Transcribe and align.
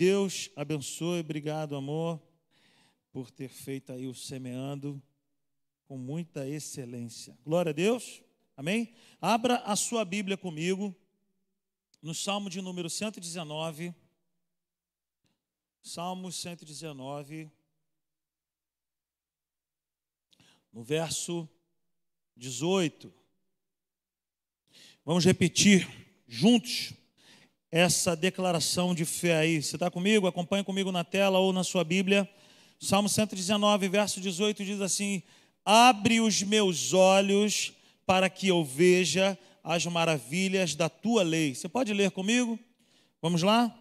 Deus 0.00 0.48
abençoe, 0.56 1.20
obrigado, 1.20 1.76
amor, 1.76 2.18
por 3.12 3.30
ter 3.30 3.50
feito 3.50 3.92
aí 3.92 4.06
o 4.06 4.14
semeando 4.14 4.98
com 5.84 5.98
muita 5.98 6.48
excelência. 6.48 7.36
Glória 7.44 7.68
a 7.68 7.72
Deus, 7.74 8.22
amém? 8.56 8.94
Abra 9.20 9.56
a 9.56 9.76
sua 9.76 10.02
Bíblia 10.06 10.38
comigo, 10.38 10.96
no 12.00 12.14
Salmo 12.14 12.48
de 12.48 12.62
número 12.62 12.88
119. 12.88 13.94
Salmo 15.82 16.32
119, 16.32 17.50
no 20.72 20.82
verso 20.82 21.46
18. 22.38 23.12
Vamos 25.04 25.26
repetir 25.26 25.86
juntos 26.26 26.94
essa 27.70 28.16
declaração 28.16 28.94
de 28.94 29.04
fé 29.04 29.36
aí. 29.36 29.62
Você 29.62 29.76
está 29.76 29.90
comigo? 29.90 30.26
Acompanhe 30.26 30.64
comigo 30.64 30.90
na 30.90 31.04
tela 31.04 31.38
ou 31.38 31.52
na 31.52 31.62
sua 31.62 31.84
Bíblia. 31.84 32.28
Salmo 32.78 33.08
119, 33.08 33.88
verso 33.88 34.20
18 34.20 34.64
diz 34.64 34.80
assim: 34.80 35.22
Abre 35.64 36.20
os 36.20 36.42
meus 36.42 36.92
olhos 36.92 37.72
para 38.06 38.28
que 38.28 38.48
eu 38.48 38.64
veja 38.64 39.38
as 39.62 39.86
maravilhas 39.86 40.74
da 40.74 40.88
tua 40.88 41.22
lei. 41.22 41.54
Você 41.54 41.68
pode 41.68 41.92
ler 41.92 42.10
comigo? 42.10 42.58
Vamos 43.22 43.42
lá? 43.42 43.74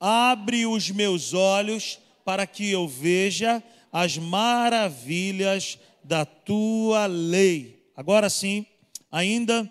Abre 0.00 0.64
os 0.64 0.90
meus 0.90 1.34
olhos 1.34 1.98
para 2.24 2.46
que 2.46 2.70
eu 2.70 2.86
veja 2.86 3.62
as 3.92 4.16
maravilhas 4.16 5.78
da 6.04 6.24
tua 6.24 7.06
lei. 7.06 7.90
Agora 7.96 8.30
sim, 8.30 8.64
ainda 9.10 9.70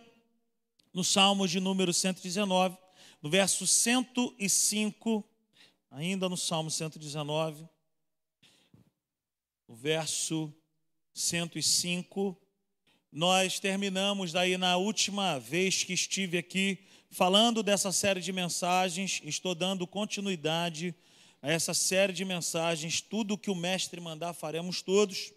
no 0.93 1.03
Salmo 1.03 1.47
de 1.47 1.59
número 1.59 1.93
119, 1.93 2.77
no 3.21 3.29
verso 3.29 3.65
105, 3.65 5.27
ainda 5.89 6.29
no 6.29 6.37
Salmo 6.37 6.69
119, 6.69 7.67
no 9.67 9.75
verso 9.75 10.53
105, 11.13 12.39
nós 13.11 13.59
terminamos 13.59 14.31
daí 14.31 14.57
na 14.57 14.77
última 14.77 15.39
vez 15.39 15.83
que 15.83 15.93
estive 15.93 16.37
aqui 16.37 16.85
falando 17.09 17.63
dessa 17.63 17.91
série 17.91 18.21
de 18.21 18.31
mensagens, 18.31 19.21
estou 19.23 19.55
dando 19.55 19.87
continuidade 19.87 20.93
a 21.41 21.51
essa 21.51 21.73
série 21.73 22.13
de 22.13 22.23
mensagens, 22.25 23.01
tudo 23.01 23.37
que 23.37 23.49
o 23.49 23.55
mestre 23.55 23.99
mandar 23.99 24.33
faremos 24.33 24.81
todos. 24.81 25.33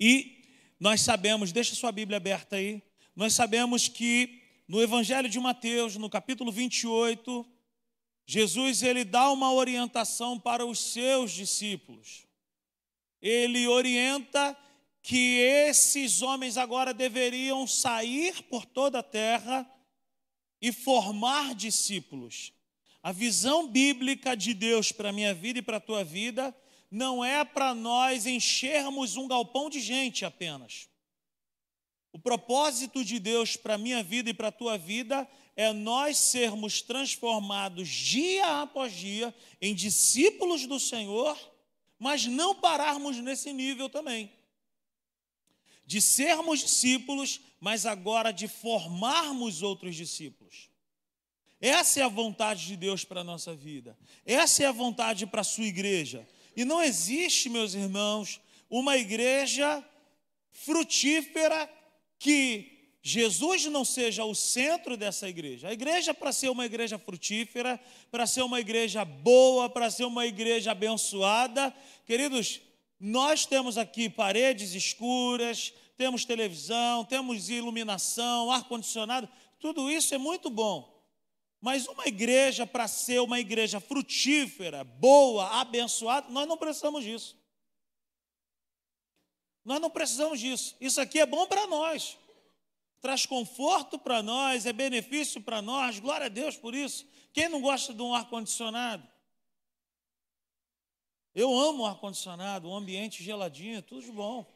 E 0.00 0.42
nós 0.80 1.00
sabemos, 1.00 1.52
deixa 1.52 1.74
sua 1.74 1.92
Bíblia 1.92 2.16
aberta 2.16 2.56
aí, 2.56 2.82
nós 3.14 3.34
sabemos 3.34 3.88
que 3.88 4.41
no 4.72 4.80
Evangelho 4.80 5.28
de 5.28 5.38
Mateus, 5.38 5.96
no 5.96 6.08
capítulo 6.08 6.50
28, 6.50 7.46
Jesus 8.24 8.82
ele 8.82 9.04
dá 9.04 9.30
uma 9.30 9.52
orientação 9.52 10.40
para 10.40 10.64
os 10.64 10.78
seus 10.78 11.30
discípulos. 11.30 12.26
Ele 13.20 13.68
orienta 13.68 14.56
que 15.02 15.36
esses 15.40 16.22
homens 16.22 16.56
agora 16.56 16.94
deveriam 16.94 17.66
sair 17.66 18.42
por 18.44 18.64
toda 18.64 19.00
a 19.00 19.02
terra 19.02 19.70
e 20.58 20.72
formar 20.72 21.54
discípulos. 21.54 22.54
A 23.02 23.12
visão 23.12 23.68
bíblica 23.68 24.34
de 24.34 24.54
Deus 24.54 24.90
para 24.90 25.10
a 25.10 25.12
minha 25.12 25.34
vida 25.34 25.58
e 25.58 25.62
para 25.62 25.76
a 25.76 25.80
tua 25.80 26.02
vida 26.02 26.56
não 26.90 27.22
é 27.22 27.44
para 27.44 27.74
nós 27.74 28.24
enchermos 28.24 29.18
um 29.18 29.28
galpão 29.28 29.68
de 29.68 29.80
gente 29.80 30.24
apenas. 30.24 30.88
O 32.12 32.18
propósito 32.18 33.02
de 33.02 33.18
Deus 33.18 33.56
para 33.56 33.74
a 33.74 33.78
minha 33.78 34.02
vida 34.02 34.28
e 34.28 34.34
para 34.34 34.48
a 34.48 34.52
tua 34.52 34.76
vida 34.76 35.26
é 35.56 35.72
nós 35.72 36.18
sermos 36.18 36.82
transformados 36.82 37.88
dia 37.88 38.62
após 38.62 38.92
dia 38.92 39.34
em 39.60 39.74
discípulos 39.74 40.66
do 40.66 40.78
Senhor, 40.78 41.38
mas 41.98 42.26
não 42.26 42.54
pararmos 42.54 43.16
nesse 43.16 43.52
nível 43.52 43.88
também. 43.88 44.30
De 45.86 46.02
sermos 46.02 46.60
discípulos, 46.60 47.40
mas 47.58 47.86
agora 47.86 48.30
de 48.30 48.46
formarmos 48.46 49.62
outros 49.62 49.96
discípulos. 49.96 50.68
Essa 51.60 52.00
é 52.00 52.02
a 52.02 52.08
vontade 52.08 52.66
de 52.66 52.76
Deus 52.76 53.04
para 53.04 53.20
a 53.20 53.24
nossa 53.24 53.54
vida. 53.54 53.96
Essa 54.26 54.64
é 54.64 54.66
a 54.66 54.72
vontade 54.72 55.26
para 55.26 55.40
a 55.40 55.44
sua 55.44 55.64
igreja. 55.64 56.28
E 56.56 56.64
não 56.64 56.82
existe, 56.82 57.48
meus 57.48 57.72
irmãos, 57.72 58.40
uma 58.68 58.98
igreja 58.98 59.82
frutífera 60.50 61.70
que 62.22 62.70
Jesus 63.02 63.64
não 63.64 63.84
seja 63.84 64.24
o 64.24 64.32
centro 64.32 64.96
dessa 64.96 65.28
igreja. 65.28 65.66
A 65.68 65.72
igreja, 65.72 66.14
para 66.14 66.32
ser 66.32 66.50
uma 66.50 66.64
igreja 66.64 66.96
frutífera, 66.96 67.80
para 68.12 68.28
ser 68.28 68.42
uma 68.42 68.60
igreja 68.60 69.04
boa, 69.04 69.68
para 69.68 69.90
ser 69.90 70.04
uma 70.04 70.24
igreja 70.24 70.70
abençoada, 70.70 71.74
queridos, 72.06 72.60
nós 73.00 73.44
temos 73.44 73.76
aqui 73.76 74.08
paredes 74.08 74.72
escuras, 74.72 75.74
temos 75.96 76.24
televisão, 76.24 77.04
temos 77.04 77.50
iluminação, 77.50 78.52
ar-condicionado, 78.52 79.28
tudo 79.58 79.90
isso 79.90 80.14
é 80.14 80.18
muito 80.18 80.48
bom. 80.48 81.02
Mas 81.60 81.88
uma 81.88 82.06
igreja, 82.06 82.64
para 82.64 82.86
ser 82.86 83.20
uma 83.20 83.40
igreja 83.40 83.80
frutífera, 83.80 84.84
boa, 84.84 85.60
abençoada, 85.60 86.28
nós 86.30 86.46
não 86.46 86.56
precisamos 86.56 87.02
disso. 87.02 87.36
Nós 89.64 89.80
não 89.80 89.90
precisamos 89.90 90.40
disso. 90.40 90.76
Isso 90.80 91.00
aqui 91.00 91.20
é 91.20 91.26
bom 91.26 91.46
para 91.46 91.66
nós. 91.66 92.18
Traz 93.00 93.26
conforto 93.26 93.98
para 93.98 94.22
nós, 94.22 94.66
é 94.66 94.72
benefício 94.72 95.40
para 95.40 95.60
nós. 95.60 95.98
Glória 95.98 96.26
a 96.26 96.28
Deus 96.28 96.56
por 96.56 96.74
isso. 96.74 97.06
Quem 97.32 97.48
não 97.48 97.60
gosta 97.60 97.92
de 97.92 98.02
um 98.02 98.14
ar-condicionado? 98.14 99.06
Eu 101.34 101.52
amo 101.58 101.86
ar-condicionado, 101.86 102.68
um 102.68 102.76
ambiente 102.76 103.22
geladinho, 103.22 103.82
tudo 103.82 104.02
de 104.02 104.12
bom. 104.12 104.46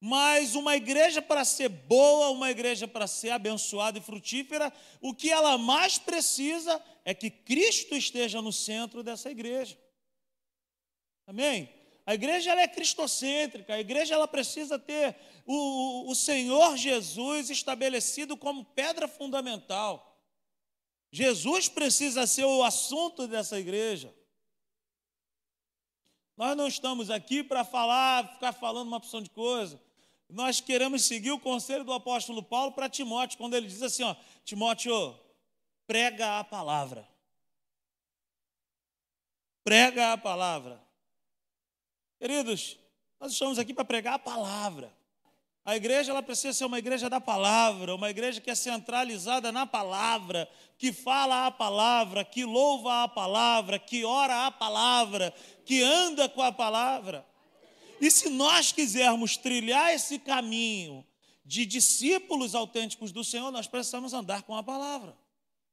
Mas 0.00 0.54
uma 0.54 0.76
igreja 0.76 1.22
para 1.22 1.44
ser 1.44 1.68
boa, 1.68 2.30
uma 2.30 2.50
igreja 2.50 2.86
para 2.86 3.06
ser 3.06 3.30
abençoada 3.30 3.98
e 3.98 4.02
frutífera, 4.02 4.72
o 5.00 5.14
que 5.14 5.30
ela 5.30 5.56
mais 5.56 5.96
precisa 5.96 6.82
é 7.04 7.14
que 7.14 7.30
Cristo 7.30 7.94
esteja 7.94 8.42
no 8.42 8.52
centro 8.52 9.02
dessa 9.02 9.30
igreja. 9.30 9.78
Amém? 11.26 11.75
A 12.06 12.14
igreja 12.14 12.52
ela 12.52 12.62
é 12.62 12.68
cristocêntrica, 12.68 13.74
a 13.74 13.80
igreja 13.80 14.14
ela 14.14 14.28
precisa 14.28 14.78
ter 14.78 15.16
o, 15.44 16.08
o 16.10 16.14
Senhor 16.14 16.76
Jesus 16.76 17.50
estabelecido 17.50 18.36
como 18.36 18.64
pedra 18.64 19.08
fundamental. 19.08 20.16
Jesus 21.10 21.68
precisa 21.68 22.26
ser 22.26 22.44
o 22.44 22.62
assunto 22.62 23.26
dessa 23.26 23.58
igreja. 23.58 24.14
Nós 26.36 26.56
não 26.56 26.68
estamos 26.68 27.10
aqui 27.10 27.42
para 27.42 27.64
falar, 27.64 28.34
ficar 28.34 28.52
falando 28.52 28.86
uma 28.86 28.98
opção 28.98 29.20
de 29.20 29.30
coisa 29.30 29.84
nós 30.28 30.60
queremos 30.60 31.04
seguir 31.04 31.30
o 31.30 31.38
conselho 31.38 31.84
do 31.84 31.92
apóstolo 31.92 32.42
Paulo 32.42 32.72
para 32.72 32.88
Timóteo, 32.88 33.38
quando 33.38 33.54
ele 33.54 33.68
diz 33.68 33.82
assim: 33.82 34.02
ó, 34.02 34.14
Timóteo, 34.44 35.18
prega 35.86 36.38
a 36.38 36.44
palavra. 36.44 37.08
Prega 39.62 40.12
a 40.12 40.18
palavra. 40.18 40.84
Queridos, 42.18 42.78
nós 43.20 43.32
estamos 43.32 43.58
aqui 43.58 43.74
para 43.74 43.84
pregar 43.84 44.14
a 44.14 44.18
palavra. 44.18 44.92
A 45.64 45.76
igreja 45.76 46.12
ela 46.12 46.22
precisa 46.22 46.52
ser 46.52 46.64
uma 46.64 46.78
igreja 46.78 47.10
da 47.10 47.20
palavra, 47.20 47.94
uma 47.94 48.08
igreja 48.08 48.40
que 48.40 48.50
é 48.50 48.54
centralizada 48.54 49.50
na 49.50 49.66
palavra, 49.66 50.48
que 50.78 50.92
fala 50.92 51.46
a 51.46 51.50
palavra, 51.50 52.24
que 52.24 52.44
louva 52.44 53.02
a 53.02 53.08
palavra, 53.08 53.78
que 53.78 54.04
ora 54.04 54.46
a 54.46 54.50
palavra, 54.50 55.34
que 55.64 55.82
anda 55.82 56.28
com 56.28 56.40
a 56.40 56.52
palavra. 56.52 57.26
E 58.00 58.10
se 58.10 58.30
nós 58.30 58.70
quisermos 58.70 59.36
trilhar 59.36 59.92
esse 59.92 60.18
caminho 60.18 61.04
de 61.44 61.66
discípulos 61.66 62.54
autênticos 62.54 63.10
do 63.10 63.24
Senhor, 63.24 63.50
nós 63.50 63.66
precisamos 63.66 64.14
andar 64.14 64.42
com 64.42 64.54
a 64.54 64.62
palavra. 64.62 65.16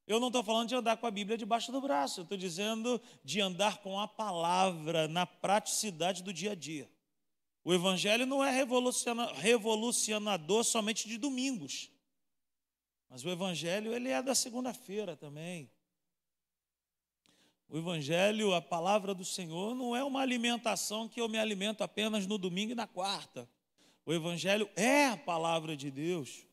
Eu 0.06 0.20
não 0.20 0.28
estou 0.28 0.44
falando 0.44 0.68
de 0.68 0.76
andar 0.76 0.98
com 0.98 1.08
a 1.08 1.12
Bíblia 1.12 1.38
debaixo 1.38 1.72
do 1.72 1.80
braço, 1.80 2.20
eu 2.20 2.24
estou 2.24 2.38
dizendo 2.38 3.02
de 3.24 3.40
andar 3.40 3.78
com 3.78 4.00
a 4.00 4.08
palavra 4.08 5.08
na 5.08 5.26
praticidade 5.26 6.22
do 6.22 6.34
dia 6.34 6.52
a 6.52 6.56
dia. 6.56 6.92
O 7.64 7.74
Evangelho 7.74 8.26
não 8.26 8.44
é 8.44 8.52
revolucionador 9.36 10.64
somente 10.66 11.08
de 11.08 11.18
domingos, 11.18 11.90
mas 13.10 13.24
o 13.24 13.30
Evangelho 13.30 13.94
ele 13.94 14.10
é 14.10 14.22
da 14.22 14.36
segunda-feira 14.36 15.16
também. 15.16 15.72
O 17.70 17.78
Evangelho, 17.78 18.54
a 18.54 18.62
palavra 18.62 19.16
do 19.16 19.24
Senhor, 19.24 19.74
não 19.74 19.96
é 19.96 20.04
uma 20.04 20.20
alimentação 20.20 21.08
que 21.08 21.22
eu 21.22 21.30
me 21.30 21.40
alimento 21.40 21.84
apenas 21.84 22.28
no 22.28 22.38
domingo 22.38 22.74
e 22.74 22.76
na 22.76 22.86
quarta. 22.86 23.50
O 24.06 24.14
Evangelho 24.14 24.70
é 24.76 25.08
a 25.08 25.18
palavra 25.18 25.78
de 25.78 25.90
Deus. 25.90 26.46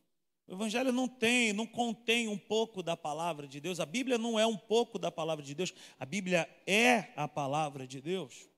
O 0.51 0.55
Evangelho 0.55 0.91
não 0.91 1.07
tem, 1.07 1.53
não 1.53 1.65
contém 1.65 2.27
um 2.27 2.37
pouco 2.37 2.83
da 2.83 2.97
palavra 2.97 3.47
de 3.47 3.61
Deus. 3.61 3.79
A 3.79 3.85
Bíblia 3.85 4.17
não 4.17 4.37
é 4.37 4.45
um 4.45 4.57
pouco 4.57 4.99
da 4.99 5.09
palavra 5.09 5.45
de 5.45 5.55
Deus. 5.55 5.73
A 5.97 6.05
Bíblia 6.05 6.45
é 6.67 7.13
a 7.15 7.25
palavra 7.25 7.87
de 7.87 8.01
Deus. 8.01 8.49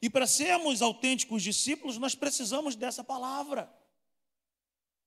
E 0.00 0.08
para 0.08 0.26
sermos 0.26 0.80
autênticos 0.80 1.42
discípulos, 1.42 1.98
nós 1.98 2.14
precisamos 2.14 2.74
dessa 2.74 3.04
palavra. 3.04 3.70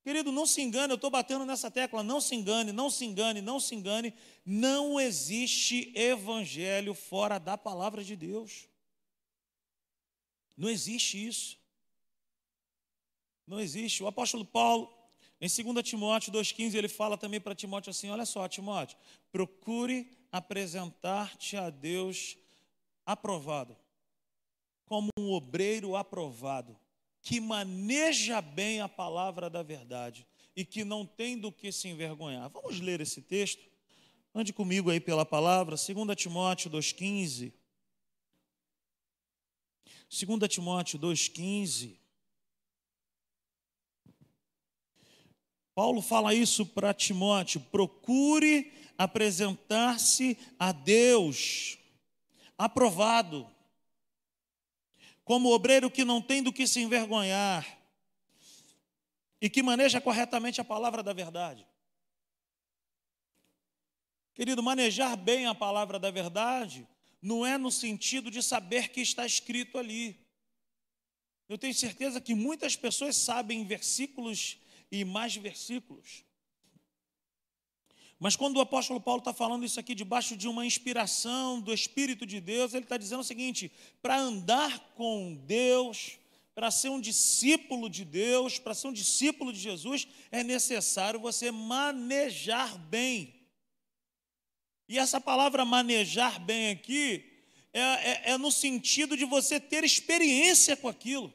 Querido, 0.04 0.30
não 0.30 0.46
se 0.46 0.62
engane, 0.62 0.92
eu 0.92 0.94
estou 0.94 1.10
batendo 1.10 1.44
nessa 1.44 1.68
tecla, 1.68 2.00
não 2.04 2.20
se 2.20 2.36
engane, 2.36 2.70
não 2.70 2.88
se 2.88 3.04
engane, 3.04 3.40
não 3.40 3.58
se 3.58 3.74
engane. 3.74 4.14
Não 4.46 5.00
existe 5.00 5.92
evangelho 5.96 6.94
fora 6.94 7.40
da 7.40 7.58
palavra 7.58 8.04
de 8.04 8.14
Deus. 8.14 8.68
Não 10.56 10.70
existe 10.70 11.26
isso. 11.26 11.58
Não 13.44 13.58
existe. 13.58 14.00
O 14.04 14.06
apóstolo 14.06 14.44
Paulo, 14.44 15.01
em 15.42 15.48
2 15.48 15.84
Timóteo 15.84 16.32
2,15, 16.32 16.76
ele 16.76 16.86
fala 16.86 17.18
também 17.18 17.40
para 17.40 17.52
Timóteo 17.52 17.90
assim: 17.90 18.08
olha 18.08 18.24
só, 18.24 18.46
Timóteo, 18.46 18.96
procure 19.32 20.08
apresentar-te 20.30 21.56
a 21.56 21.68
Deus 21.68 22.38
aprovado, 23.04 23.76
como 24.86 25.08
um 25.18 25.32
obreiro 25.32 25.96
aprovado, 25.96 26.78
que 27.20 27.40
maneja 27.40 28.40
bem 28.40 28.80
a 28.80 28.88
palavra 28.88 29.50
da 29.50 29.64
verdade 29.64 30.24
e 30.54 30.64
que 30.64 30.84
não 30.84 31.04
tem 31.04 31.36
do 31.36 31.50
que 31.50 31.72
se 31.72 31.88
envergonhar. 31.88 32.48
Vamos 32.48 32.78
ler 32.78 33.00
esse 33.00 33.20
texto? 33.20 33.64
Ande 34.32 34.52
comigo 34.52 34.90
aí 34.90 35.00
pela 35.00 35.26
palavra, 35.26 35.74
2 35.74 36.16
Timóteo 36.16 36.70
2,15. 36.70 37.52
2 40.08 40.48
Timóteo 40.48 41.00
2,15. 41.00 42.01
Paulo 45.74 46.02
fala 46.02 46.34
isso 46.34 46.66
para 46.66 46.92
Timóteo: 46.92 47.60
procure 47.60 48.72
apresentar-se 48.98 50.38
a 50.58 50.72
Deus 50.72 51.78
aprovado, 52.56 53.50
como 55.24 55.52
obreiro 55.52 55.90
que 55.90 56.04
não 56.04 56.20
tem 56.20 56.42
do 56.42 56.52
que 56.52 56.66
se 56.66 56.80
envergonhar 56.80 57.66
e 59.40 59.50
que 59.50 59.62
maneja 59.62 60.00
corretamente 60.00 60.60
a 60.60 60.64
palavra 60.64 61.02
da 61.02 61.12
verdade. 61.12 61.66
Querido, 64.34 64.62
manejar 64.62 65.16
bem 65.16 65.46
a 65.46 65.54
palavra 65.54 65.98
da 65.98 66.10
verdade 66.10 66.86
não 67.20 67.44
é 67.44 67.58
no 67.58 67.70
sentido 67.70 68.30
de 68.30 68.42
saber 68.42 68.88
que 68.88 69.00
está 69.00 69.26
escrito 69.26 69.78
ali. 69.78 70.18
Eu 71.48 71.58
tenho 71.58 71.74
certeza 71.74 72.20
que 72.20 72.34
muitas 72.34 72.76
pessoas 72.76 73.16
sabem 73.16 73.64
versículos 73.64 74.58
e 74.92 75.04
mais 75.04 75.34
versículos. 75.34 76.22
Mas 78.20 78.36
quando 78.36 78.58
o 78.58 78.60
apóstolo 78.60 79.00
Paulo 79.00 79.18
está 79.18 79.32
falando 79.32 79.64
isso 79.64 79.80
aqui 79.80 79.96
debaixo 79.96 80.36
de 80.36 80.46
uma 80.46 80.64
inspiração 80.64 81.60
do 81.60 81.74
Espírito 81.74 82.24
de 82.24 82.40
Deus, 82.40 82.72
ele 82.72 82.84
está 82.84 82.96
dizendo 82.96 83.18
o 83.20 83.24
seguinte: 83.24 83.72
para 84.00 84.16
andar 84.16 84.78
com 84.94 85.34
Deus, 85.44 86.18
para 86.54 86.70
ser 86.70 86.90
um 86.90 87.00
discípulo 87.00 87.90
de 87.90 88.04
Deus, 88.04 88.60
para 88.60 88.74
ser 88.74 88.86
um 88.86 88.92
discípulo 88.92 89.52
de 89.52 89.58
Jesus, 89.58 90.06
é 90.30 90.44
necessário 90.44 91.18
você 91.18 91.50
manejar 91.50 92.78
bem. 92.78 93.34
E 94.88 94.98
essa 94.98 95.20
palavra 95.20 95.64
manejar 95.64 96.38
bem 96.38 96.70
aqui 96.70 97.24
é, 97.72 97.80
é, 97.80 98.22
é 98.32 98.38
no 98.38 98.52
sentido 98.52 99.16
de 99.16 99.24
você 99.24 99.58
ter 99.58 99.82
experiência 99.82 100.76
com 100.76 100.86
aquilo. 100.86 101.32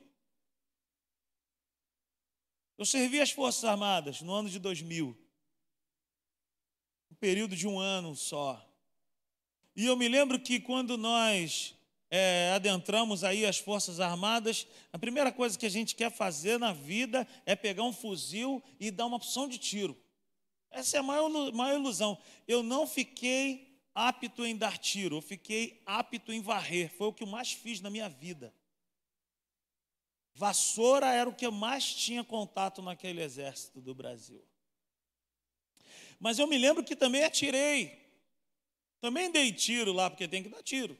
Eu 2.78 2.86
servi 2.86 3.20
as 3.20 3.32
Forças 3.32 3.64
Armadas 3.64 4.22
no 4.22 4.32
ano 4.32 4.50
de 4.50 4.60
2000 4.60 5.18
um 7.12 7.16
período 7.16 7.56
de 7.56 7.68
um 7.68 7.80
ano 7.80 8.16
só. 8.16 8.64
E 9.76 9.86
eu 9.86 9.96
me 9.96 10.08
lembro 10.08 10.40
que 10.40 10.60
quando 10.60 10.98
nós 10.98 11.76
é, 12.10 12.52
adentramos 12.56 13.24
aí 13.24 13.46
as 13.46 13.58
Forças 13.58 14.00
Armadas, 14.00 14.68
a 14.94 15.00
primeira 15.00 15.32
coisa 15.32 15.58
que 15.58 15.66
a 15.66 15.70
gente 15.70 15.96
quer 15.96 16.12
fazer 16.12 16.60
na 16.60 16.74
vida 16.74 17.28
é 17.46 17.56
pegar 17.56 17.84
um 17.84 17.94
fuzil 17.94 18.62
e 18.80 18.92
dar 18.92 19.08
uma 19.08 19.18
opção 19.18 19.48
de 19.48 19.58
tiro. 19.58 19.98
Essa 20.70 20.98
é 20.98 21.00
a 21.00 21.04
maior, 21.04 21.30
maior 21.54 21.80
ilusão. 21.80 22.18
Eu 22.48 22.62
não 22.62 22.86
fiquei 22.86 23.82
apto 23.96 24.46
em 24.46 24.56
dar 24.56 24.78
tiro, 24.78 25.18
eu 25.18 25.22
fiquei 25.22 25.82
apto 25.86 26.32
em 26.32 26.42
varrer. 26.42 26.92
Foi 26.96 27.08
o 27.08 27.14
que 27.14 27.24
eu 27.24 27.28
mais 27.28 27.52
fiz 27.52 27.82
na 27.82 27.90
minha 27.90 28.10
vida. 28.10 28.54
Vassoura 30.38 31.08
era 31.08 31.28
o 31.28 31.34
que 31.34 31.50
mais 31.50 31.96
tinha 31.96 32.24
contato 32.24 32.80
naquele 32.80 33.24
exército 33.24 33.82
do 33.82 33.96
Brasil. 33.96 34.40
Mas 36.20 36.38
eu 36.38 36.46
me 36.46 36.60
lembro 36.60 36.84
que 36.84 36.96
também 36.96 37.24
atirei. 37.24 38.06
Também 39.02 39.32
dei 39.32 39.52
tiro 39.52 39.92
lá, 39.92 40.12
porque 40.12 40.28
tem 40.28 40.44
que 40.44 40.50
dar 40.50 40.62
tiro. 40.62 40.96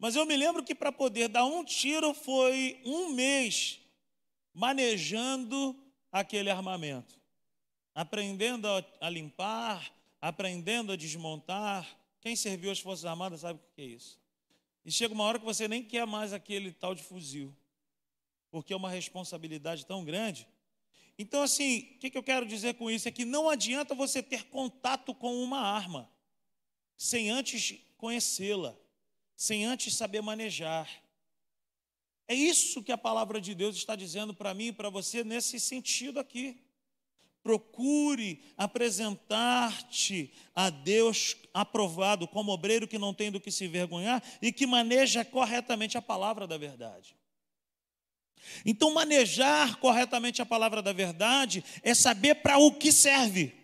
Mas 0.00 0.16
eu 0.16 0.26
me 0.26 0.36
lembro 0.36 0.64
que 0.64 0.74
para 0.74 0.90
poder 0.90 1.28
dar 1.28 1.44
um 1.44 1.64
tiro 1.64 2.12
foi 2.12 2.82
um 2.84 3.10
mês 3.10 3.78
manejando 4.52 5.80
aquele 6.10 6.50
armamento, 6.50 7.20
aprendendo 7.94 8.66
a, 9.00 9.08
limpar, 9.08 9.94
aprendendo 10.20 10.90
a 10.90 10.96
desmontar. 10.96 11.86
Quem 12.20 12.34
serviu 12.34 12.72
as 12.72 12.80
Forças 12.80 13.04
Armadas 13.04 13.42
sabe 13.42 13.60
o 13.60 13.74
que 13.76 13.82
é 13.82 13.84
isso. 13.84 14.18
E 14.84 14.90
chega 14.90 15.14
uma 15.14 15.22
hora 15.22 15.38
que 15.38 15.44
você 15.44 15.68
nem 15.68 15.84
quer 15.84 16.04
mais 16.04 16.32
aquele 16.32 16.72
tal 16.72 16.96
de 16.96 17.02
fuzil, 17.04 17.54
porque 18.50 18.72
é 18.72 18.76
uma 18.76 18.90
responsabilidade 18.90 19.86
tão 19.86 20.04
grande 20.04 20.46
então, 21.22 21.42
assim, 21.42 21.80
o 21.96 21.98
que 21.98 22.16
eu 22.16 22.22
quero 22.22 22.46
dizer 22.46 22.76
com 22.76 22.90
isso? 22.90 23.06
É 23.06 23.10
que 23.10 23.26
não 23.26 23.50
adianta 23.50 23.94
você 23.94 24.22
ter 24.22 24.44
contato 24.44 25.14
com 25.14 25.42
uma 25.42 25.60
arma 25.60 26.10
sem 26.96 27.28
antes 27.28 27.78
conhecê-la, 27.98 28.74
sem 29.36 29.66
antes 29.66 29.94
saber 29.94 30.22
manejar. 30.22 30.88
É 32.26 32.34
isso 32.34 32.82
que 32.82 32.90
a 32.90 32.96
palavra 32.96 33.38
de 33.38 33.54
Deus 33.54 33.76
está 33.76 33.94
dizendo 33.94 34.32
para 34.32 34.54
mim 34.54 34.68
e 34.68 34.72
para 34.72 34.88
você 34.88 35.22
nesse 35.22 35.60
sentido 35.60 36.18
aqui. 36.18 36.58
Procure 37.42 38.42
apresentar-te 38.56 40.32
a 40.54 40.70
Deus 40.70 41.36
aprovado 41.52 42.26
como 42.26 42.50
obreiro 42.50 42.88
que 42.88 42.98
não 42.98 43.12
tem 43.12 43.30
do 43.30 43.40
que 43.40 43.50
se 43.50 43.66
envergonhar 43.66 44.22
e 44.40 44.50
que 44.50 44.66
maneja 44.66 45.22
corretamente 45.22 45.98
a 45.98 46.02
palavra 46.02 46.46
da 46.46 46.56
verdade. 46.56 47.19
Então, 48.64 48.92
manejar 48.92 49.76
corretamente 49.76 50.42
a 50.42 50.46
palavra 50.46 50.82
da 50.82 50.92
verdade 50.92 51.64
é 51.82 51.94
saber 51.94 52.36
para 52.36 52.58
o 52.58 52.72
que 52.74 52.92
serve, 52.92 53.54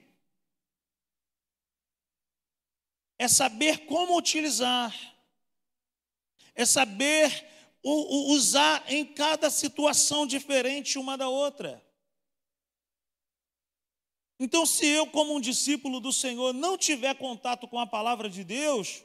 é 3.18 3.28
saber 3.28 3.86
como 3.86 4.16
utilizar, 4.16 4.94
é 6.54 6.64
saber 6.64 7.46
usar 7.82 8.84
em 8.92 9.04
cada 9.04 9.48
situação 9.48 10.26
diferente 10.26 10.98
uma 10.98 11.16
da 11.16 11.28
outra. 11.28 11.82
Então, 14.38 14.66
se 14.66 14.86
eu, 14.86 15.06
como 15.06 15.34
um 15.34 15.40
discípulo 15.40 15.98
do 15.98 16.12
Senhor, 16.12 16.52
não 16.52 16.76
tiver 16.76 17.14
contato 17.14 17.66
com 17.66 17.78
a 17.78 17.86
palavra 17.86 18.28
de 18.28 18.44
Deus, 18.44 19.02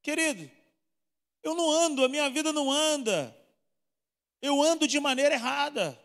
querido, 0.00 0.50
eu 1.42 1.54
não 1.54 1.70
ando, 1.70 2.04
a 2.04 2.08
minha 2.08 2.30
vida 2.30 2.52
não 2.52 2.70
anda 2.70 3.36
eu 4.42 4.60
ando 4.60 4.88
de 4.88 4.98
maneira 4.98 5.34
errada. 5.34 5.98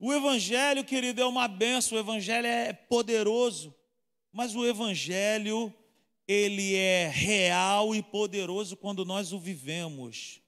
O 0.00 0.12
Evangelho, 0.12 0.84
querido, 0.84 1.20
é 1.20 1.26
uma 1.26 1.46
benção, 1.46 1.96
o 1.96 2.00
Evangelho 2.00 2.46
é 2.46 2.72
poderoso, 2.72 3.74
mas 4.32 4.56
o 4.56 4.66
Evangelho, 4.66 5.72
ele 6.26 6.74
é 6.74 7.08
real 7.08 7.94
e 7.94 8.02
poderoso 8.02 8.76
quando 8.76 9.04
nós 9.04 9.32
o 9.32 9.38
vivemos, 9.38 10.40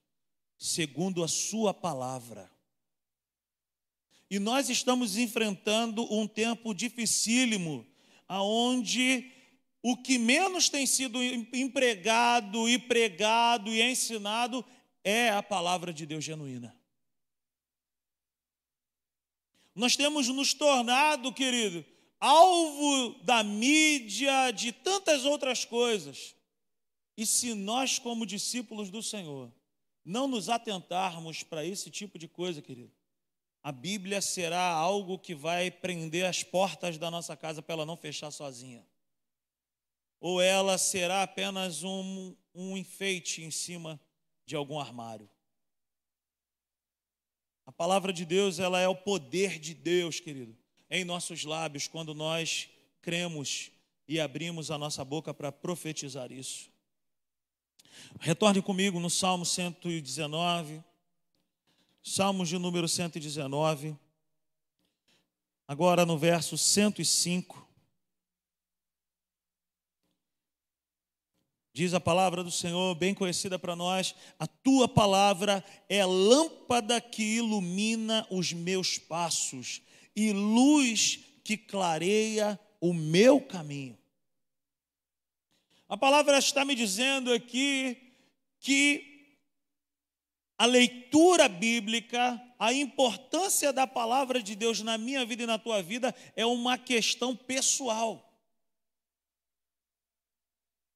segundo 0.57 1.23
a 1.23 1.27
Sua 1.27 1.73
palavra. 1.73 2.51
E 4.29 4.39
nós 4.39 4.69
estamos 4.69 5.15
enfrentando 5.15 6.11
um 6.13 6.27
tempo 6.27 6.73
dificílimo, 6.73 7.85
aonde 8.27 9.31
o 9.81 9.95
que 9.95 10.17
menos 10.17 10.67
tem 10.67 10.85
sido 10.85 11.23
empregado 11.23 12.67
e 12.67 12.77
pregado 12.77 13.73
e 13.73 13.81
ensinado 13.81 14.65
é 15.09 15.29
a 15.29 15.41
palavra 15.41 15.93
de 15.93 16.05
Deus 16.05 16.21
genuína. 16.21 16.75
Nós 19.73 19.95
temos 19.95 20.27
nos 20.27 20.53
tornado, 20.53 21.33
querido, 21.33 21.85
alvo 22.19 23.13
da 23.23 23.41
mídia, 23.41 24.51
de 24.51 24.73
tantas 24.73 25.23
outras 25.23 25.63
coisas. 25.63 26.35
E 27.15 27.25
se 27.25 27.53
nós, 27.53 27.97
como 27.97 28.25
discípulos 28.25 28.89
do 28.89 29.01
Senhor, 29.01 29.49
não 30.03 30.27
nos 30.27 30.49
atentarmos 30.49 31.41
para 31.41 31.63
esse 31.63 31.89
tipo 31.89 32.19
de 32.19 32.27
coisa, 32.27 32.61
querido, 32.61 32.91
a 33.63 33.71
Bíblia 33.71 34.19
será 34.21 34.71
algo 34.73 35.17
que 35.17 35.33
vai 35.33 35.71
prender 35.71 36.25
as 36.25 36.43
portas 36.43 36.97
da 36.97 37.09
nossa 37.09 37.37
casa 37.37 37.61
para 37.61 37.75
ela 37.75 37.85
não 37.85 37.95
fechar 37.95 38.29
sozinha. 38.29 38.85
Ou 40.19 40.41
ela 40.41 40.77
será 40.77 41.23
apenas 41.23 41.81
um, 41.83 42.35
um 42.53 42.75
enfeite 42.75 43.41
em 43.41 43.51
cima 43.51 43.97
de 44.47 44.55
algum 44.55 44.79
armário. 44.79 45.29
A 47.65 47.71
palavra 47.71 48.13
de 48.13 48.25
Deus, 48.25 48.57
ela 48.57 48.79
é 48.79 48.87
o 48.87 48.95
poder 48.95 49.59
de 49.59 49.73
Deus, 49.73 50.21
querido, 50.21 50.57
em 50.89 51.03
nossos 51.03 51.43
lábios 51.43 51.87
quando 51.87 52.15
nós 52.15 52.69
cremos 53.01 53.69
e 54.07 54.21
abrimos 54.21 54.71
a 54.71 54.77
nossa 54.77 55.03
boca 55.03 55.33
para 55.33 55.51
profetizar 55.51 56.31
isso. 56.31 56.71
Retorne 58.21 58.61
comigo 58.61 58.99
no 59.01 59.09
Salmo 59.09 59.45
119. 59.45 60.81
Salmos 62.01 62.47
de 62.47 62.57
número 62.57 62.87
119, 62.87 63.93
agora 65.67 66.05
no 66.05 66.17
verso 66.17 66.57
105. 66.57 67.66
Diz 71.77 71.93
a 71.93 71.99
palavra 71.99 72.43
do 72.43 72.49
Senhor, 72.49 72.95
bem 72.95 73.13
conhecida 73.13 73.59
para 73.59 73.75
nós: 73.75 74.15
a 74.39 74.47
tua 74.47 74.87
palavra 74.87 75.63
é 75.87 76.03
lâmpada 76.03 76.99
que 76.99 77.21
ilumina 77.21 78.25
os 78.31 78.51
meus 78.51 78.97
passos 78.97 79.83
e 80.15 80.33
luz 80.33 81.19
que 81.43 81.55
clareia 81.55 82.59
o 82.81 82.95
meu 82.95 83.39
caminho. 83.39 83.95
A 85.87 85.95
palavra 85.95 86.39
está 86.39 86.65
me 86.65 86.73
dizendo 86.73 87.31
aqui 87.31 87.95
que 88.59 89.35
a 90.57 90.65
leitura 90.65 91.47
bíblica, 91.47 92.41
a 92.57 92.73
importância 92.73 93.71
da 93.71 93.85
palavra 93.85 94.41
de 94.41 94.55
Deus 94.55 94.81
na 94.81 94.97
minha 94.97 95.23
vida 95.27 95.43
e 95.43 95.45
na 95.45 95.59
tua 95.59 95.83
vida 95.83 96.15
é 96.35 96.43
uma 96.43 96.75
questão 96.75 97.35
pessoal. 97.35 98.26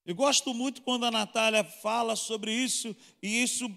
Eu 0.06 0.16
gosto 0.16 0.54
muito 0.54 0.82
quando 0.82 1.06
a 1.06 1.12
Natália 1.12 1.64
fala 1.64 2.16
sobre 2.16 2.52
isso, 2.52 2.96
e 3.22 3.44
isso, 3.44 3.70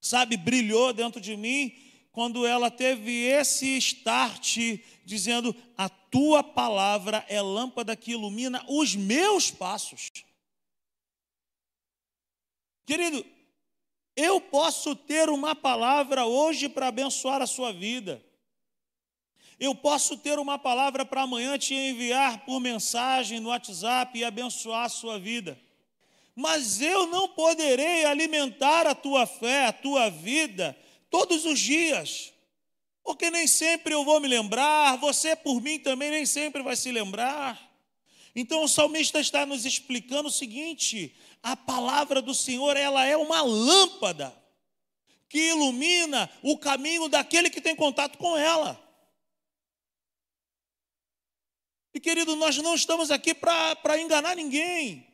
sabe, 0.00 0.36
brilhou 0.36 0.92
dentro 0.92 1.20
de 1.20 1.36
mim, 1.36 1.74
quando 2.12 2.44
ela 2.44 2.70
teve 2.70 3.24
esse 3.24 3.76
start 3.78 4.58
dizendo: 5.04 5.54
A 5.76 5.88
tua 5.88 6.42
palavra 6.42 7.24
é 7.28 7.40
lâmpada 7.40 7.96
que 7.96 8.12
ilumina 8.12 8.64
os 8.68 8.94
meus 8.94 9.50
passos. 9.50 10.10
Querido, 12.84 13.24
eu 14.16 14.40
posso 14.40 14.94
ter 14.94 15.30
uma 15.30 15.54
palavra 15.54 16.26
hoje 16.26 16.68
para 16.68 16.88
abençoar 16.88 17.40
a 17.40 17.46
sua 17.46 17.72
vida. 17.72 18.22
Eu 19.60 19.74
posso 19.74 20.16
ter 20.16 20.38
uma 20.38 20.58
palavra 20.58 21.04
para 21.04 21.20
amanhã 21.20 21.58
te 21.58 21.74
enviar 21.74 22.46
por 22.46 22.58
mensagem 22.58 23.38
no 23.40 23.50
WhatsApp 23.50 24.18
e 24.18 24.24
abençoar 24.24 24.86
a 24.86 24.88
sua 24.88 25.18
vida. 25.18 25.60
Mas 26.34 26.80
eu 26.80 27.06
não 27.08 27.28
poderei 27.28 28.06
alimentar 28.06 28.86
a 28.86 28.94
tua 28.94 29.26
fé, 29.26 29.66
a 29.66 29.72
tua 29.72 30.08
vida, 30.08 30.74
todos 31.10 31.44
os 31.44 31.60
dias. 31.60 32.32
Porque 33.04 33.30
nem 33.30 33.46
sempre 33.46 33.92
eu 33.92 34.02
vou 34.02 34.18
me 34.18 34.28
lembrar, 34.28 34.96
você 34.96 35.36
por 35.36 35.60
mim 35.60 35.78
também 35.78 36.10
nem 36.10 36.24
sempre 36.24 36.62
vai 36.62 36.74
se 36.74 36.90
lembrar. 36.90 37.60
Então 38.34 38.64
o 38.64 38.68
salmista 38.68 39.20
está 39.20 39.44
nos 39.44 39.66
explicando 39.66 40.30
o 40.30 40.32
seguinte: 40.32 41.14
a 41.42 41.54
palavra 41.54 42.22
do 42.22 42.34
Senhor, 42.34 42.78
ela 42.78 43.04
é 43.04 43.14
uma 43.14 43.42
lâmpada 43.42 44.34
que 45.28 45.50
ilumina 45.50 46.30
o 46.42 46.56
caminho 46.56 47.10
daquele 47.10 47.50
que 47.50 47.60
tem 47.60 47.76
contato 47.76 48.16
com 48.16 48.38
ela. 48.38 48.89
E 51.92 51.98
querido, 51.98 52.36
nós 52.36 52.56
não 52.58 52.74
estamos 52.74 53.10
aqui 53.10 53.34
para 53.34 54.00
enganar 54.00 54.36
ninguém. 54.36 55.06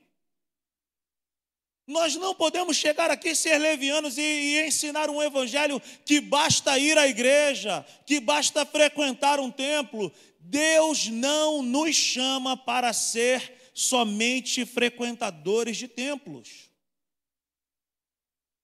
Nós 1.87 2.17
não 2.17 2.35
podemos 2.35 2.77
chegar 2.77 3.11
aqui 3.11 3.35
ser 3.35 3.59
levianos 3.59 4.19
e, 4.19 4.21
e, 4.21 4.67
ensinar 4.67 5.09
um 5.09 5.23
evangelho 5.23 5.81
que 6.05 6.21
basta 6.21 6.77
ir 6.79 6.99
à 6.99 7.07
igreja, 7.07 7.87
que 8.05 8.19
basta 8.19 8.67
frequentar 8.67 9.39
um 9.39 9.51
templo. 9.51 10.13
Deus 10.41 11.07
não 11.07 11.63
nos 11.63 11.95
chama 11.95 12.57
para 12.57 12.93
ser 12.93 13.71
somente 13.73 14.67
frequentadores 14.67 15.77
de 15.77 15.87
templos. 15.87 16.69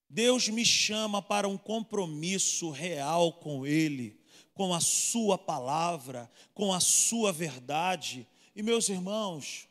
Deus 0.09 0.49
me 0.49 0.65
chama 0.65 1.21
para 1.21 1.47
um 1.47 1.57
compromisso 1.57 2.69
real 2.71 3.33
com 3.33 3.65
Ele 3.65 4.22
com 4.53 4.73
a 4.73 4.79
Sua 4.79 5.37
palavra, 5.37 6.31
com 6.53 6.73
a 6.73 6.79
Sua 6.79 7.31
verdade. 7.31 8.27
E, 8.55 8.61
meus 8.61 8.89
irmãos, 8.89 9.67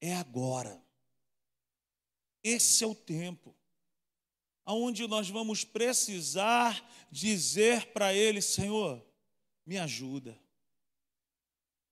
é 0.00 0.14
agora. 0.14 0.82
Esse 2.42 2.84
é 2.84 2.86
o 2.86 2.94
tempo 2.94 3.54
aonde 4.64 5.06
nós 5.06 5.28
vamos 5.28 5.64
precisar 5.64 6.88
dizer 7.10 7.92
para 7.92 8.14
Ele: 8.14 8.40
Senhor, 8.40 9.04
me 9.66 9.78
ajuda, 9.78 10.38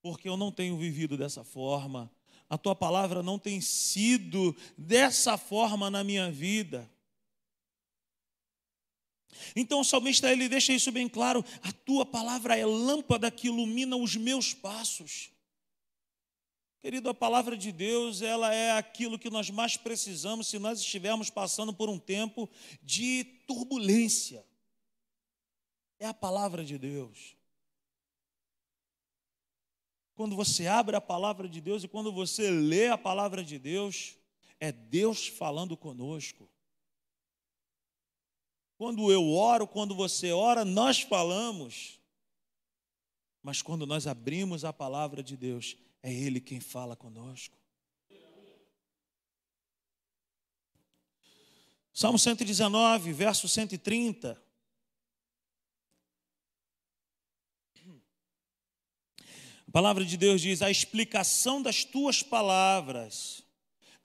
porque 0.01 0.29
eu 0.29 0.37
não 0.37 0.51
tenho 0.51 0.77
vivido 0.77 1.17
dessa 1.17 1.45
forma, 1.45 2.11
a 2.49 2.59
tua 2.59 2.75
palavra 2.75 3.23
não 3.23 3.39
tem 3.39 3.61
sido 3.61 4.57
dessa 4.77 5.37
forma 5.37 5.91
na 5.91 6.03
minha 6.03 6.31
vida. 6.31 6.91
Então 9.55 9.81
o 9.81 9.85
salmista 9.85 10.31
ele 10.31 10.49
deixa 10.49 10.73
isso 10.73 10.91
bem 10.93 11.09
claro: 11.09 11.45
a 11.63 11.73
tua 11.73 12.05
palavra 12.05 12.57
é 12.57 12.65
lâmpada 12.65 13.31
que 13.31 13.49
ilumina 13.49 13.97
os 13.97 14.17
meus 14.17 14.53
passos. 14.55 15.31
Querido, 16.81 17.09
a 17.09 17.15
palavra 17.15 17.57
de 17.57 17.71
Deus, 17.71 18.23
ela 18.23 18.53
é 18.53 18.73
aquilo 18.73 19.17
que 19.17 19.31
nós 19.31 19.49
mais 19.51 19.77
precisamos 19.77 20.49
se 20.49 20.59
nós 20.59 20.81
estivermos 20.81 21.31
passando 21.31 21.73
por 21.73 21.89
um 21.89 21.97
tempo 21.97 22.51
de 22.83 23.23
turbulência. 23.47 24.45
É 26.01 26.07
a 26.07 26.13
palavra 26.13 26.65
de 26.65 26.77
Deus. 26.77 27.37
Quando 30.17 30.35
você 30.35 30.67
abre 30.67 30.97
a 30.97 31.01
palavra 31.01 31.49
de 31.49 31.61
Deus 31.61 31.85
e 31.85 31.89
quando 31.89 32.13
você 32.13 32.51
lê 32.51 32.89
a 32.89 32.99
palavra 32.99 33.45
de 33.45 33.61
Deus, 33.61 34.17
é 34.59 34.73
Deus 34.73 35.29
falando 35.29 35.77
conosco. 35.77 36.49
Quando 38.83 39.13
eu 39.13 39.31
oro, 39.31 39.65
quando 39.65 39.95
você 39.95 40.33
ora, 40.33 40.65
nós 40.65 41.03
falamos. 41.03 42.01
Mas 43.41 43.63
quando 43.63 43.87
nós 43.87 44.09
abrimos 44.09 44.65
a 44.65 44.73
palavra 44.73 45.23
de 45.23 45.37
Deus, 45.37 45.77
é 46.03 46.13
Ele 46.13 46.41
quem 46.41 46.59
fala 46.59 46.97
conosco. 46.97 47.57
Salmo 51.95 52.19
119, 52.19 53.13
verso 53.13 53.47
130. 53.47 54.43
A 59.69 59.71
palavra 59.71 60.05
de 60.05 60.17
Deus 60.17 60.41
diz: 60.41 60.61
a 60.61 60.73
explicação 60.73 61.63
das 61.63 61.85
tuas 61.85 62.21
palavras, 62.21 63.45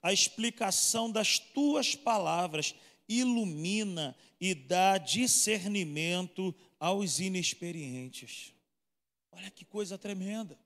a 0.00 0.12
explicação 0.12 1.10
das 1.10 1.40
tuas 1.40 1.96
palavras 1.96 2.76
ilumina 3.08 4.16
e 4.40 4.54
dá 4.54 4.98
discernimento 4.98 6.54
aos 6.78 7.18
inexperientes. 7.18 8.52
Olha 9.32 9.50
que 9.50 9.64
coisa 9.64 9.96
tremenda. 9.96 10.58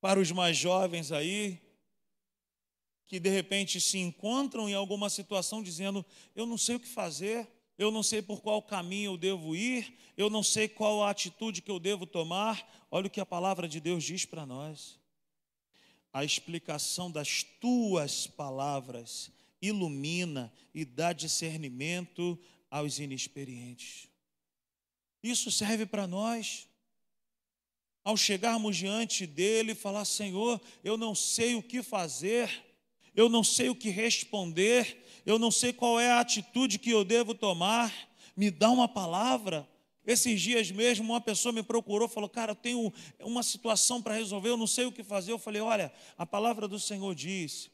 Para 0.00 0.20
os 0.20 0.30
mais 0.30 0.56
jovens 0.56 1.12
aí, 1.12 1.60
que 3.06 3.18
de 3.18 3.28
repente 3.28 3.80
se 3.80 3.98
encontram 3.98 4.68
em 4.68 4.74
alguma 4.74 5.10
situação 5.10 5.62
dizendo: 5.62 6.04
Eu 6.34 6.46
não 6.46 6.56
sei 6.56 6.76
o 6.76 6.80
que 6.80 6.88
fazer, 6.88 7.48
eu 7.76 7.90
não 7.90 8.02
sei 8.02 8.22
por 8.22 8.40
qual 8.40 8.62
caminho 8.62 9.12
eu 9.12 9.16
devo 9.16 9.56
ir, 9.56 9.96
eu 10.16 10.28
não 10.30 10.42
sei 10.42 10.68
qual 10.68 11.02
a 11.02 11.10
atitude 11.10 11.62
que 11.62 11.70
eu 11.70 11.80
devo 11.80 12.06
tomar. 12.06 12.86
Olha 12.90 13.06
o 13.06 13.10
que 13.10 13.20
a 13.20 13.26
palavra 13.26 13.66
de 13.66 13.80
Deus 13.80 14.04
diz 14.04 14.24
para 14.24 14.46
nós. 14.46 14.98
A 16.12 16.24
explicação 16.24 17.10
das 17.10 17.42
tuas 17.42 18.26
palavras 18.26 19.32
ilumina 19.60 20.52
e 20.74 20.84
dá 20.84 21.12
discernimento 21.12 22.38
aos 22.70 22.98
inexperientes. 22.98 24.08
Isso 25.22 25.50
serve 25.50 25.84
para 25.84 26.06
nós. 26.06 26.68
Ao 28.02 28.16
chegarmos 28.16 28.76
diante 28.76 29.26
dele, 29.26 29.74
falar: 29.74 30.04
Senhor, 30.04 30.60
eu 30.82 30.96
não 30.96 31.14
sei 31.14 31.54
o 31.54 31.62
que 31.62 31.82
fazer, 31.82 32.50
eu 33.14 33.28
não 33.28 33.44
sei 33.44 33.68
o 33.68 33.74
que 33.74 33.90
responder, 33.90 35.04
eu 35.26 35.38
não 35.38 35.50
sei 35.50 35.72
qual 35.72 36.00
é 36.00 36.10
a 36.10 36.20
atitude 36.20 36.78
que 36.78 36.90
eu 36.90 37.04
devo 37.04 37.34
tomar, 37.34 37.92
me 38.34 38.50
dá 38.50 38.70
uma 38.70 38.88
palavra. 38.88 39.68
Esses 40.06 40.40
dias 40.40 40.70
mesmo, 40.70 41.12
uma 41.12 41.20
pessoa 41.20 41.52
me 41.52 41.62
procurou, 41.62 42.08
falou: 42.08 42.28
Cara, 42.28 42.52
eu 42.52 42.56
tenho 42.56 42.90
uma 43.20 43.42
situação 43.42 44.00
para 44.00 44.14
resolver, 44.14 44.48
eu 44.48 44.56
não 44.56 44.66
sei 44.66 44.86
o 44.86 44.92
que 44.92 45.04
fazer. 45.04 45.32
Eu 45.32 45.38
falei: 45.38 45.60
Olha, 45.60 45.92
a 46.16 46.24
palavra 46.24 46.66
do 46.66 46.80
Senhor 46.80 47.14
diz 47.14 47.70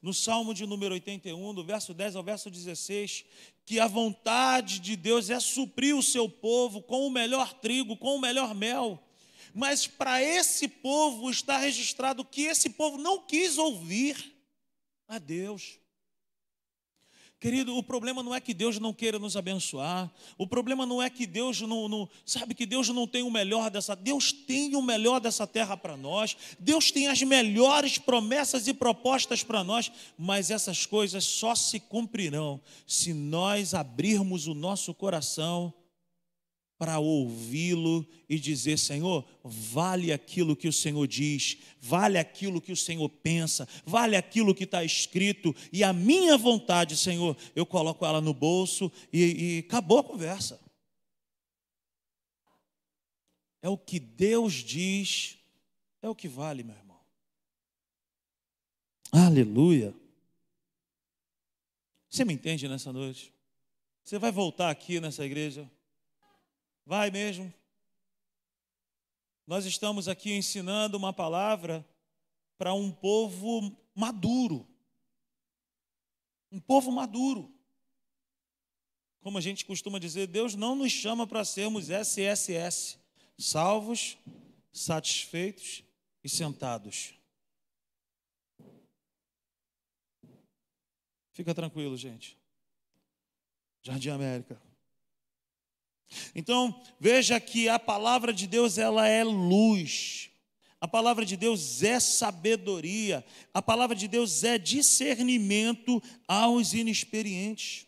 no 0.00 0.14
Salmo 0.14 0.54
de 0.54 0.64
número 0.64 0.94
81, 0.94 1.54
do 1.54 1.64
verso 1.64 1.92
10 1.92 2.16
ao 2.16 2.22
verso 2.22 2.50
16, 2.50 3.24
que 3.64 3.80
a 3.80 3.86
vontade 3.86 4.78
de 4.78 4.96
Deus 4.96 5.28
é 5.28 5.40
suprir 5.40 5.96
o 5.96 6.02
seu 6.02 6.28
povo 6.28 6.80
com 6.80 7.06
o 7.06 7.10
melhor 7.10 7.52
trigo, 7.54 7.96
com 7.96 8.16
o 8.16 8.20
melhor 8.20 8.54
mel. 8.54 9.02
Mas 9.52 9.86
para 9.86 10.22
esse 10.22 10.68
povo 10.68 11.30
está 11.30 11.58
registrado 11.58 12.24
que 12.24 12.42
esse 12.42 12.70
povo 12.70 12.96
não 12.96 13.20
quis 13.26 13.58
ouvir 13.58 14.34
a 15.08 15.18
Deus. 15.18 15.78
Querido, 17.40 17.76
o 17.76 17.82
problema 17.84 18.20
não 18.20 18.34
é 18.34 18.40
que 18.40 18.52
Deus 18.52 18.80
não 18.80 18.92
queira 18.92 19.16
nos 19.16 19.36
abençoar. 19.36 20.10
O 20.36 20.44
problema 20.44 20.84
não 20.84 21.00
é 21.00 21.08
que 21.08 21.24
Deus 21.24 21.60
não, 21.60 21.88
não, 21.88 22.08
sabe 22.26 22.52
que 22.52 22.66
Deus 22.66 22.88
não 22.88 23.06
tem 23.06 23.22
o 23.22 23.30
melhor 23.30 23.70
dessa. 23.70 23.94
Deus 23.94 24.32
tem 24.32 24.74
o 24.74 24.82
melhor 24.82 25.20
dessa 25.20 25.46
terra 25.46 25.76
para 25.76 25.96
nós. 25.96 26.36
Deus 26.58 26.90
tem 26.90 27.06
as 27.06 27.22
melhores 27.22 27.96
promessas 27.96 28.66
e 28.66 28.74
propostas 28.74 29.44
para 29.44 29.62
nós. 29.62 29.92
Mas 30.18 30.50
essas 30.50 30.84
coisas 30.84 31.22
só 31.22 31.54
se 31.54 31.78
cumprirão 31.78 32.60
se 32.88 33.14
nós 33.14 33.72
abrirmos 33.72 34.48
o 34.48 34.54
nosso 34.54 34.92
coração 34.92 35.72
para 36.78 37.00
ouvi-lo 37.00 38.06
e 38.28 38.38
dizer: 38.38 38.78
Senhor, 38.78 39.26
vale 39.42 40.12
aquilo 40.12 40.54
que 40.54 40.68
o 40.68 40.72
Senhor 40.72 41.06
diz, 41.08 41.58
vale 41.80 42.16
aquilo 42.16 42.60
que 42.60 42.70
o 42.70 42.76
Senhor 42.76 43.08
pensa, 43.08 43.68
vale 43.84 44.16
aquilo 44.16 44.54
que 44.54 44.64
está 44.64 44.84
escrito, 44.84 45.54
e 45.72 45.82
a 45.82 45.92
minha 45.92 46.38
vontade, 46.38 46.96
Senhor, 46.96 47.36
eu 47.54 47.66
coloco 47.66 48.06
ela 48.06 48.20
no 48.20 48.32
bolso 48.32 48.90
e, 49.12 49.56
e 49.56 49.58
acabou 49.66 49.98
a 49.98 50.04
conversa. 50.04 50.60
É 53.60 53.68
o 53.68 53.76
que 53.76 53.98
Deus 53.98 54.54
diz, 54.54 55.36
é 56.00 56.08
o 56.08 56.14
que 56.14 56.28
vale, 56.28 56.62
meu 56.62 56.76
irmão. 56.76 57.00
Aleluia. 59.10 59.92
Você 62.08 62.24
me 62.24 62.34
entende 62.34 62.68
nessa 62.68 62.92
noite? 62.92 63.32
Você 64.04 64.18
vai 64.18 64.30
voltar 64.30 64.70
aqui 64.70 65.00
nessa 65.00 65.24
igreja? 65.26 65.68
Vai 66.88 67.10
mesmo. 67.10 67.52
Nós 69.46 69.66
estamos 69.66 70.08
aqui 70.08 70.32
ensinando 70.32 70.96
uma 70.96 71.12
palavra 71.12 71.86
para 72.56 72.72
um 72.72 72.90
povo 72.90 73.76
maduro. 73.94 74.66
Um 76.50 76.58
povo 76.58 76.90
maduro. 76.90 77.52
Como 79.20 79.36
a 79.36 79.40
gente 79.42 79.66
costuma 79.66 79.98
dizer, 79.98 80.28
Deus 80.28 80.54
não 80.54 80.74
nos 80.74 80.90
chama 80.90 81.26
para 81.26 81.44
sermos 81.44 81.90
SSS, 81.90 82.98
salvos, 83.36 84.16
satisfeitos 84.72 85.84
e 86.24 86.28
sentados. 86.30 87.12
Fica 91.34 91.54
tranquilo, 91.54 91.98
gente. 91.98 92.38
Jardim 93.82 94.08
América. 94.08 94.67
Então, 96.34 96.80
veja 96.98 97.38
que 97.40 97.68
a 97.68 97.78
palavra 97.78 98.32
de 98.32 98.46
Deus 98.46 98.78
ela 98.78 99.06
é 99.06 99.22
luz. 99.22 100.30
A 100.80 100.86
palavra 100.86 101.24
de 101.24 101.36
Deus 101.36 101.82
é 101.82 101.98
sabedoria. 101.98 103.24
A 103.52 103.60
palavra 103.60 103.96
de 103.96 104.06
Deus 104.06 104.44
é 104.44 104.56
discernimento 104.58 106.02
aos 106.26 106.72
inexperientes. 106.72 107.86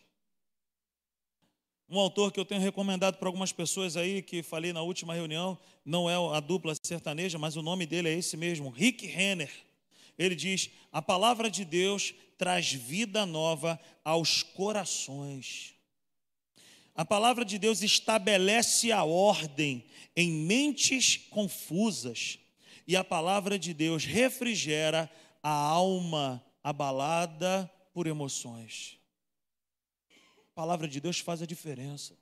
Um 1.88 1.98
autor 1.98 2.30
que 2.32 2.38
eu 2.38 2.44
tenho 2.44 2.60
recomendado 2.60 3.16
para 3.16 3.28
algumas 3.28 3.50
pessoas 3.52 3.96
aí, 3.96 4.22
que 4.22 4.42
falei 4.42 4.72
na 4.72 4.82
última 4.82 5.12
reunião, 5.12 5.58
não 5.84 6.08
é 6.08 6.14
a 6.36 6.38
dupla 6.38 6.72
sertaneja, 6.80 7.36
mas 7.36 7.56
o 7.56 7.62
nome 7.62 7.84
dele 7.84 8.08
é 8.08 8.12
esse 8.16 8.36
mesmo, 8.36 8.70
Rick 8.70 9.06
Renner. 9.06 9.50
Ele 10.16 10.36
diz: 10.36 10.70
A 10.92 11.02
palavra 11.02 11.50
de 11.50 11.64
Deus 11.64 12.14
traz 12.38 12.72
vida 12.72 13.26
nova 13.26 13.78
aos 14.04 14.42
corações. 14.42 15.74
A 16.94 17.04
palavra 17.04 17.44
de 17.44 17.58
Deus 17.58 17.82
estabelece 17.82 18.92
a 18.92 19.04
ordem 19.04 19.84
em 20.16 20.30
mentes 20.30 21.16
confusas, 21.16 22.38
e 22.86 22.96
a 22.96 23.04
palavra 23.04 23.58
de 23.58 23.72
Deus 23.72 24.04
refrigera 24.04 25.10
a 25.42 25.50
alma 25.50 26.44
abalada 26.62 27.70
por 27.92 28.06
emoções. 28.06 28.98
A 30.50 30.54
palavra 30.54 30.88
de 30.88 31.00
Deus 31.00 31.20
faz 31.20 31.40
a 31.40 31.46
diferença. 31.46 32.18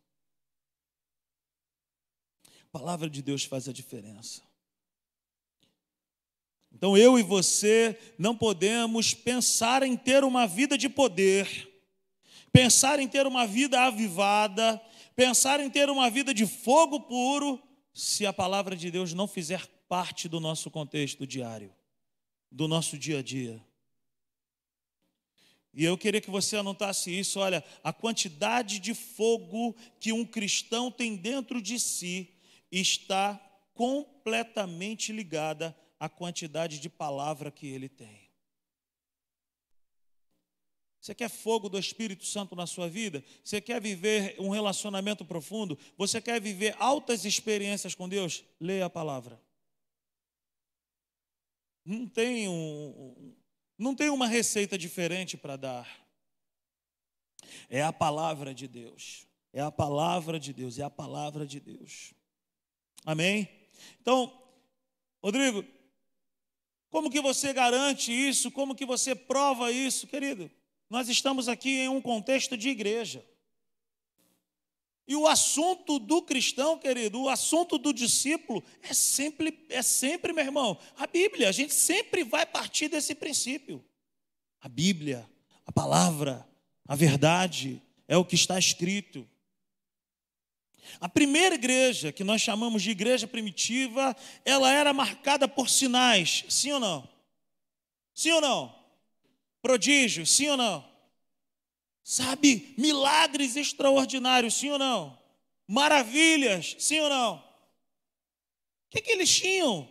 A 2.46 2.70
palavra 2.70 3.08
de 3.08 3.22
Deus 3.22 3.44
faz 3.44 3.68
a 3.68 3.72
diferença. 3.72 4.42
Então 6.70 6.96
eu 6.96 7.18
e 7.18 7.22
você 7.22 7.98
não 8.18 8.36
podemos 8.36 9.14
pensar 9.14 9.82
em 9.82 9.96
ter 9.96 10.22
uma 10.22 10.46
vida 10.46 10.76
de 10.76 10.88
poder 10.88 11.67
pensar 12.52 12.98
em 12.98 13.08
ter 13.08 13.26
uma 13.26 13.46
vida 13.46 13.80
avivada, 13.80 14.80
pensar 15.14 15.60
em 15.60 15.70
ter 15.70 15.90
uma 15.90 16.10
vida 16.10 16.32
de 16.32 16.46
fogo 16.46 17.00
puro, 17.00 17.62
se 17.92 18.24
a 18.24 18.32
palavra 18.32 18.76
de 18.76 18.90
Deus 18.90 19.12
não 19.12 19.26
fizer 19.26 19.66
parte 19.88 20.28
do 20.28 20.38
nosso 20.38 20.70
contexto 20.70 21.26
diário, 21.26 21.74
do 22.50 22.68
nosso 22.68 22.96
dia 22.96 23.18
a 23.18 23.22
dia. 23.22 23.60
E 25.74 25.84
eu 25.84 25.96
queria 25.98 26.20
que 26.20 26.30
você 26.30 26.56
anotasse 26.56 27.16
isso, 27.16 27.40
olha, 27.40 27.62
a 27.84 27.92
quantidade 27.92 28.78
de 28.78 28.94
fogo 28.94 29.76
que 30.00 30.12
um 30.12 30.24
cristão 30.24 30.90
tem 30.90 31.16
dentro 31.16 31.60
de 31.60 31.78
si 31.78 32.34
está 32.70 33.40
completamente 33.74 35.12
ligada 35.12 35.76
à 36.00 36.08
quantidade 36.08 36.80
de 36.80 36.88
palavra 36.88 37.50
que 37.50 37.66
ele 37.66 37.88
tem. 37.88 38.27
Você 41.08 41.14
quer 41.14 41.30
fogo 41.30 41.70
do 41.70 41.78
Espírito 41.78 42.26
Santo 42.26 42.54
na 42.54 42.66
sua 42.66 42.86
vida? 42.86 43.24
Você 43.42 43.62
quer 43.62 43.80
viver 43.80 44.36
um 44.38 44.50
relacionamento 44.50 45.24
profundo? 45.24 45.78
Você 45.96 46.20
quer 46.20 46.38
viver 46.38 46.76
altas 46.78 47.24
experiências 47.24 47.94
com 47.94 48.06
Deus? 48.06 48.44
Leia 48.60 48.84
a 48.84 48.90
palavra. 48.90 49.40
Não 51.82 52.06
tem, 52.06 52.46
um, 52.46 53.34
não 53.78 53.94
tem 53.94 54.10
uma 54.10 54.26
receita 54.26 54.76
diferente 54.76 55.34
para 55.34 55.56
dar. 55.56 56.06
É 57.70 57.82
a 57.82 57.90
palavra 57.90 58.52
de 58.52 58.68
Deus. 58.68 59.26
É 59.50 59.62
a 59.62 59.72
palavra 59.72 60.38
de 60.38 60.52
Deus. 60.52 60.78
É 60.78 60.82
a 60.82 60.90
palavra 60.90 61.46
de 61.46 61.58
Deus. 61.58 62.12
Amém? 63.02 63.48
Então, 64.02 64.30
Rodrigo, 65.22 65.64
como 66.90 67.10
que 67.10 67.22
você 67.22 67.54
garante 67.54 68.12
isso? 68.12 68.50
Como 68.50 68.74
que 68.74 68.84
você 68.84 69.14
prova 69.14 69.72
isso, 69.72 70.06
querido? 70.06 70.50
Nós 70.88 71.08
estamos 71.08 71.48
aqui 71.48 71.80
em 71.80 71.88
um 71.88 72.00
contexto 72.00 72.56
de 72.56 72.68
igreja. 72.68 73.24
E 75.06 75.16
o 75.16 75.26
assunto 75.26 75.98
do 75.98 76.20
cristão, 76.20 76.78
querido, 76.78 77.22
o 77.22 77.28
assunto 77.30 77.78
do 77.78 77.94
discípulo 77.94 78.62
é 78.82 78.92
sempre, 78.92 79.64
é 79.70 79.80
sempre, 79.80 80.34
meu 80.34 80.44
irmão, 80.44 80.78
a 80.96 81.06
Bíblia. 81.06 81.48
A 81.48 81.52
gente 81.52 81.72
sempre 81.72 82.22
vai 82.22 82.44
partir 82.44 82.88
desse 82.88 83.14
princípio. 83.14 83.82
A 84.60 84.68
Bíblia, 84.68 85.28
a 85.64 85.72
palavra, 85.72 86.46
a 86.86 86.94
verdade 86.94 87.82
é 88.06 88.16
o 88.18 88.24
que 88.24 88.34
está 88.34 88.58
escrito. 88.58 89.26
A 91.00 91.08
primeira 91.08 91.54
igreja, 91.54 92.12
que 92.12 92.24
nós 92.24 92.40
chamamos 92.40 92.82
de 92.82 92.90
igreja 92.90 93.26
primitiva, 93.26 94.16
ela 94.44 94.70
era 94.70 94.92
marcada 94.92 95.48
por 95.48 95.68
sinais, 95.68 96.44
sim 96.48 96.72
ou 96.72 96.80
não? 96.80 97.08
Sim 98.14 98.32
ou 98.32 98.40
não? 98.40 98.77
Prodígios, 99.68 100.30
sim 100.30 100.48
ou 100.48 100.56
não? 100.56 100.82
Sabe, 102.02 102.74
milagres 102.78 103.54
extraordinários, 103.54 104.54
sim 104.54 104.70
ou 104.70 104.78
não? 104.78 105.22
Maravilhas, 105.66 106.74
sim 106.78 106.98
ou 107.00 107.10
não? 107.10 107.34
O 107.36 108.90
que, 108.90 109.02
que 109.02 109.12
eles 109.12 109.28
tinham? 109.28 109.86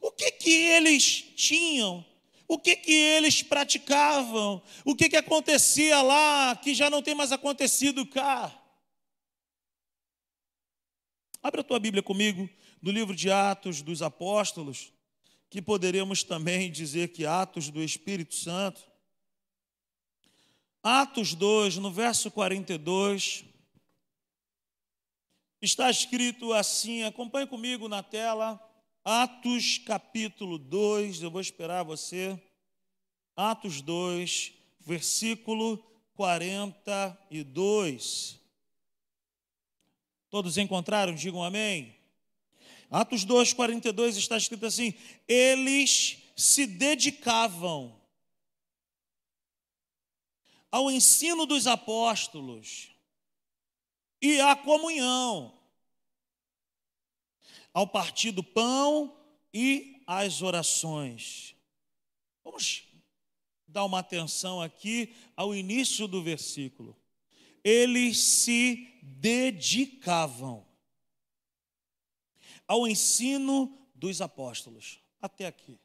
O 0.00 0.10
que, 0.10 0.32
que 0.32 0.50
eles 0.50 1.04
tinham? 1.36 2.04
O 2.48 2.58
que, 2.58 2.74
que 2.74 2.92
eles 2.92 3.40
praticavam? 3.40 4.60
O 4.84 4.96
que, 4.96 5.08
que 5.08 5.16
acontecia 5.16 6.02
lá 6.02 6.56
que 6.56 6.74
já 6.74 6.90
não 6.90 7.00
tem 7.00 7.14
mais 7.14 7.30
acontecido 7.30 8.04
cá? 8.04 8.52
Abra 11.40 11.60
a 11.60 11.64
tua 11.64 11.78
Bíblia 11.78 12.02
comigo 12.02 12.50
no 12.82 12.90
livro 12.90 13.14
de 13.14 13.30
Atos 13.30 13.80
dos 13.80 14.02
Apóstolos, 14.02 14.92
que 15.52 15.60
poderíamos 15.60 16.24
também 16.24 16.72
dizer 16.72 17.08
que 17.08 17.26
Atos 17.26 17.68
do 17.68 17.82
Espírito 17.82 18.34
Santo. 18.34 18.80
Atos 20.82 21.34
2, 21.34 21.76
no 21.76 21.92
verso 21.92 22.30
42, 22.30 23.44
está 25.60 25.90
escrito 25.90 26.54
assim, 26.54 27.02
acompanhe 27.02 27.46
comigo 27.46 27.86
na 27.86 28.02
tela, 28.02 28.58
Atos 29.04 29.76
capítulo 29.76 30.56
2, 30.56 31.22
eu 31.22 31.30
vou 31.30 31.42
esperar 31.42 31.82
você. 31.82 32.40
Atos 33.36 33.82
2, 33.82 34.54
versículo 34.80 35.76
42. 36.14 38.40
Todos 40.30 40.56
encontraram? 40.56 41.14
Digam 41.14 41.44
amém. 41.44 41.94
Atos 42.92 43.24
2, 43.24 43.54
42 43.54 44.18
está 44.18 44.36
escrito 44.36 44.66
assim: 44.66 44.92
eles 45.26 46.18
se 46.36 46.66
dedicavam 46.66 47.98
ao 50.70 50.90
ensino 50.90 51.46
dos 51.46 51.66
apóstolos 51.66 52.90
e 54.20 54.38
à 54.42 54.54
comunhão, 54.54 55.58
ao 57.72 57.86
partir 57.86 58.30
do 58.30 58.44
pão 58.44 59.18
e 59.54 60.02
às 60.06 60.42
orações. 60.42 61.54
Vamos 62.44 62.84
dar 63.66 63.86
uma 63.86 64.00
atenção 64.00 64.60
aqui 64.60 65.14
ao 65.34 65.54
início 65.54 66.06
do 66.06 66.22
versículo. 66.22 66.94
Eles 67.64 68.18
se 68.18 68.86
dedicavam 69.02 70.70
ao 72.72 72.88
ensino 72.88 73.78
dos 73.94 74.22
apóstolos. 74.22 74.98
Até 75.20 75.46
aqui. 75.46 75.78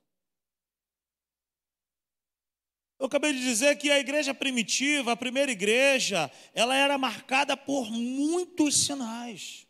Eu 2.97 3.07
acabei 3.07 3.33
de 3.33 3.39
dizer 3.39 3.77
que 3.77 3.91
a 3.91 3.99
igreja 3.99 4.33
primitiva, 4.33 5.11
a 5.11 5.17
primeira 5.17 5.51
igreja, 5.51 6.31
ela 6.53 6.73
era 6.73 6.97
marcada 6.97 7.57
por 7.57 7.91
muitos 7.91 8.85
sinais. 8.85 9.67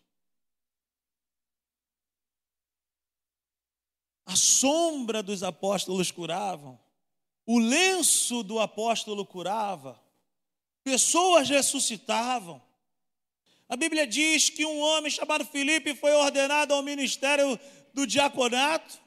A 4.23 4.35
sombra 4.35 5.23
dos 5.23 5.41
apóstolos 5.41 6.11
curavam, 6.11 6.79
o 7.47 7.57
lenço 7.57 8.43
do 8.43 8.59
apóstolo 8.59 9.25
curava, 9.25 9.99
pessoas 10.83 11.49
ressuscitavam. 11.49 12.61
A 13.69 13.75
Bíblia 13.75 14.07
diz 14.07 14.49
que 14.49 14.65
um 14.65 14.79
homem 14.79 15.11
chamado 15.11 15.45
Filipe 15.45 15.93
foi 15.95 16.11
ordenado 16.13 16.73
ao 16.73 16.81
ministério 16.81 17.59
do 17.93 18.07
diaconato. 18.07 18.99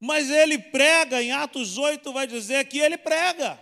Mas 0.00 0.30
ele 0.30 0.58
prega, 0.58 1.22
em 1.22 1.30
Atos 1.30 1.76
8 1.76 2.12
vai 2.12 2.26
dizer 2.26 2.66
que 2.66 2.78
ele 2.78 2.96
prega. 2.96 3.60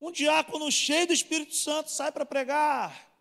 Um 0.00 0.10
diácono 0.10 0.70
cheio 0.70 1.06
do 1.06 1.12
Espírito 1.12 1.54
Santo 1.54 1.90
sai 1.90 2.10
para 2.10 2.26
pregar. 2.26 3.14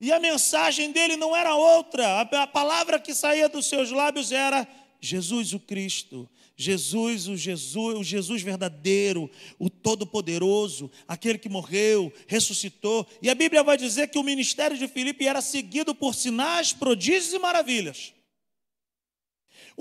E 0.00 0.10
a 0.10 0.18
mensagem 0.18 0.90
dele 0.90 1.16
não 1.16 1.36
era 1.36 1.54
outra, 1.54 2.22
a 2.22 2.46
palavra 2.46 2.98
que 2.98 3.14
saía 3.14 3.48
dos 3.48 3.68
seus 3.68 3.90
lábios 3.90 4.32
era 4.32 4.66
Jesus 4.98 5.52
o 5.52 5.60
Cristo, 5.60 6.28
Jesus 6.60 7.26
o 7.26 7.36
Jesus, 7.36 7.98
o 7.98 8.04
Jesus 8.04 8.42
verdadeiro, 8.42 9.30
o 9.58 9.70
todo-poderoso, 9.70 10.90
aquele 11.08 11.38
que 11.38 11.48
morreu, 11.48 12.12
ressuscitou. 12.26 13.06
E 13.22 13.30
a 13.30 13.34
Bíblia 13.34 13.62
vai 13.62 13.76
dizer 13.76 14.08
que 14.08 14.18
o 14.18 14.22
ministério 14.22 14.76
de 14.76 14.86
Filipe 14.86 15.26
era 15.26 15.40
seguido 15.40 15.94
por 15.94 16.14
sinais, 16.14 16.72
prodígios 16.72 17.32
e 17.32 17.38
maravilhas 17.38 18.12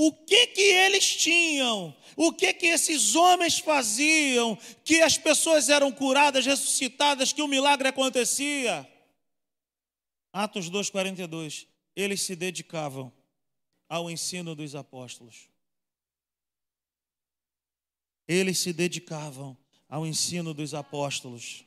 o 0.01 0.13
que 0.13 0.47
que 0.47 0.61
eles 0.61 1.17
tinham, 1.17 1.93
o 2.15 2.31
que 2.31 2.53
que 2.53 2.67
esses 2.67 3.15
homens 3.15 3.59
faziam, 3.59 4.57
que 4.85 5.01
as 5.01 5.17
pessoas 5.17 5.67
eram 5.67 5.91
curadas, 5.91 6.45
ressuscitadas, 6.45 7.33
que 7.33 7.41
o 7.41 7.47
milagre 7.49 7.89
acontecia. 7.89 8.89
Atos 10.31 10.69
2:42. 10.69 11.67
Eles 11.93 12.21
se 12.21 12.33
dedicavam 12.33 13.11
ao 13.89 14.09
ensino 14.09 14.55
dos 14.55 14.73
apóstolos. 14.73 15.48
Eles 18.29 18.59
se 18.59 18.71
dedicavam 18.71 19.57
ao 19.89 20.05
ensino 20.05 20.53
dos 20.53 20.75
apóstolos. 20.75 21.65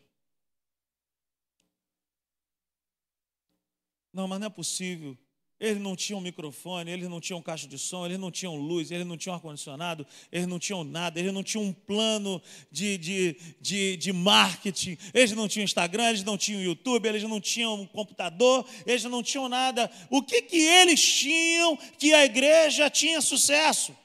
Não, 4.13 4.29
mas 4.29 4.39
não 4.39 4.47
é 4.47 4.51
possível. 4.51 5.19
Eles 5.59 5.83
não 5.83 5.97
tinham 5.97 6.21
microfone, 6.21 6.91
eles 6.91 7.09
não 7.09 7.21
tinham 7.21 7.43
caixa 7.43 7.67
de 7.67 7.77
som, 7.79 8.07
eles 8.07 8.19
não 8.19 8.31
tinham 8.31 8.55
luz, 8.55 8.93
eles 8.93 9.07
não 9.07 9.17
tinham 9.17 9.35
ar-condicionado, 9.35 10.07
eles 10.31 10.47
não 10.47 10.59
tinham 10.59 10.85
nada, 10.85 11.19
eles 11.19 11.33
não 11.33 11.43
tinham 11.43 11.65
um 11.65 11.73
plano 11.73 12.41
de, 12.71 12.97
de, 12.97 13.37
de, 13.61 13.97
de, 13.97 14.13
marketing, 14.13 14.97
eles 15.13 15.33
não 15.33 15.49
tinham 15.49 15.65
Instagram, 15.65 16.11
eles 16.11 16.23
não 16.23 16.39
tinham 16.39 16.63
YouTube, 16.63 17.09
eles 17.09 17.23
não 17.25 17.41
tinham 17.41 17.81
um 17.81 17.87
computador, 17.87 18.69
eles 18.87 19.03
não 19.05 19.23
tinham 19.23 19.49
nada. 19.49 19.91
O 20.11 20.23
que, 20.23 20.43
que 20.43 20.59
eles 20.59 21.01
tinham 21.01 21.77
que 21.99 22.13
a 22.13 22.25
igreja 22.25 22.89
tinha 22.89 23.21
sucesso? 23.21 23.97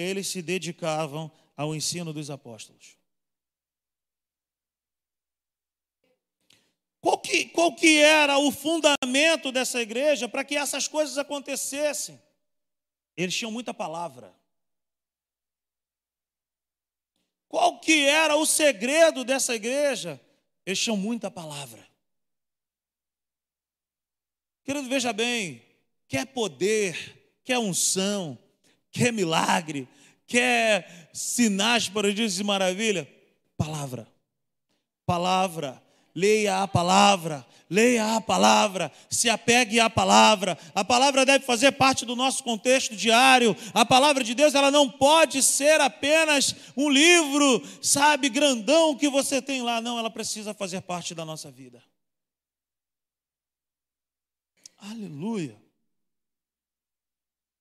Eles 0.00 0.28
se 0.28 0.40
dedicavam 0.40 1.28
ao 1.56 1.74
ensino 1.74 2.12
dos 2.12 2.30
apóstolos. 2.30 2.96
Qual 7.00 7.18
que, 7.18 7.46
qual 7.46 7.74
que 7.74 7.98
era 7.98 8.38
o 8.38 8.52
fundamento 8.52 9.50
dessa 9.50 9.82
igreja 9.82 10.28
para 10.28 10.44
que 10.44 10.56
essas 10.56 10.86
coisas 10.86 11.18
acontecessem? 11.18 12.22
Eles 13.16 13.34
tinham 13.34 13.50
muita 13.50 13.74
palavra. 13.74 14.32
Qual 17.48 17.80
que 17.80 18.06
era 18.06 18.36
o 18.36 18.46
segredo 18.46 19.24
dessa 19.24 19.52
igreja? 19.52 20.20
Eles 20.64 20.78
tinham 20.78 20.96
muita 20.96 21.28
palavra. 21.28 21.84
Querido, 24.62 24.88
veja 24.88 25.12
bem, 25.12 25.60
quer 26.06 26.24
poder, 26.26 27.40
quer 27.42 27.58
unção, 27.58 28.38
quer 28.90 29.12
milagre, 29.12 29.88
quer 30.26 31.10
sinais, 31.12 31.88
prodígios 31.88 32.38
e 32.38 32.44
maravilha? 32.44 33.08
Palavra. 33.56 34.06
Palavra 35.06 35.82
Leia 36.18 36.64
a 36.64 36.66
palavra, 36.66 37.46
leia 37.70 38.16
a 38.16 38.20
palavra, 38.20 38.90
se 39.08 39.30
apegue 39.30 39.78
à 39.78 39.88
palavra. 39.88 40.58
A 40.74 40.84
palavra 40.84 41.24
deve 41.24 41.44
fazer 41.44 41.70
parte 41.70 42.04
do 42.04 42.16
nosso 42.16 42.42
contexto 42.42 42.96
diário. 42.96 43.56
A 43.72 43.86
palavra 43.86 44.24
de 44.24 44.34
Deus, 44.34 44.52
ela 44.52 44.68
não 44.68 44.90
pode 44.90 45.40
ser 45.44 45.80
apenas 45.80 46.56
um 46.76 46.88
livro, 46.88 47.62
sabe, 47.80 48.28
grandão 48.28 48.96
que 48.96 49.08
você 49.08 49.40
tem 49.40 49.62
lá. 49.62 49.80
Não, 49.80 49.96
ela 49.96 50.10
precisa 50.10 50.52
fazer 50.52 50.80
parte 50.80 51.14
da 51.14 51.24
nossa 51.24 51.52
vida. 51.52 51.80
Aleluia. 54.76 55.56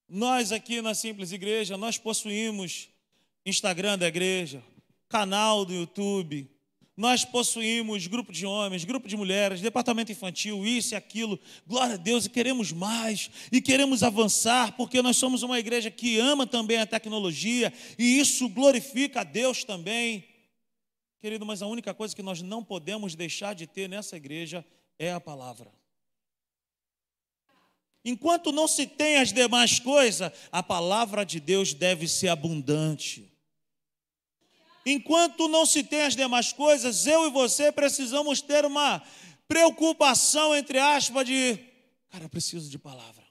Nós 0.10 0.54
aqui 0.54 0.82
na 0.82 0.96
Simples 0.96 1.34
Igreja, 1.34 1.76
nós 1.76 1.98
possuímos 1.98 2.88
Instagram 3.46 3.98
da 3.98 4.08
igreja, 4.08 4.64
canal 5.10 5.66
do 5.66 5.74
YouTube, 5.74 6.50
nós 6.96 7.26
possuímos 7.26 8.08
grupo 8.08 8.32
de 8.32 8.46
homens, 8.46 8.86
grupo 8.86 9.08
de 9.08 9.16
mulheres, 9.16 9.62
departamento 9.62 10.12
infantil, 10.12 10.66
isso 10.66 10.94
e 10.94 10.96
aquilo. 10.96 11.38
Glória 11.68 11.94
a 11.94 11.98
Deus, 11.98 12.26
e 12.26 12.30
queremos 12.30 12.72
mais, 12.72 13.30
e 13.52 13.62
queremos 13.62 14.02
avançar, 14.02 14.76
porque 14.78 15.02
nós 15.02 15.18
somos 15.18 15.44
uma 15.44 15.60
igreja 15.60 15.92
que 15.92 16.18
ama 16.18 16.48
também 16.48 16.78
a 16.78 16.88
tecnologia, 16.88 17.72
e 18.00 18.18
isso 18.18 18.50
glorifica 18.50 19.22
a 19.22 19.24
Deus 19.24 19.64
também. 19.64 20.26
Querido, 21.20 21.46
mas 21.46 21.62
a 21.62 21.68
única 21.68 21.94
coisa 21.94 22.16
que 22.16 22.24
nós 22.24 22.42
não 22.42 22.64
podemos 22.64 23.14
deixar 23.14 23.54
de 23.54 23.68
ter 23.68 23.88
nessa 23.88 24.18
igreja 24.18 24.66
é 24.98 25.12
a 25.12 25.20
palavra. 25.20 25.77
Enquanto 28.10 28.54
não 28.54 28.70
se 28.70 28.88
tem 28.88 29.18
as 29.18 29.34
demais 29.34 29.80
coisas, 29.80 30.32
a 30.50 30.64
palavra 30.64 31.26
de 31.26 31.42
Deus 31.42 31.74
deve 31.74 32.08
ser 32.08 32.30
abundante. 32.30 33.30
Enquanto 34.86 35.50
não 35.50 35.66
se 35.66 35.84
tem 35.84 36.04
as 36.04 36.16
demais 36.16 36.54
coisas, 36.54 37.06
eu 37.06 37.28
e 37.28 37.30
você 37.30 37.70
precisamos 37.70 38.40
ter 38.40 38.64
uma 38.64 39.04
preocupação, 39.46 40.56
entre 40.56 40.80
aspas, 40.80 41.26
de, 41.26 41.60
cara, 42.10 42.30
preciso 42.30 42.70
de 42.70 42.80
palavra. 42.80 43.27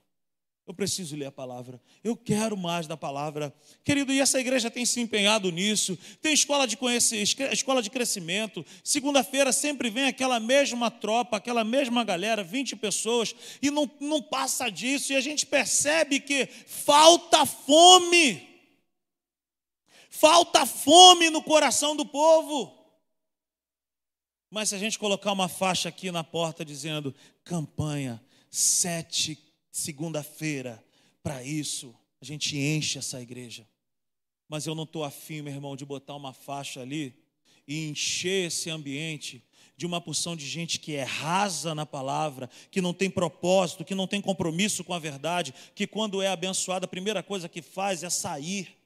Eu 0.66 0.74
preciso 0.74 1.14
ler 1.14 1.26
a 1.26 1.32
palavra. 1.32 1.80
Eu 2.02 2.16
quero 2.16 2.56
mais 2.56 2.88
da 2.88 2.96
palavra. 2.96 3.54
Querido, 3.84 4.12
e 4.12 4.20
essa 4.20 4.40
igreja 4.40 4.68
tem 4.68 4.84
se 4.84 5.00
empenhado 5.00 5.52
nisso. 5.52 5.96
Tem 6.20 6.32
escola 6.32 6.66
de 6.66 6.76
conhecer, 6.76 7.22
escola 7.52 7.80
de 7.80 7.88
crescimento. 7.88 8.66
Segunda-feira 8.82 9.52
sempre 9.52 9.88
vem 9.88 10.06
aquela 10.06 10.40
mesma 10.40 10.90
tropa, 10.90 11.36
aquela 11.36 11.62
mesma 11.62 12.02
galera, 12.02 12.42
20 12.42 12.74
pessoas, 12.76 13.32
e 13.62 13.70
não, 13.70 13.88
não 14.00 14.20
passa 14.20 14.68
disso. 14.68 15.12
E 15.12 15.16
a 15.16 15.20
gente 15.20 15.46
percebe 15.46 16.18
que 16.18 16.46
falta 16.46 17.46
fome. 17.46 18.56
Falta 20.10 20.66
fome 20.66 21.30
no 21.30 21.44
coração 21.44 21.94
do 21.94 22.04
povo. 22.04 22.74
Mas 24.50 24.70
se 24.70 24.74
a 24.74 24.78
gente 24.78 24.98
colocar 24.98 25.30
uma 25.30 25.48
faixa 25.48 25.88
aqui 25.88 26.10
na 26.10 26.24
porta 26.24 26.64
dizendo 26.64 27.14
campanha, 27.44 28.20
sete, 28.50 29.45
segunda-feira, 29.76 30.82
para 31.22 31.44
isso, 31.44 31.94
a 32.18 32.24
gente 32.24 32.56
enche 32.56 32.98
essa 32.98 33.20
igreja. 33.20 33.68
Mas 34.48 34.66
eu 34.66 34.74
não 34.74 34.84
estou 34.84 35.04
afim, 35.04 35.42
meu 35.42 35.52
irmão, 35.52 35.76
de 35.76 35.84
botar 35.84 36.14
uma 36.14 36.32
faixa 36.32 36.80
ali 36.80 37.14
e 37.68 37.88
encher 37.88 38.46
esse 38.46 38.70
ambiente 38.70 39.44
de 39.76 39.84
uma 39.84 40.00
porção 40.00 40.34
de 40.34 40.46
gente 40.46 40.80
que 40.80 40.94
é 40.94 41.02
rasa 41.02 41.74
na 41.74 41.84
palavra, 41.84 42.48
que 42.70 42.80
não 42.80 42.94
tem 42.94 43.10
propósito, 43.10 43.84
que 43.84 43.94
não 43.94 44.06
tem 44.06 44.22
compromisso 44.22 44.82
com 44.82 44.94
a 44.94 44.98
verdade, 44.98 45.52
que 45.74 45.86
quando 45.86 46.22
é 46.22 46.28
abençoada, 46.28 46.86
a 46.86 46.88
primeira 46.88 47.22
coisa 47.22 47.46
que 47.46 47.60
faz 47.60 48.02
é 48.02 48.08
sair. 48.08 48.78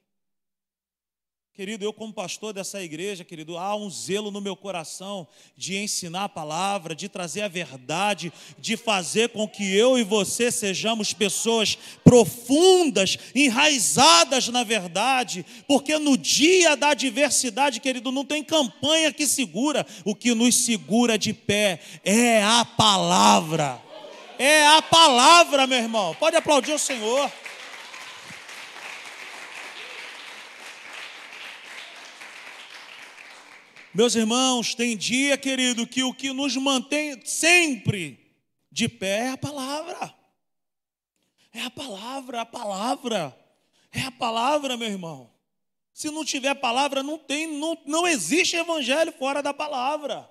Querido, 1.53 1.83
eu 1.83 1.91
como 1.91 2.13
pastor 2.13 2.53
dessa 2.53 2.81
igreja, 2.81 3.25
querido, 3.25 3.57
há 3.57 3.75
um 3.75 3.89
zelo 3.89 4.31
no 4.31 4.39
meu 4.39 4.55
coração 4.55 5.27
de 5.57 5.75
ensinar 5.75 6.23
a 6.23 6.29
palavra, 6.29 6.95
de 6.95 7.09
trazer 7.09 7.41
a 7.41 7.49
verdade, 7.49 8.31
de 8.57 8.77
fazer 8.77 9.27
com 9.29 9.45
que 9.45 9.75
eu 9.75 9.99
e 9.99 10.03
você 10.03 10.49
sejamos 10.49 11.11
pessoas 11.11 11.77
profundas, 12.05 13.17
enraizadas 13.35 14.47
na 14.47 14.63
verdade, 14.63 15.45
porque 15.67 15.99
no 15.99 16.17
dia 16.17 16.77
da 16.77 16.91
adversidade, 16.91 17.81
querido, 17.81 18.13
não 18.13 18.23
tem 18.23 18.41
campanha 18.41 19.11
que 19.11 19.27
segura, 19.27 19.85
o 20.05 20.15
que 20.15 20.33
nos 20.33 20.55
segura 20.55 21.17
de 21.17 21.33
pé 21.33 21.81
é 22.05 22.41
a 22.41 22.63
palavra. 22.63 23.77
É 24.39 24.65
a 24.67 24.81
palavra, 24.81 25.67
meu 25.67 25.77
irmão. 25.77 26.15
Pode 26.17 26.37
aplaudir 26.37 26.71
o 26.71 26.79
Senhor. 26.79 27.29
Meus 33.93 34.15
irmãos, 34.15 34.73
tem 34.73 34.95
dia, 34.95 35.37
querido, 35.37 35.85
que 35.85 36.03
o 36.03 36.13
que 36.13 36.31
nos 36.31 36.55
mantém 36.55 37.25
sempre 37.25 38.33
de 38.71 38.87
pé 38.87 39.25
é 39.25 39.29
a 39.31 39.37
palavra. 39.37 40.15
É 41.53 41.61
a 41.61 41.69
palavra, 41.69 42.41
a 42.41 42.45
palavra. 42.45 43.37
É 43.91 44.01
a 44.03 44.11
palavra, 44.11 44.77
meu 44.77 44.87
irmão. 44.87 45.29
Se 45.93 46.09
não 46.09 46.23
tiver 46.23 46.55
palavra, 46.55 47.03
não 47.03 47.17
tem, 47.17 47.47
não, 47.47 47.77
não 47.85 48.07
existe 48.07 48.55
evangelho 48.55 49.11
fora 49.11 49.43
da 49.43 49.53
palavra. 49.53 50.29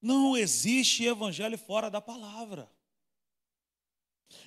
Não 0.00 0.36
existe 0.36 1.04
evangelho 1.04 1.56
fora 1.56 1.88
da 1.88 2.00
palavra. 2.00 2.68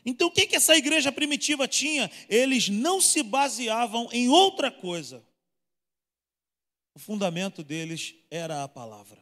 Então, 0.06 0.28
o 0.28 0.32
que, 0.32 0.46
que 0.46 0.58
essa 0.58 0.76
igreja 0.76 1.10
primitiva 1.10 1.70
tinha? 1.70 2.12
Eles 2.28 2.68
não 2.68 3.00
se 3.00 3.24
baseavam 3.24 4.10
em 4.12 4.28
outra 4.28 4.70
coisa. 4.70 5.26
O 6.96 7.00
fundamento 7.00 7.62
deles 7.62 8.16
era 8.32 8.64
a 8.64 8.70
palavra. 8.70 9.22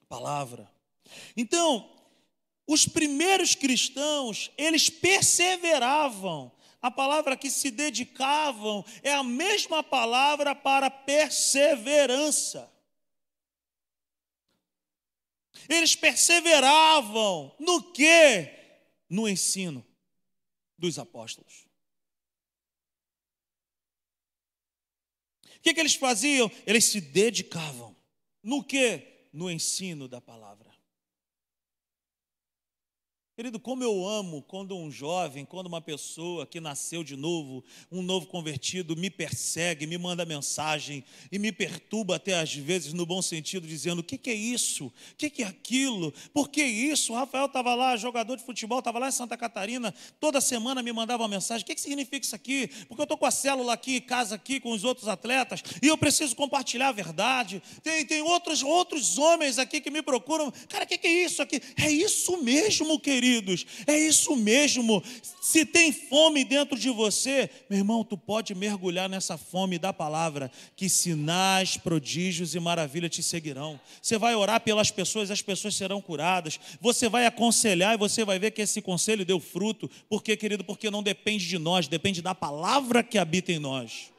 A 0.00 0.06
palavra. 0.06 0.72
Então, 1.36 1.90
os 2.66 2.86
primeiros 2.86 3.56
cristãos, 3.56 4.52
eles 4.56 4.88
perseveravam. 4.88 6.52
A 6.80 6.90
palavra 6.90 7.36
que 7.36 7.50
se 7.50 7.70
dedicavam 7.70 8.84
é 9.02 9.12
a 9.12 9.24
mesma 9.24 9.82
palavra 9.82 10.54
para 10.54 10.88
perseverança. 10.88 12.70
Eles 15.68 15.96
perseveravam 15.96 17.56
no 17.58 17.92
que? 17.92 18.50
No 19.08 19.28
ensino 19.28 19.84
dos 20.78 20.98
apóstolos. 20.98 21.66
O 25.53 25.53
que, 25.64 25.72
que 25.72 25.80
eles 25.80 25.94
faziam? 25.94 26.50
Eles 26.66 26.84
se 26.84 27.00
dedicavam. 27.00 27.96
No 28.42 28.62
que? 28.62 29.28
No 29.32 29.50
ensino 29.50 30.06
da 30.06 30.20
palavra. 30.20 30.70
Querido, 33.36 33.58
como 33.58 33.82
eu 33.82 34.06
amo 34.06 34.42
quando 34.42 34.76
um 34.76 34.88
jovem, 34.88 35.44
quando 35.44 35.66
uma 35.66 35.80
pessoa 35.80 36.46
que 36.46 36.60
nasceu 36.60 37.02
de 37.02 37.16
novo, 37.16 37.64
um 37.90 38.00
novo 38.00 38.28
convertido, 38.28 38.94
me 38.94 39.10
persegue, 39.10 39.88
me 39.88 39.98
manda 39.98 40.24
mensagem 40.24 41.04
e 41.32 41.38
me 41.40 41.50
perturba 41.50 42.14
até 42.14 42.38
às 42.38 42.54
vezes 42.54 42.92
no 42.92 43.04
bom 43.04 43.20
sentido, 43.20 43.66
dizendo: 43.66 43.98
o 43.98 44.04
que, 44.04 44.16
que 44.16 44.30
é 44.30 44.34
isso? 44.34 44.86
O 44.86 44.92
que, 45.18 45.28
que 45.28 45.42
é 45.42 45.46
aquilo? 45.46 46.14
Por 46.32 46.48
que 46.48 46.62
isso? 46.62 47.12
O 47.12 47.16
Rafael 47.16 47.46
estava 47.46 47.74
lá, 47.74 47.96
jogador 47.96 48.36
de 48.36 48.44
futebol, 48.44 48.78
estava 48.78 49.00
lá 49.00 49.08
em 49.08 49.12
Santa 49.12 49.36
Catarina, 49.36 49.92
toda 50.20 50.40
semana 50.40 50.80
me 50.80 50.92
mandava 50.92 51.24
uma 51.24 51.28
mensagem: 51.28 51.64
o 51.64 51.66
que, 51.66 51.74
que 51.74 51.80
significa 51.80 52.24
isso 52.24 52.36
aqui? 52.36 52.68
Porque 52.86 53.00
eu 53.00 53.04
estou 53.04 53.18
com 53.18 53.26
a 53.26 53.32
célula 53.32 53.72
aqui, 53.72 54.00
casa 54.00 54.36
aqui 54.36 54.60
com 54.60 54.70
os 54.70 54.84
outros 54.84 55.08
atletas 55.08 55.60
e 55.82 55.88
eu 55.88 55.98
preciso 55.98 56.36
compartilhar 56.36 56.90
a 56.90 56.92
verdade. 56.92 57.60
Tem, 57.82 58.06
tem 58.06 58.22
outros, 58.22 58.62
outros 58.62 59.18
homens 59.18 59.58
aqui 59.58 59.80
que 59.80 59.90
me 59.90 60.02
procuram: 60.02 60.52
cara, 60.68 60.84
o 60.84 60.86
que, 60.86 60.96
que 60.96 61.08
é 61.08 61.24
isso 61.24 61.42
aqui? 61.42 61.60
É 61.76 61.90
isso 61.90 62.40
mesmo, 62.40 63.00
querido 63.00 63.23
queridos, 63.24 63.66
é 63.86 63.98
isso 63.98 64.36
mesmo. 64.36 65.02
Se 65.40 65.64
tem 65.64 65.92
fome 65.92 66.44
dentro 66.44 66.78
de 66.78 66.90
você, 66.90 67.48
meu 67.70 67.78
irmão, 67.78 68.04
tu 68.04 68.18
pode 68.18 68.54
mergulhar 68.54 69.08
nessa 69.08 69.38
fome 69.38 69.78
da 69.78 69.92
palavra, 69.92 70.50
que 70.76 70.90
sinais, 70.90 71.78
prodígios 71.78 72.54
e 72.54 72.60
maravilha 72.60 73.08
te 73.08 73.22
seguirão. 73.22 73.80
Você 74.02 74.18
vai 74.18 74.34
orar 74.34 74.60
pelas 74.60 74.90
pessoas, 74.90 75.30
as 75.30 75.40
pessoas 75.40 75.74
serão 75.74 76.02
curadas. 76.02 76.60
Você 76.80 77.08
vai 77.08 77.24
aconselhar 77.24 77.94
e 77.94 77.98
você 77.98 78.24
vai 78.24 78.38
ver 78.38 78.50
que 78.50 78.60
esse 78.60 78.82
conselho 78.82 79.24
deu 79.24 79.40
fruto. 79.40 79.90
Por 80.08 80.22
quê, 80.22 80.36
querido? 80.36 80.62
Porque 80.62 80.90
não 80.90 81.02
depende 81.02 81.48
de 81.48 81.58
nós, 81.58 81.88
depende 81.88 82.20
da 82.20 82.34
palavra 82.34 83.02
que 83.02 83.16
habita 83.16 83.52
em 83.52 83.58
nós. 83.58 84.12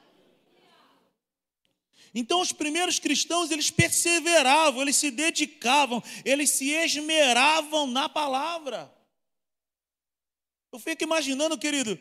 Então 2.14 2.40
os 2.40 2.54
primeiros 2.54 2.98
cristãos, 2.98 3.52
eles 3.52 3.70
perseveravam, 3.70 4.82
eles 4.82 4.96
se 4.96 5.12
dedicavam, 5.12 6.02
eles 6.24 6.50
se 6.50 6.70
esmeravam 6.72 7.86
na 7.86 8.08
palavra. 8.08 8.95
Eu 10.76 10.80
fico 10.80 11.06
imaginando, 11.06 11.58
querido, 11.58 11.98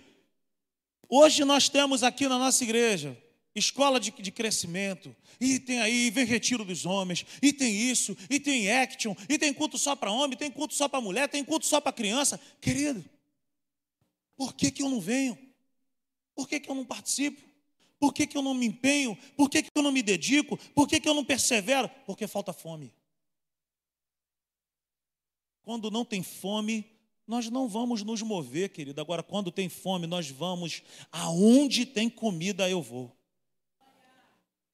hoje 1.08 1.44
nós 1.44 1.68
temos 1.68 2.02
aqui 2.02 2.26
na 2.26 2.36
nossa 2.36 2.64
igreja 2.64 3.16
escola 3.54 4.00
de, 4.00 4.10
de 4.10 4.32
crescimento, 4.32 5.14
e 5.40 5.60
tem 5.60 5.78
aí, 5.78 6.10
vem 6.10 6.24
retiro 6.26 6.64
dos 6.64 6.84
homens, 6.84 7.24
e 7.40 7.52
tem 7.52 7.72
isso, 7.72 8.16
e 8.28 8.40
tem 8.40 8.68
action, 8.68 9.14
e 9.28 9.38
tem 9.38 9.54
culto 9.54 9.78
só 9.78 9.94
para 9.94 10.10
homem, 10.10 10.36
tem 10.36 10.50
culto 10.50 10.74
só 10.74 10.88
para 10.88 11.00
mulher, 11.00 11.28
tem 11.28 11.44
culto 11.44 11.64
só 11.66 11.80
para 11.80 11.92
criança. 11.92 12.40
Querido, 12.60 13.04
por 14.36 14.54
que, 14.54 14.72
que 14.72 14.82
eu 14.82 14.88
não 14.88 15.00
venho? 15.00 15.38
Por 16.34 16.48
que, 16.48 16.58
que 16.58 16.68
eu 16.68 16.74
não 16.74 16.84
participo? 16.84 17.40
Por 18.00 18.12
que, 18.12 18.26
que 18.26 18.36
eu 18.36 18.42
não 18.42 18.54
me 18.54 18.66
empenho? 18.66 19.16
Por 19.36 19.48
que, 19.48 19.62
que 19.62 19.70
eu 19.72 19.84
não 19.84 19.92
me 19.92 20.02
dedico? 20.02 20.56
Por 20.74 20.88
que, 20.88 20.98
que 20.98 21.08
eu 21.08 21.14
não 21.14 21.24
persevero? 21.24 21.88
Porque 22.06 22.26
falta 22.26 22.52
fome. 22.52 22.92
Quando 25.62 25.92
não 25.92 26.04
tem 26.04 26.24
fome, 26.24 26.93
nós 27.26 27.48
não 27.48 27.68
vamos 27.68 28.02
nos 28.02 28.22
mover, 28.22 28.68
querido. 28.68 29.00
Agora, 29.00 29.22
quando 29.22 29.50
tem 29.50 29.68
fome, 29.68 30.06
nós 30.06 30.28
vamos 30.30 30.82
aonde 31.10 31.86
tem 31.86 32.08
comida, 32.08 32.68
eu 32.68 32.82
vou. 32.82 33.16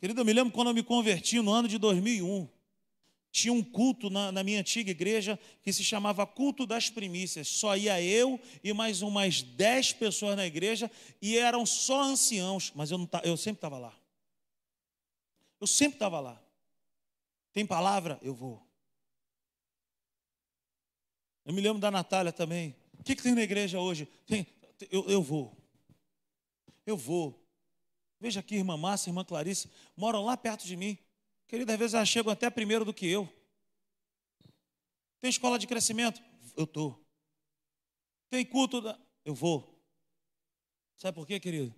Querido, 0.00 0.20
eu 0.20 0.24
me 0.24 0.32
lembro 0.32 0.52
quando 0.52 0.68
eu 0.68 0.74
me 0.74 0.82
converti 0.82 1.40
no 1.40 1.52
ano 1.52 1.68
de 1.68 1.78
2001. 1.78 2.48
Tinha 3.30 3.52
um 3.52 3.62
culto 3.62 4.10
na, 4.10 4.32
na, 4.32 4.42
minha 4.42 4.58
antiga 4.58 4.90
igreja 4.90 5.38
que 5.62 5.72
se 5.72 5.84
chamava 5.84 6.26
Culto 6.26 6.66
das 6.66 6.90
Primícias. 6.90 7.46
Só 7.46 7.76
ia 7.76 8.02
eu 8.02 8.40
e 8.64 8.72
mais 8.72 9.02
umas 9.02 9.42
dez 9.42 9.92
pessoas 9.92 10.34
na 10.34 10.44
igreja 10.44 10.90
e 11.22 11.36
eram 11.36 11.64
só 11.64 12.02
anciãos, 12.02 12.72
mas 12.74 12.90
eu, 12.90 12.98
não, 12.98 13.08
eu 13.22 13.36
sempre 13.36 13.58
estava 13.58 13.78
lá. 13.78 13.94
Eu 15.60 15.66
sempre 15.66 15.96
estava 15.96 16.18
lá. 16.18 16.42
Tem 17.52 17.64
palavra? 17.64 18.18
Eu 18.22 18.34
vou. 18.34 18.69
Eu 21.50 21.54
me 21.54 21.60
lembro 21.60 21.80
da 21.80 21.90
Natália 21.90 22.32
também. 22.32 22.76
O 22.96 23.02
que, 23.02 23.16
que 23.16 23.24
tem 23.24 23.34
na 23.34 23.42
igreja 23.42 23.80
hoje? 23.80 24.06
Tem, 24.24 24.46
eu, 24.88 25.04
eu 25.08 25.20
vou. 25.20 25.52
Eu 26.86 26.96
vou. 26.96 27.44
Veja 28.20 28.38
aqui, 28.38 28.54
irmã 28.54 28.76
Márcia, 28.76 29.10
irmã 29.10 29.24
Clarice, 29.24 29.68
moram 29.96 30.24
lá 30.24 30.36
perto 30.36 30.64
de 30.64 30.76
mim. 30.76 30.96
Querida, 31.48 31.72
às 31.72 31.78
vezes 31.80 31.94
elas 31.94 32.08
chegam 32.08 32.32
até 32.32 32.48
primeiro 32.48 32.84
do 32.84 32.94
que 32.94 33.04
eu. 33.04 33.28
Tem 35.18 35.28
escola 35.28 35.58
de 35.58 35.66
crescimento? 35.66 36.22
Eu 36.56 36.62
estou. 36.62 37.04
Tem 38.28 38.46
culto? 38.46 38.80
Da... 38.80 38.96
Eu 39.24 39.34
vou. 39.34 39.76
Sabe 40.96 41.16
por 41.16 41.26
quê, 41.26 41.40
querido? 41.40 41.74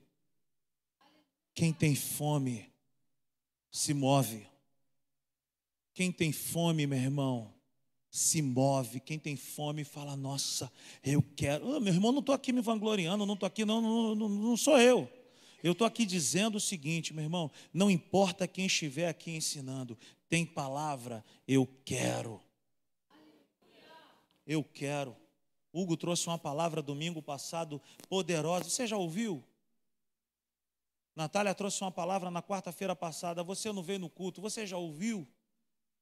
Quem 1.55 1.73
tem 1.73 1.97
fome 1.97 2.71
se 3.71 3.95
move. 3.95 4.47
Quem 5.95 6.13
tem 6.13 6.31
fome, 6.31 6.87
meu 6.87 6.99
irmão, 6.99 7.52
se 8.13 8.43
move. 8.43 9.01
Quem 9.01 9.19
tem 9.19 9.35
fome 9.35 9.83
fala: 9.85 10.15
Nossa, 10.15 10.71
eu 11.03 11.23
quero. 11.35 11.67
Oh, 11.67 11.81
meu 11.81 11.95
irmão, 11.95 12.13
não 12.13 12.21
estou 12.21 12.35
aqui 12.35 12.53
me 12.53 12.61
vangloriando, 12.61 13.25
não 13.25 13.33
estou 13.33 13.47
aqui, 13.47 13.65
não, 13.65 13.81
não, 13.81 14.15
não, 14.15 14.29
não 14.29 14.57
sou 14.57 14.79
eu. 14.79 15.11
Eu 15.65 15.73
estou 15.73 15.87
aqui 15.87 16.05
dizendo 16.05 16.57
o 16.57 16.61
seguinte, 16.61 17.15
meu 17.15 17.25
irmão: 17.25 17.51
não 17.73 17.91
importa 17.91 18.47
quem 18.47 18.67
estiver 18.67 19.09
aqui 19.09 19.31
ensinando, 19.31 19.99
tem 20.29 20.45
palavra, 20.45 21.25
eu 21.49 21.67
quero. 21.87 22.39
Eu 24.47 24.63
quero. 24.63 25.17
Hugo 25.73 25.97
trouxe 25.97 26.27
uma 26.27 26.39
palavra 26.39 26.83
domingo 26.83 27.23
passado 27.23 27.81
poderosa. 28.11 28.69
Você 28.69 28.87
já 28.87 28.99
ouviu? 28.99 29.43
Natália 31.17 31.55
trouxe 31.55 31.81
uma 31.83 31.91
palavra 31.91 32.31
na 32.31 32.43
quarta-feira 32.43 32.95
passada. 32.95 33.43
Você 33.43 33.73
não 33.73 33.83
veio 33.83 34.01
no 34.01 34.11
culto, 34.11 34.43
você 34.43 34.67
já 34.67 34.77
ouviu? 34.77 35.27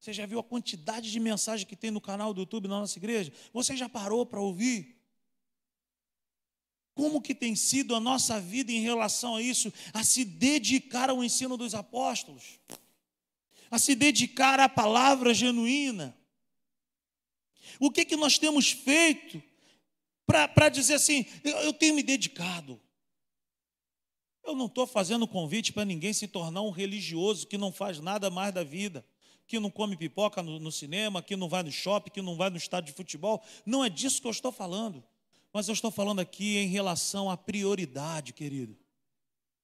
Você 0.00 0.14
já 0.14 0.24
viu 0.24 0.38
a 0.38 0.42
quantidade 0.42 1.12
de 1.12 1.20
mensagem 1.20 1.66
que 1.66 1.76
tem 1.76 1.90
no 1.90 2.00
canal 2.00 2.32
do 2.32 2.40
YouTube 2.40 2.66
na 2.66 2.80
nossa 2.80 2.98
igreja? 2.98 3.30
Você 3.52 3.76
já 3.76 3.86
parou 3.86 4.24
para 4.24 4.40
ouvir? 4.40 4.96
Como 6.94 7.20
que 7.20 7.34
tem 7.34 7.54
sido 7.54 7.94
a 7.94 8.00
nossa 8.00 8.40
vida 8.40 8.72
em 8.72 8.80
relação 8.80 9.36
a 9.36 9.42
isso? 9.42 9.70
A 9.92 10.02
se 10.02 10.24
dedicar 10.24 11.10
ao 11.10 11.22
ensino 11.22 11.54
dos 11.54 11.74
apóstolos, 11.74 12.58
a 13.70 13.78
se 13.78 13.94
dedicar 13.94 14.58
à 14.58 14.70
palavra 14.70 15.34
genuína. 15.34 16.16
O 17.78 17.90
que, 17.90 18.06
que 18.06 18.16
nós 18.16 18.38
temos 18.38 18.70
feito 18.70 19.42
para 20.26 20.70
dizer 20.70 20.94
assim, 20.94 21.26
eu, 21.44 21.58
eu 21.58 21.72
tenho 21.74 21.94
me 21.94 22.02
dedicado? 22.02 22.80
Eu 24.42 24.56
não 24.56 24.64
estou 24.64 24.86
fazendo 24.86 25.28
convite 25.28 25.74
para 25.74 25.84
ninguém 25.84 26.14
se 26.14 26.26
tornar 26.26 26.62
um 26.62 26.70
religioso 26.70 27.46
que 27.46 27.58
não 27.58 27.70
faz 27.70 28.00
nada 28.00 28.30
mais 28.30 28.54
da 28.54 28.64
vida 28.64 29.04
que 29.50 29.58
não 29.58 29.68
come 29.68 29.96
pipoca 29.96 30.44
no, 30.44 30.60
no, 30.60 30.70
cinema, 30.70 31.20
que 31.20 31.34
não 31.34 31.48
vai 31.48 31.64
no 31.64 31.72
shopping, 31.72 32.10
que 32.12 32.22
não 32.22 32.36
vai 32.36 32.48
no 32.50 32.56
estádio 32.56 32.92
de 32.92 32.96
futebol. 32.96 33.42
Não 33.66 33.84
é 33.84 33.90
disso 33.90 34.20
que 34.20 34.28
eu 34.28 34.30
estou 34.30 34.52
falando. 34.52 35.02
Mas 35.52 35.66
eu 35.66 35.74
estou 35.74 35.90
falando 35.90 36.20
aqui 36.20 36.56
em 36.58 36.68
relação 36.68 37.28
à 37.28 37.36
prioridade, 37.36 38.32
querido. 38.32 38.78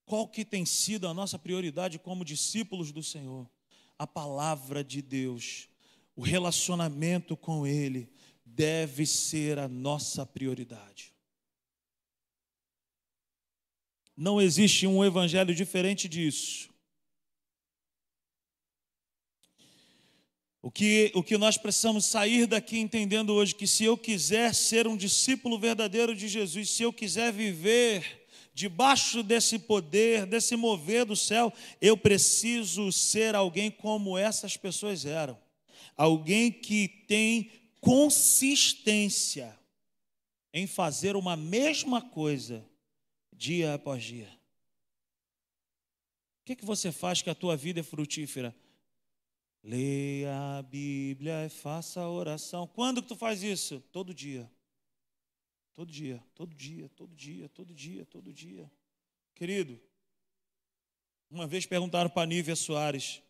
Qual 0.04 0.26
que 0.26 0.44
tem 0.44 0.66
sido 0.66 1.06
a 1.06 1.14
nossa 1.14 1.38
prioridade 1.38 2.00
como 2.00 2.24
discípulos 2.24 2.90
do 2.90 3.00
Senhor? 3.00 3.48
A 3.96 4.08
palavra 4.08 4.82
de 4.82 5.00
Deus, 5.00 5.68
o 6.16 6.22
relacionamento 6.22 7.36
com 7.36 7.64
Ele 7.64 8.10
deve 8.44 9.06
ser 9.06 9.56
a 9.56 9.68
nossa 9.68 10.26
prioridade. 10.26 11.14
Não 14.16 14.40
existe 14.40 14.84
um 14.84 15.04
evangelho 15.04 15.54
diferente 15.54 16.08
disso. 16.08 16.74
O 20.66 20.70
que, 20.72 21.12
o 21.14 21.22
que 21.22 21.38
nós 21.38 21.56
precisamos 21.56 22.06
sair 22.06 22.44
daqui 22.44 22.80
entendendo 22.80 23.32
hoje 23.32 23.54
que 23.54 23.68
se 23.68 23.84
eu 23.84 23.96
quiser 23.96 24.52
ser 24.52 24.88
um 24.88 24.96
discípulo 24.96 25.60
verdadeiro 25.60 26.12
de 26.12 26.26
Jesus, 26.26 26.70
se 26.70 26.82
eu 26.82 26.92
quiser 26.92 27.32
viver 27.32 28.26
debaixo 28.52 29.22
desse 29.22 29.60
poder, 29.60 30.26
desse 30.26 30.56
mover 30.56 31.04
do 31.04 31.14
céu, 31.14 31.52
eu 31.80 31.96
preciso 31.96 32.90
ser 32.90 33.36
alguém 33.36 33.70
como 33.70 34.18
essas 34.18 34.56
pessoas 34.56 35.06
eram. 35.06 35.38
Alguém 35.96 36.50
que 36.50 36.88
tem 37.06 37.52
consistência 37.80 39.56
em 40.52 40.66
fazer 40.66 41.14
uma 41.14 41.36
mesma 41.36 42.02
coisa 42.02 42.68
dia 43.32 43.74
após 43.74 44.02
dia. 44.02 44.28
O 46.40 46.44
que, 46.44 46.56
que 46.56 46.64
você 46.64 46.90
faz 46.90 47.22
que 47.22 47.30
a 47.30 47.36
tua 47.36 47.56
vida 47.56 47.78
é 47.78 47.84
frutífera? 47.84 48.52
Leia 49.62 50.58
a 50.58 50.62
Bíblia 50.62 51.46
e 51.46 51.48
faça 51.48 52.00
a 52.00 52.10
oração. 52.10 52.66
Quando 52.66 53.02
que 53.02 53.08
tu 53.08 53.16
faz 53.16 53.42
isso? 53.42 53.80
Todo 53.92 54.14
dia. 54.14 54.50
Todo 55.74 55.92
dia, 55.92 56.22
todo 56.34 56.54
dia, 56.54 56.88
todo 56.88 57.14
dia, 57.14 57.48
todo 57.48 57.74
dia, 57.74 58.06
todo 58.06 58.32
dia. 58.32 58.70
Querido, 59.34 59.78
uma 61.30 61.46
vez 61.46 61.66
perguntaram 61.66 62.08
para 62.08 62.26
Nívia 62.26 62.56
Soares, 62.56 63.22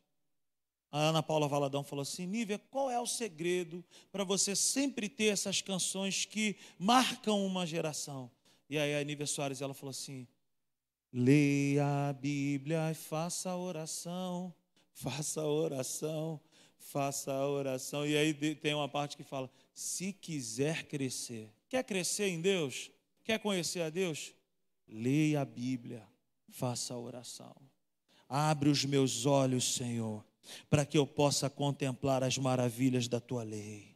a 0.93 0.99
Ana 0.99 1.23
Paula 1.23 1.49
Valadão 1.49 1.83
falou 1.83 2.03
assim: 2.03 2.27
Nívia, 2.27 2.59
qual 2.71 2.91
é 2.91 3.01
o 3.01 3.07
segredo 3.07 3.85
para 4.12 4.23
você 4.23 4.55
sempre 4.55 5.09
ter 5.09 5.27
essas 5.27 5.61
canções 5.61 6.25
que 6.25 6.57
marcam 6.79 7.45
uma 7.45 7.67
geração? 7.67 8.31
E 8.69 8.79
aí 8.79 8.95
a 8.95 9.03
Nívia 9.03 9.27
Soares 9.27 9.61
ela 9.61 9.75
falou 9.75 9.91
assim: 9.91 10.29
leia 11.12 12.09
a 12.09 12.12
Bíblia 12.12 12.91
e 12.91 12.95
faça 12.95 13.51
a 13.51 13.57
oração, 13.57 14.55
faça 14.97 15.43
a 15.43 15.47
oração, 15.47 16.41
faça 16.79 17.31
a 17.31 17.47
oração. 17.47 18.07
E 18.07 18.17
aí 18.17 18.35
tem 18.55 18.75
uma 18.75 18.89
parte 18.89 19.17
que 19.17 19.23
fala: 19.23 19.51
se 19.75 20.13
quiser 20.13 20.85
crescer. 20.85 21.53
Quer 21.69 21.85
crescer 21.85 22.29
em 22.29 22.41
Deus? 22.41 22.91
Quer 23.23 23.39
conhecer 23.39 23.83
a 23.83 23.91
Deus? 23.91 24.33
Leia 24.89 25.43
a 25.43 25.45
Bíblia, 25.45 26.07
faça 26.49 26.95
a 26.95 26.99
oração. 26.99 27.55
Abre 28.29 28.69
os 28.69 28.85
meus 28.85 29.27
olhos, 29.27 29.75
Senhor, 29.75 30.25
para 30.71 30.87
que 30.87 30.97
eu 30.97 31.07
possa 31.07 31.51
contemplar 31.51 32.23
as 32.25 32.39
maravilhas 32.39 33.07
da 33.07 33.21
tua 33.21 33.43
lei. 33.43 33.95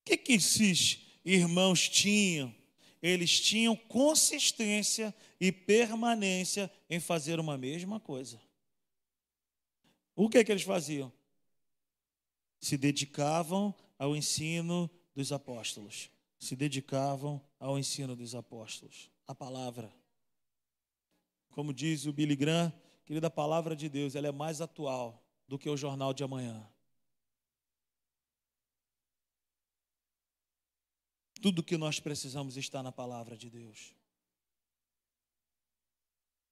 O 0.00 0.04
que, 0.04 0.16
que 0.16 0.32
esses 0.34 1.00
irmãos 1.24 1.88
tinham? 1.88 2.61
Eles 3.02 3.40
tinham 3.40 3.74
consistência 3.74 5.14
e 5.40 5.50
permanência 5.50 6.70
em 6.88 7.00
fazer 7.00 7.40
uma 7.40 7.58
mesma 7.58 7.98
coisa. 7.98 8.40
O 10.14 10.28
que, 10.28 10.44
que 10.44 10.52
eles 10.52 10.62
faziam? 10.62 11.12
se 12.62 12.78
dedicavam 12.78 13.74
ao 13.98 14.16
ensino 14.16 14.88
dos 15.14 15.32
apóstolos. 15.32 16.08
Se 16.38 16.54
dedicavam 16.54 17.42
ao 17.58 17.76
ensino 17.76 18.14
dos 18.14 18.34
apóstolos. 18.36 19.10
A 19.26 19.34
palavra. 19.34 19.92
Como 21.50 21.74
diz 21.74 22.06
o 22.06 22.12
Billy 22.12 22.36
Graham, 22.36 22.72
querida, 23.04 23.26
a 23.26 23.30
palavra 23.30 23.74
de 23.74 23.88
Deus, 23.88 24.14
ela 24.14 24.28
é 24.28 24.32
mais 24.32 24.60
atual 24.60 25.22
do 25.46 25.58
que 25.58 25.68
o 25.68 25.76
jornal 25.76 26.14
de 26.14 26.22
amanhã. 26.22 26.66
Tudo 31.42 31.62
que 31.62 31.76
nós 31.76 31.98
precisamos 31.98 32.56
está 32.56 32.84
na 32.84 32.92
palavra 32.92 33.36
de 33.36 33.50
Deus. 33.50 33.92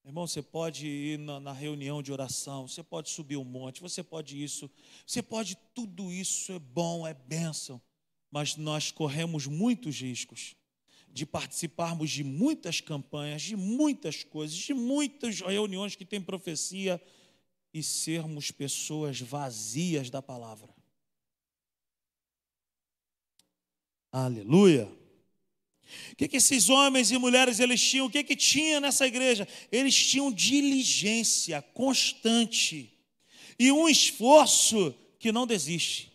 Irmão, 0.05 0.26
você 0.26 0.42
pode 0.42 0.85
ir 0.85 1.16
na, 1.16 1.38
na, 1.38 1.53
reunião 1.53 2.03
de 2.03 2.11
oração, 2.11 2.66
você 2.66 2.83
pode 2.83 3.09
subir 3.09 3.37
um 3.37 3.44
monte, 3.44 3.81
você 3.81 4.03
pode 4.03 4.42
isso, 4.42 4.68
você 5.07 5.22
pode 5.22 5.57
tudo 5.72 6.11
isso, 6.11 6.53
é 6.53 6.59
bom, 6.59 7.07
é 7.07 7.14
bênção, 7.14 7.81
mas 8.33 8.57
nós 8.57 8.90
corremos 8.90 9.46
muitos 9.46 10.00
riscos 10.00 10.57
de 11.12 11.24
participarmos 11.24 12.11
de 12.11 12.24
muitas 12.24 12.81
campanhas, 12.81 13.42
de 13.42 13.55
muitas 13.55 14.24
coisas, 14.24 14.57
de 14.57 14.74
muitas 14.74 15.40
reuniões 15.40 15.94
que 15.94 16.05
tem 16.05 16.20
profecia 16.20 17.00
e 17.72 17.81
sermos 17.81 18.50
pessoas 18.50 19.20
vazias 19.20 20.11
da 20.11 20.20
palavra. 20.20 20.79
Aleluia. 24.12 24.90
O 26.12 26.16
que, 26.16 26.28
que 26.28 26.36
esses 26.36 26.68
homens 26.68 27.10
e 27.10 27.18
mulheres 27.18 27.58
eles 27.60 27.80
tinham? 27.80 28.06
O 28.06 28.10
que, 28.10 28.22
que 28.22 28.36
tinha 28.36 28.80
nessa 28.80 29.06
igreja? 29.06 29.46
Eles 29.70 29.94
tinham 29.94 30.32
diligência 30.32 31.60
constante 31.62 32.96
e 33.58 33.70
um 33.72 33.88
esforço 33.88 34.94
que 35.18 35.32
não 35.32 35.46
desiste. 35.46 36.10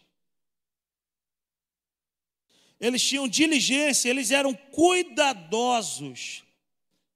Eles 2.80 3.02
tinham 3.02 3.28
diligência, 3.28 4.10
eles 4.10 4.32
eram 4.32 4.54
cuidadosos 4.54 6.44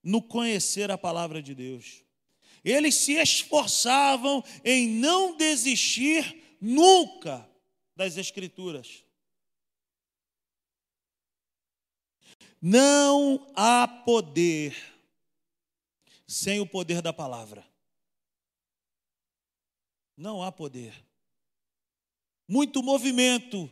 no 0.04 0.22
conhecer 0.22 0.90
a 0.92 0.98
palavra 0.98 1.42
de 1.42 1.54
Deus. 1.54 2.04
Eles 2.64 2.96
se 2.96 3.14
esforçavam 3.14 4.44
em 4.64 4.88
não 4.88 5.36
desistir 5.36 6.58
nunca 6.62 7.50
das 7.96 8.18
Escrituras. 8.18 9.04
Não 12.62 13.52
há 13.56 13.88
poder 13.88 14.76
sem 16.28 16.60
o 16.60 16.68
poder 16.68 17.02
da 17.02 17.12
palavra. 17.12 17.66
Não 20.16 20.44
há 20.44 20.52
poder. 20.52 20.94
Muito 22.48 22.84
movimento 22.84 23.72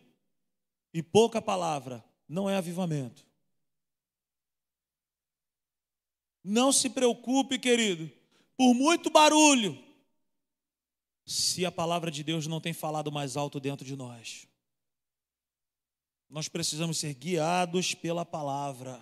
e 0.94 1.04
pouca 1.04 1.42
palavra 1.42 2.04
não 2.28 2.50
é 2.50 2.56
avivamento. 2.56 3.26
Não 6.44 6.72
se 6.72 6.90
preocupe, 6.90 7.60
querido, 7.60 8.10
por 8.56 8.74
muito 8.74 9.10
barulho, 9.10 9.78
se 11.26 11.66
a 11.66 11.72
palavra 11.72 12.10
de 12.10 12.24
Deus 12.24 12.48
não 12.48 12.62
tem 12.62 12.72
falado 12.72 13.12
mais 13.12 13.36
alto 13.36 13.60
dentro 13.60 13.86
de 13.86 13.96
nós. 13.96 14.48
Nós 16.30 16.48
precisamos 16.48 16.98
ser 16.98 17.14
guiados 17.14 17.94
pela 17.94 18.26
palavra, 18.26 19.02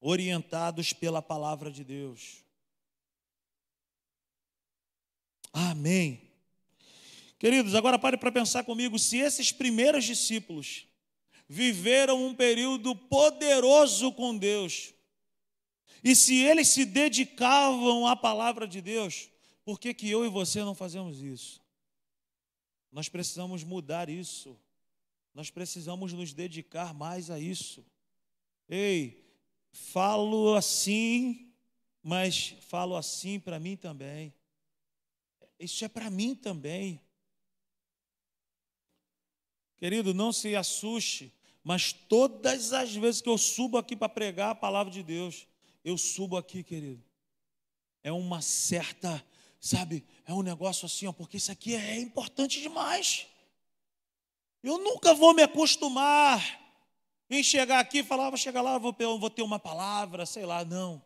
orientados 0.00 0.92
pela 0.92 1.22
palavra 1.22 1.70
de 1.70 1.82
Deus. 1.82 2.44
Amém. 5.52 6.20
Queridos, 7.38 7.74
agora 7.74 7.98
pare 7.98 8.16
para 8.18 8.30
pensar 8.30 8.64
comigo: 8.64 8.98
se 8.98 9.18
esses 9.18 9.50
primeiros 9.50 10.04
discípulos 10.04 10.86
viveram 11.48 12.26
um 12.26 12.34
período 12.34 12.94
poderoso 12.94 14.12
com 14.12 14.36
Deus, 14.36 14.92
e 16.04 16.14
se 16.14 16.36
eles 16.36 16.68
se 16.68 16.84
dedicavam 16.84 18.06
à 18.06 18.14
palavra 18.14 18.68
de 18.68 18.80
Deus, 18.80 19.30
por 19.64 19.80
que, 19.80 19.94
que 19.94 20.10
eu 20.10 20.24
e 20.24 20.28
você 20.28 20.60
não 20.60 20.74
fazemos 20.74 21.22
isso? 21.22 21.60
Nós 22.92 23.08
precisamos 23.08 23.64
mudar 23.64 24.08
isso. 24.08 24.58
Nós 25.36 25.50
precisamos 25.50 26.14
nos 26.14 26.32
dedicar 26.32 26.94
mais 26.94 27.30
a 27.30 27.38
isso. 27.38 27.84
Ei, 28.66 29.22
falo 29.70 30.54
assim, 30.54 31.52
mas 32.02 32.56
falo 32.62 32.96
assim 32.96 33.38
para 33.38 33.60
mim 33.60 33.76
também. 33.76 34.32
Isso 35.60 35.84
é 35.84 35.88
para 35.88 36.08
mim 36.08 36.34
também. 36.34 36.98
Querido, 39.76 40.14
não 40.14 40.32
se 40.32 40.56
assuste, 40.56 41.30
mas 41.62 41.92
todas 41.92 42.72
as 42.72 42.96
vezes 42.96 43.20
que 43.20 43.28
eu 43.28 43.36
subo 43.36 43.76
aqui 43.76 43.94
para 43.94 44.08
pregar 44.08 44.52
a 44.52 44.54
palavra 44.54 44.90
de 44.90 45.02
Deus, 45.02 45.46
eu 45.84 45.98
subo 45.98 46.38
aqui, 46.38 46.62
querido. 46.62 47.04
É 48.02 48.10
uma 48.10 48.40
certa, 48.40 49.22
sabe, 49.60 50.02
é 50.24 50.32
um 50.32 50.40
negócio 50.40 50.86
assim, 50.86 51.06
ó, 51.06 51.12
porque 51.12 51.36
isso 51.36 51.52
aqui 51.52 51.74
é 51.74 52.00
importante 52.00 52.58
demais. 52.62 53.26
Eu 54.66 54.78
nunca 54.78 55.14
vou 55.14 55.32
me 55.32 55.44
acostumar 55.44 56.60
em 57.30 57.40
chegar 57.40 57.78
aqui 57.78 57.98
e 57.98 58.02
falar, 58.02 58.30
vou 58.30 58.36
chegar 58.36 58.62
lá, 58.62 58.76
vou, 58.78 58.92
vou 59.16 59.30
ter 59.30 59.42
uma 59.42 59.60
palavra, 59.60 60.26
sei 60.26 60.44
lá, 60.44 60.64
não. 60.64 61.00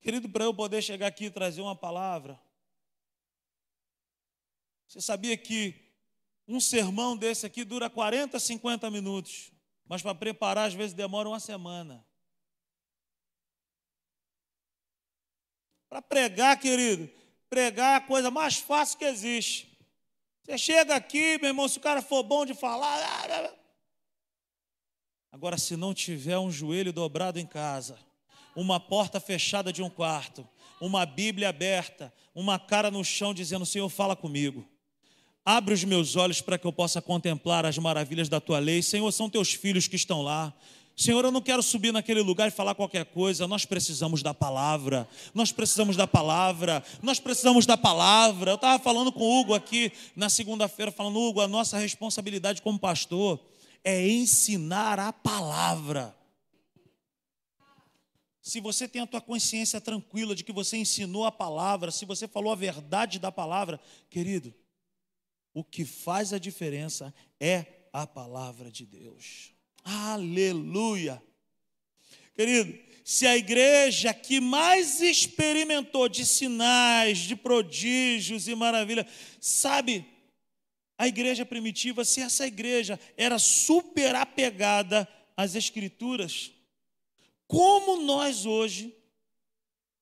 Querido, 0.00 0.28
para 0.28 0.42
eu 0.42 0.52
poder 0.52 0.82
chegar 0.82 1.06
aqui 1.06 1.26
e 1.26 1.30
trazer 1.30 1.60
uma 1.60 1.76
palavra, 1.76 2.36
você 4.88 5.00
sabia 5.00 5.36
que 5.36 5.88
um 6.48 6.58
sermão 6.58 7.16
desse 7.16 7.46
aqui 7.46 7.62
dura 7.62 7.88
40, 7.88 8.40
50 8.40 8.90
minutos, 8.90 9.52
mas 9.86 10.02
para 10.02 10.12
preparar 10.12 10.66
às 10.66 10.74
vezes 10.74 10.94
demora 10.94 11.28
uma 11.28 11.38
semana. 11.38 12.04
Para 15.88 16.02
pregar, 16.02 16.58
querido, 16.58 17.08
pregar 17.48 17.92
é 17.92 17.96
a 17.98 18.00
coisa 18.00 18.32
mais 18.32 18.56
fácil 18.56 18.98
que 18.98 19.04
existe. 19.04 19.71
Você 20.44 20.58
chega 20.58 20.96
aqui, 20.96 21.38
meu 21.38 21.50
irmão, 21.50 21.68
se 21.68 21.78
o 21.78 21.80
cara 21.80 22.02
for 22.02 22.22
bom 22.22 22.44
de 22.44 22.52
falar. 22.52 22.98
Ah, 22.98 23.26
ah, 23.30 23.46
ah. 23.46 23.54
Agora, 25.30 25.56
se 25.56 25.76
não 25.76 25.94
tiver 25.94 26.36
um 26.38 26.50
joelho 26.50 26.92
dobrado 26.92 27.38
em 27.38 27.46
casa, 27.46 27.98
uma 28.54 28.80
porta 28.80 29.20
fechada 29.20 29.72
de 29.72 29.82
um 29.82 29.88
quarto, 29.88 30.46
uma 30.80 31.06
Bíblia 31.06 31.48
aberta, 31.48 32.12
uma 32.34 32.58
cara 32.58 32.90
no 32.90 33.04
chão 33.04 33.32
dizendo: 33.32 33.64
Senhor, 33.64 33.88
fala 33.88 34.16
comigo. 34.16 34.68
Abre 35.44 35.74
os 35.74 35.84
meus 35.84 36.16
olhos 36.16 36.40
para 36.40 36.58
que 36.58 36.66
eu 36.66 36.72
possa 36.72 37.00
contemplar 37.00 37.64
as 37.64 37.78
maravilhas 37.78 38.28
da 38.28 38.40
tua 38.40 38.58
lei. 38.58 38.82
Senhor, 38.82 39.10
são 39.10 39.30
teus 39.30 39.52
filhos 39.52 39.88
que 39.88 39.96
estão 39.96 40.22
lá. 40.22 40.52
Senhor, 40.96 41.24
eu 41.24 41.30
não 41.30 41.40
quero 41.40 41.62
subir 41.62 41.92
naquele 41.92 42.20
lugar 42.20 42.48
e 42.48 42.50
falar 42.50 42.74
qualquer 42.74 43.06
coisa. 43.06 43.48
Nós 43.48 43.64
precisamos 43.64 44.22
da 44.22 44.34
palavra. 44.34 45.08
Nós 45.34 45.50
precisamos 45.50 45.96
da 45.96 46.06
palavra. 46.06 46.84
Nós 47.02 47.18
precisamos 47.18 47.64
da 47.64 47.76
palavra. 47.76 48.52
Eu 48.52 48.56
estava 48.56 48.82
falando 48.82 49.10
com 49.10 49.20
o 49.20 49.40
Hugo 49.40 49.54
aqui 49.54 49.90
na 50.14 50.28
segunda-feira, 50.28 50.92
falando, 50.92 51.18
Hugo, 51.18 51.40
a 51.40 51.48
nossa 51.48 51.78
responsabilidade 51.78 52.60
como 52.60 52.78
pastor 52.78 53.40
é 53.82 54.06
ensinar 54.06 54.98
a 54.98 55.12
palavra. 55.12 56.14
Se 58.42 58.60
você 58.60 58.88
tem 58.88 59.00
a 59.00 59.06
tua 59.06 59.20
consciência 59.20 59.80
tranquila 59.80 60.34
de 60.34 60.42
que 60.42 60.52
você 60.52 60.76
ensinou 60.76 61.24
a 61.24 61.32
palavra, 61.32 61.92
se 61.92 62.04
você 62.04 62.26
falou 62.26 62.52
a 62.52 62.56
verdade 62.56 63.18
da 63.18 63.30
palavra, 63.30 63.80
querido, 64.10 64.52
o 65.54 65.62
que 65.62 65.84
faz 65.84 66.32
a 66.32 66.38
diferença 66.38 67.14
é 67.38 67.64
a 67.92 68.06
palavra 68.06 68.70
de 68.70 68.84
Deus. 68.84 69.51
Aleluia. 69.84 71.22
Querido, 72.34 72.78
se 73.04 73.26
a 73.26 73.36
igreja 73.36 74.14
que 74.14 74.40
mais 74.40 75.00
experimentou 75.00 76.08
de 76.08 76.24
sinais, 76.24 77.18
de 77.18 77.34
prodígios 77.36 78.48
e 78.48 78.54
maravilha, 78.54 79.06
sabe, 79.40 80.06
a 80.96 81.08
igreja 81.08 81.44
primitiva, 81.44 82.04
se 82.04 82.20
essa 82.20 82.46
igreja 82.46 82.98
era 83.16 83.38
super 83.38 84.14
apegada 84.14 85.08
às 85.36 85.54
Escrituras, 85.54 86.52
como 87.46 88.00
nós 88.02 88.46
hoje 88.46 88.96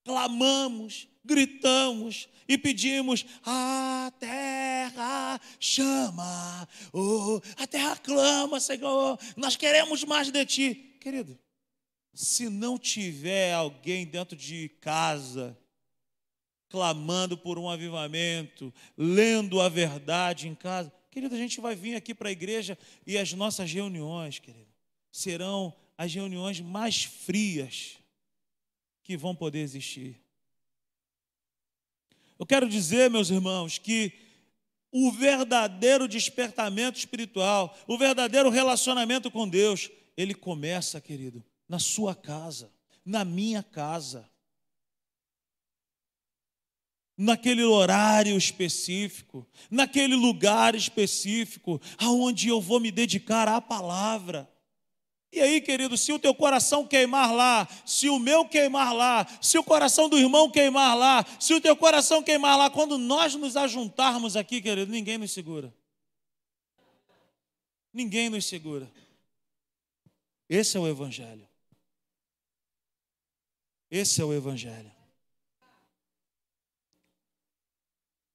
clamamos, 0.04 1.08
gritamos 1.24 2.28
e 2.48 2.58
pedimos: 2.58 3.24
a 3.44 4.12
terra 4.18 5.40
chama, 5.58 6.68
oh, 6.92 7.40
a 7.56 7.66
terra 7.66 7.96
clama, 7.96 8.58
Senhor, 8.60 9.18
nós 9.36 9.56
queremos 9.56 10.04
mais 10.04 10.30
de 10.30 10.44
ti. 10.46 10.74
Querido, 11.00 11.38
se 12.12 12.48
não 12.48 12.78
tiver 12.78 13.54
alguém 13.54 14.04
dentro 14.04 14.36
de 14.36 14.68
casa 14.80 15.56
clamando 16.68 17.36
por 17.36 17.58
um 17.58 17.68
avivamento, 17.68 18.72
lendo 18.96 19.60
a 19.60 19.68
verdade 19.68 20.46
em 20.46 20.54
casa, 20.54 20.92
querido, 21.10 21.34
a 21.34 21.38
gente 21.38 21.60
vai 21.60 21.74
vir 21.74 21.96
aqui 21.96 22.14
para 22.14 22.28
a 22.28 22.32
igreja 22.32 22.78
e 23.04 23.18
as 23.18 23.32
nossas 23.32 23.72
reuniões, 23.72 24.38
querido, 24.38 24.70
serão 25.10 25.74
as 25.98 26.14
reuniões 26.14 26.60
mais 26.60 27.02
frias 27.02 27.98
que 29.02 29.16
vão 29.16 29.34
poder 29.34 29.58
existir. 29.60 30.20
Eu 32.40 32.46
quero 32.46 32.66
dizer, 32.66 33.10
meus 33.10 33.28
irmãos, 33.28 33.76
que 33.76 34.14
o 34.90 35.12
verdadeiro 35.12 36.08
despertamento 36.08 36.98
espiritual, 36.98 37.76
o 37.86 37.98
verdadeiro 37.98 38.48
relacionamento 38.48 39.30
com 39.30 39.46
Deus, 39.46 39.90
ele 40.16 40.32
começa, 40.32 41.02
querido, 41.02 41.44
na 41.68 41.78
sua 41.78 42.14
casa, 42.14 42.72
na 43.04 43.26
minha 43.26 43.62
casa. 43.62 44.26
Naquele 47.14 47.62
horário 47.62 48.38
específico, 48.38 49.46
naquele 49.70 50.16
lugar 50.16 50.74
específico, 50.74 51.78
aonde 51.98 52.48
eu 52.48 52.58
vou 52.58 52.80
me 52.80 52.90
dedicar 52.90 53.48
à 53.48 53.60
palavra. 53.60 54.50
E 55.32 55.40
aí, 55.40 55.60
querido, 55.60 55.96
se 55.96 56.12
o 56.12 56.18
teu 56.18 56.34
coração 56.34 56.84
queimar 56.86 57.32
lá, 57.32 57.68
se 57.86 58.08
o 58.08 58.18
meu 58.18 58.44
queimar 58.48 58.92
lá, 58.92 59.24
se 59.40 59.56
o 59.56 59.62
coração 59.62 60.08
do 60.08 60.18
irmão 60.18 60.50
queimar 60.50 60.96
lá, 60.96 61.24
se 61.38 61.54
o 61.54 61.60
teu 61.60 61.76
coração 61.76 62.20
queimar 62.20 62.58
lá, 62.58 62.68
quando 62.68 62.98
nós 62.98 63.34
nos 63.36 63.56
ajuntarmos 63.56 64.36
aqui, 64.36 64.60
querido, 64.60 64.90
ninguém 64.90 65.18
nos 65.18 65.30
segura. 65.30 65.72
Ninguém 67.92 68.28
nos 68.28 68.44
segura. 68.44 68.90
Esse 70.48 70.76
é 70.76 70.80
o 70.80 70.88
Evangelho. 70.88 71.48
Esse 73.88 74.20
é 74.20 74.24
o 74.24 74.32
Evangelho. 74.32 74.90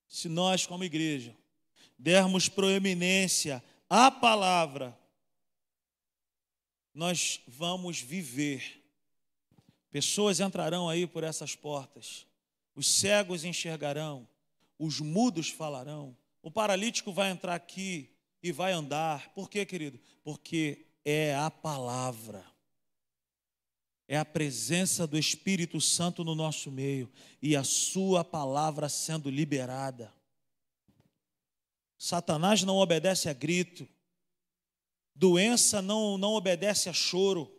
Se 0.08 0.30
nós, 0.30 0.66
como 0.66 0.86
igreja, 0.86 1.36
dermos 2.00 2.48
proeminência 2.48 3.62
à 3.90 4.10
palavra, 4.10 4.98
nós 6.96 7.42
vamos 7.46 8.00
viver. 8.00 8.82
Pessoas 9.92 10.40
entrarão 10.40 10.88
aí 10.90 11.06
por 11.06 11.24
essas 11.24 11.56
portas, 11.56 12.26
os 12.74 12.88
cegos 12.88 13.44
enxergarão, 13.44 14.28
os 14.80 15.00
mudos 15.02 15.50
falarão, 15.50 16.18
o 16.42 16.50
paralítico 16.50 17.12
vai 17.12 17.32
entrar 17.32 17.54
aqui 17.54 18.10
e 18.42 18.52
vai 18.52 18.72
andar. 18.72 19.34
Por 19.34 19.50
quê, 19.50 19.66
querido? 19.66 20.00
Porque 20.24 20.86
é 21.04 21.36
a 21.36 21.52
palavra. 21.52 22.46
É 24.08 24.18
a 24.18 24.26
presença 24.26 25.08
do 25.08 25.18
Espírito 25.18 25.82
Santo 25.82 26.24
no 26.24 26.36
nosso 26.36 26.72
meio 26.72 27.12
e 27.42 27.56
a 27.56 27.64
Sua 27.64 28.24
palavra 28.24 28.88
sendo 28.88 29.30
liberada. 29.30 30.14
Satanás 31.98 32.62
não 32.64 32.78
obedece 32.78 33.30
a 33.30 33.34
grito, 33.34 33.88
Doença 35.16 35.82
não, 35.82 36.18
não 36.18 36.34
obedece 36.34 36.90
a 36.90 36.94
choro. 36.94 37.50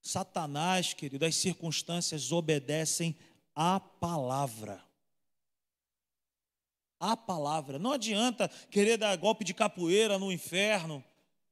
Satanás, 0.00 0.94
querido, 0.94 1.26
as 1.26 1.36
circunstâncias 1.36 2.32
obedecem 2.32 3.14
à 3.54 3.78
palavra. 3.78 4.82
A 6.98 7.14
palavra. 7.14 7.78
Não 7.78 7.92
adianta 7.92 8.48
querer 8.70 8.96
dar 8.96 9.14
golpe 9.16 9.44
de 9.44 9.52
capoeira 9.52 10.18
no 10.18 10.32
inferno, 10.32 11.04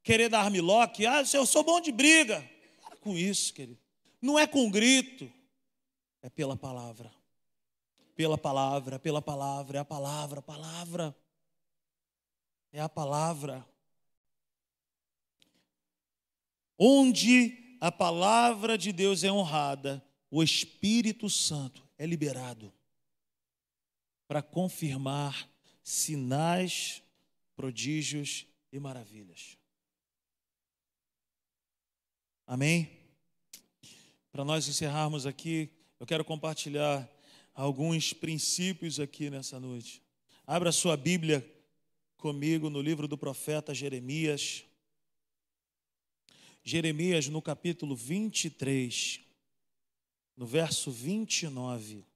querer 0.02 0.30
dar 0.30 0.40
armlock. 0.40 1.04
Ah, 1.04 1.22
eu 1.34 1.44
sou 1.44 1.62
bom 1.62 1.80
de 1.80 1.92
briga. 1.92 2.48
Para 2.80 2.96
com 2.96 3.14
isso, 3.14 3.52
querido. 3.52 3.78
Não 4.22 4.38
é 4.38 4.46
com 4.46 4.70
grito, 4.70 5.30
é 6.22 6.30
pela 6.30 6.56
palavra. 6.56 7.12
Pela 8.16 8.38
palavra, 8.38 8.98
pela 8.98 9.20
palavra, 9.20 9.78
é 9.78 9.80
a 9.80 9.84
palavra, 9.84 10.38
a 10.38 10.42
palavra. 10.42 11.16
É 12.72 12.80
a 12.80 12.88
palavra. 12.88 13.66
Onde 16.78 17.76
a 17.80 17.92
palavra 17.92 18.76
de 18.76 18.92
Deus 18.92 19.24
é 19.24 19.30
honrada, 19.30 20.04
o 20.30 20.42
Espírito 20.42 21.30
Santo 21.30 21.86
é 21.96 22.06
liberado 22.06 22.72
para 24.26 24.42
confirmar 24.42 25.48
sinais, 25.82 27.02
prodígios 27.54 28.46
e 28.72 28.80
maravilhas. 28.80 29.56
Amém? 32.46 32.90
Para 34.32 34.44
nós 34.44 34.66
encerrarmos 34.66 35.26
aqui, 35.26 35.70
eu 36.00 36.06
quero 36.06 36.24
compartilhar 36.24 37.08
alguns 37.54 38.12
princípios 38.12 38.98
aqui 38.98 39.30
nessa 39.30 39.60
noite. 39.60 40.02
Abra 40.46 40.72
sua 40.72 40.96
Bíblia 40.96 41.48
comigo 42.16 42.68
no 42.68 42.82
livro 42.82 43.06
do 43.06 43.16
profeta 43.16 43.72
Jeremias. 43.72 44.64
Jeremias, 46.66 47.28
no 47.28 47.42
capítulo 47.42 47.94
23, 47.94 49.20
no 50.34 50.46
verso 50.46 50.90
29. 50.90 52.06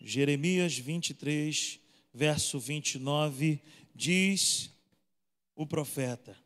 Jeremias 0.00 0.76
23, 0.76 1.78
verso 2.12 2.58
29, 2.58 3.62
diz 3.94 4.72
o 5.54 5.64
profeta: 5.64 6.36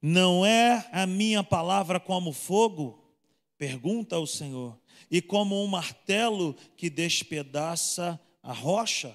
Não 0.00 0.46
é 0.46 0.88
a 0.92 1.06
minha 1.06 1.44
palavra 1.44 2.00
como 2.00 2.32
fogo? 2.32 3.14
Pergunta 3.58 4.18
o 4.18 4.26
Senhor, 4.26 4.80
e 5.10 5.20
como 5.20 5.62
um 5.62 5.66
martelo 5.66 6.54
que 6.74 6.88
despedaça 6.88 8.18
a 8.42 8.54
rocha? 8.54 9.14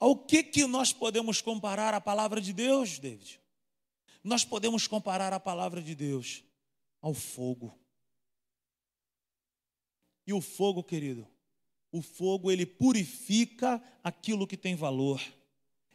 Ao 0.00 0.16
que, 0.16 0.42
que 0.42 0.66
nós 0.66 0.92
podemos 0.92 1.40
comparar 1.40 1.94
a 1.94 2.00
palavra 2.00 2.40
de 2.40 2.52
Deus, 2.52 2.98
David? 2.98 3.45
Nós 4.26 4.44
podemos 4.44 4.88
comparar 4.88 5.32
a 5.32 5.38
palavra 5.38 5.80
de 5.80 5.94
Deus 5.94 6.42
ao 7.00 7.14
fogo. 7.14 7.78
E 10.26 10.32
o 10.32 10.40
fogo, 10.40 10.82
querido, 10.82 11.26
o 11.92 12.02
fogo 12.02 12.50
ele 12.50 12.66
purifica 12.66 13.80
aquilo 14.02 14.44
que 14.44 14.56
tem 14.56 14.74
valor. 14.74 15.22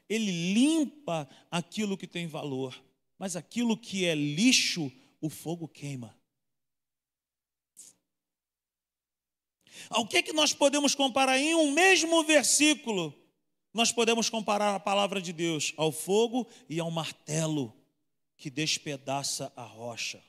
Ele 0.07 0.53
limpa 0.53 1.27
aquilo 1.51 1.97
que 1.97 2.07
tem 2.07 2.25
valor. 2.25 2.81
Mas 3.19 3.35
aquilo 3.35 3.75
que 3.75 4.05
é 4.05 4.15
lixo, 4.15 4.89
o 5.19 5.29
fogo 5.29 5.67
queima. 5.67 6.17
Ao 9.89 10.07
que, 10.07 10.23
que 10.23 10.31
nós 10.31 10.53
podemos 10.53 10.95
comparar 10.95 11.37
em 11.37 11.53
um 11.53 11.71
mesmo 11.71 12.23
versículo? 12.23 13.13
Nós 13.73 13.91
podemos 13.91 14.29
comparar 14.29 14.73
a 14.73 14.79
palavra 14.79 15.21
de 15.21 15.33
Deus 15.33 15.73
ao 15.75 15.91
fogo 15.91 16.47
e 16.69 16.79
ao 16.79 16.89
martelo 16.89 17.80
que 18.41 18.49
despedaça 18.49 19.53
a 19.55 19.63
rocha. 19.63 20.19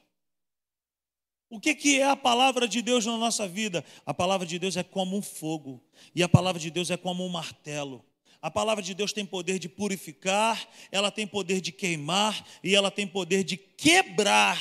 O 1.49 1.59
que, 1.59 1.75
que 1.75 1.99
é 1.99 2.05
a 2.05 2.15
palavra 2.15 2.69
de 2.69 2.83
Deus 2.83 3.07
na 3.07 3.17
nossa 3.17 3.49
vida? 3.49 3.83
A 4.05 4.13
palavra 4.13 4.47
de 4.47 4.59
Deus 4.59 4.77
é 4.77 4.83
como 4.83 5.17
um 5.17 5.23
fogo, 5.23 5.83
e 6.15 6.23
a 6.23 6.29
palavra 6.29 6.61
de 6.61 6.71
Deus 6.71 6.91
é 6.91 6.97
como 6.97 7.25
um 7.25 7.29
martelo. 7.31 8.05
A 8.43 8.51
palavra 8.51 8.83
de 8.83 8.93
Deus 8.93 9.15
tem 9.15 9.25
poder 9.25 9.59
de 9.59 9.67
purificar, 9.67 10.69
ela 10.91 11.11
tem 11.11 11.27
poder 11.27 11.63
de 11.63 11.73
queimar 11.73 12.47
e 12.63 12.75
ela 12.75 12.91
tem 12.91 13.07
poder 13.07 13.45
de 13.45 13.57
quebrar 13.57 14.61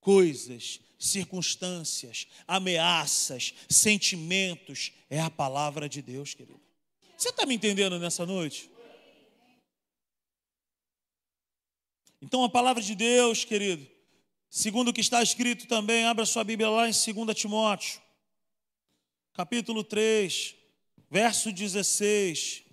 coisas, 0.00 0.80
circunstâncias, 0.98 2.26
ameaças, 2.48 3.54
sentimentos. 3.68 4.92
É 5.08 5.20
a 5.20 5.30
palavra 5.30 5.88
de 5.88 6.02
Deus, 6.02 6.34
querido. 6.34 6.60
Você 7.16 7.28
está 7.28 7.44
me 7.44 7.54
entendendo 7.54 7.98
nessa 7.98 8.24
noite? 8.24 8.70
Então 12.20 12.42
a 12.42 12.48
palavra 12.48 12.82
de 12.82 12.94
Deus, 12.94 13.44
querido, 13.44 13.86
segundo 14.50 14.88
o 14.88 14.92
que 14.92 15.00
está 15.00 15.22
escrito 15.22 15.66
também, 15.66 16.04
abra 16.04 16.26
sua 16.26 16.42
Bíblia 16.42 16.68
lá 16.68 16.88
em 16.88 16.92
2 16.92 17.36
Timóteo, 17.36 18.00
capítulo 19.32 19.84
3, 19.84 20.54
verso 21.08 21.52
16. 21.52 22.64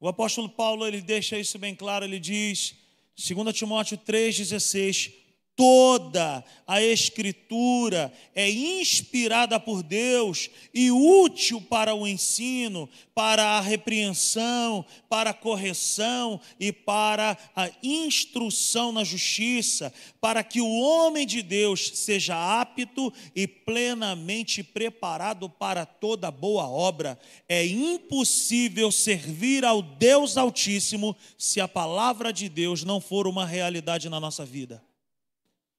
O 0.00 0.08
apóstolo 0.08 0.48
Paulo 0.48 0.86
ele 0.86 1.00
deixa 1.00 1.38
isso 1.38 1.58
bem 1.58 1.74
claro, 1.74 2.04
ele 2.04 2.18
diz, 2.18 2.74
2 3.16 3.56
Timóteo 3.56 3.96
3,16: 3.98 5.12
toda 5.56 6.44
a 6.66 6.82
Escritura 6.82 8.12
é 8.34 8.48
inspirada 8.50 9.58
por 9.58 9.82
Deus 9.82 10.50
e 10.74 10.90
útil 10.90 11.60
para 11.62 11.94
o 11.94 12.06
ensino, 12.06 12.88
para 13.14 13.56
a 13.56 13.60
repreensão, 13.60 14.84
para 15.08 15.30
a 15.30 15.34
correção 15.34 16.38
e 16.60 16.70
para 16.70 17.38
a 17.56 17.70
instrução 17.82 18.92
na 18.92 19.02
justiça, 19.02 19.92
para 20.20 20.44
que 20.44 20.60
o 20.60 20.78
homem 20.80 21.26
de 21.26 21.40
Deus 21.42 21.90
seja 21.94 22.60
apto 22.60 23.10
e 23.34 23.48
plenamente 23.48 24.62
preparado 24.62 25.48
para 25.48 25.86
toda 25.86 26.30
boa 26.30 26.68
obra. 26.68 27.18
É 27.48 27.64
impossível 27.66 28.92
servir 28.92 29.64
ao 29.64 29.80
Deus 29.80 30.36
Altíssimo 30.36 31.16
se 31.38 31.60
a 31.60 31.66
palavra 31.66 32.30
de 32.30 32.48
Deus 32.50 32.84
não 32.84 33.00
for 33.00 33.26
uma 33.26 33.46
realidade 33.46 34.10
na 34.10 34.20
nossa 34.20 34.44
vida. 34.44 34.82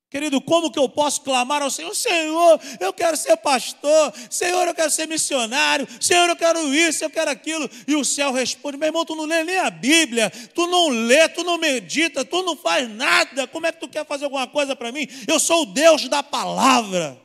Querido, 0.10 0.40
como 0.40 0.72
que 0.72 0.80
eu 0.80 0.88
posso 0.88 1.20
clamar 1.22 1.62
ao 1.62 1.70
Senhor? 1.70 1.94
Senhor, 1.94 2.60
eu 2.80 2.94
quero 2.94 3.18
ser 3.18 3.36
pastor. 3.38 4.14
Senhor, 4.30 4.66
eu 4.66 4.74
quero 4.74 4.90
ser 4.90 5.06
missionário. 5.06 5.86
Senhor, 6.00 6.30
eu 6.30 6.36
quero 6.36 6.74
isso, 6.74 7.04
eu 7.04 7.10
quero 7.10 7.30
aquilo. 7.30 7.70
E 7.86 7.94
o 7.94 8.06
céu 8.06 8.32
responde: 8.32 8.78
meu 8.78 8.88
irmão, 8.88 9.04
tu 9.04 9.16
não 9.18 9.26
lê 9.26 9.44
nem 9.44 9.58
a 9.58 9.70
Bíblia, 9.70 10.30
tu 10.56 10.66
não 10.66 10.88
lê, 10.88 11.28
tu 11.28 11.44
não 11.44 11.58
medita, 11.58 12.24
tu 12.24 12.42
não 12.42 12.56
faz 12.56 12.90
nada. 12.90 13.48
Como 13.48 13.66
é 13.66 13.72
que 13.74 13.82
tu 13.82 13.90
quer 13.90 14.06
fazer 14.06 14.24
alguma 14.24 14.48
coisa 14.48 14.78
para 14.78 14.94
mim? 14.94 15.06
Eu 15.28 15.42
sou 15.42 15.64
o 15.64 15.66
Deus 15.66 16.08
da 16.08 16.24
palavra. 16.24 17.22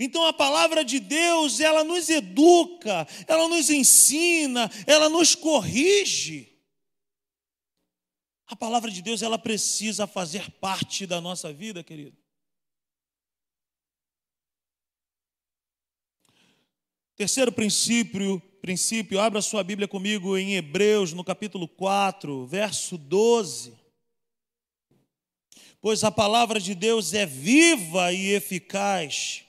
Então 0.00 0.24
a 0.24 0.32
palavra 0.32 0.82
de 0.82 0.98
Deus, 0.98 1.60
ela 1.60 1.84
nos 1.84 2.08
educa, 2.08 3.06
ela 3.26 3.46
nos 3.46 3.68
ensina, 3.68 4.70
ela 4.86 5.10
nos 5.10 5.34
corrige. 5.34 6.55
A 8.46 8.54
palavra 8.54 8.90
de 8.90 9.02
Deus, 9.02 9.22
ela 9.22 9.38
precisa 9.38 10.06
fazer 10.06 10.50
parte 10.52 11.04
da 11.04 11.20
nossa 11.20 11.52
vida, 11.52 11.82
querido. 11.82 12.16
Terceiro 17.16 17.50
princípio, 17.50 18.40
princípio, 18.60 19.18
abra 19.18 19.40
sua 19.40 19.64
Bíblia 19.64 19.88
comigo 19.88 20.36
em 20.36 20.54
Hebreus, 20.54 21.12
no 21.12 21.24
capítulo 21.24 21.66
4, 21.66 22.46
verso 22.46 22.96
12. 22.96 23.74
Pois 25.80 26.04
a 26.04 26.12
palavra 26.12 26.60
de 26.60 26.74
Deus 26.74 27.14
é 27.14 27.24
viva 27.24 28.12
e 28.12 28.32
eficaz, 28.32 29.44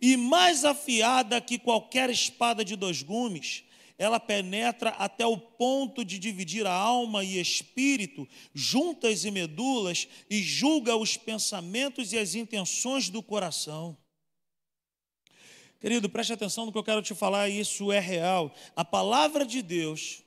e 0.00 0.16
mais 0.16 0.64
afiada 0.64 1.40
que 1.40 1.58
qualquer 1.58 2.10
espada 2.10 2.64
de 2.64 2.74
dois 2.74 3.02
gumes, 3.02 3.64
ela 4.00 4.18
penetra 4.18 4.88
até 4.92 5.26
o 5.26 5.36
ponto 5.36 6.02
de 6.02 6.18
dividir 6.18 6.66
a 6.66 6.72
alma 6.72 7.22
e 7.22 7.38
espírito, 7.38 8.26
juntas 8.54 9.26
e 9.26 9.30
medulas, 9.30 10.08
e 10.30 10.42
julga 10.42 10.96
os 10.96 11.18
pensamentos 11.18 12.10
e 12.14 12.18
as 12.18 12.34
intenções 12.34 13.10
do 13.10 13.22
coração. 13.22 13.94
Querido, 15.78 16.08
preste 16.08 16.32
atenção 16.32 16.64
no 16.64 16.72
que 16.72 16.78
eu 16.78 16.82
quero 16.82 17.02
te 17.02 17.14
falar, 17.14 17.50
isso 17.50 17.92
é 17.92 17.98
real. 18.00 18.54
A 18.74 18.86
palavra 18.86 19.44
de 19.44 19.60
Deus 19.60 20.22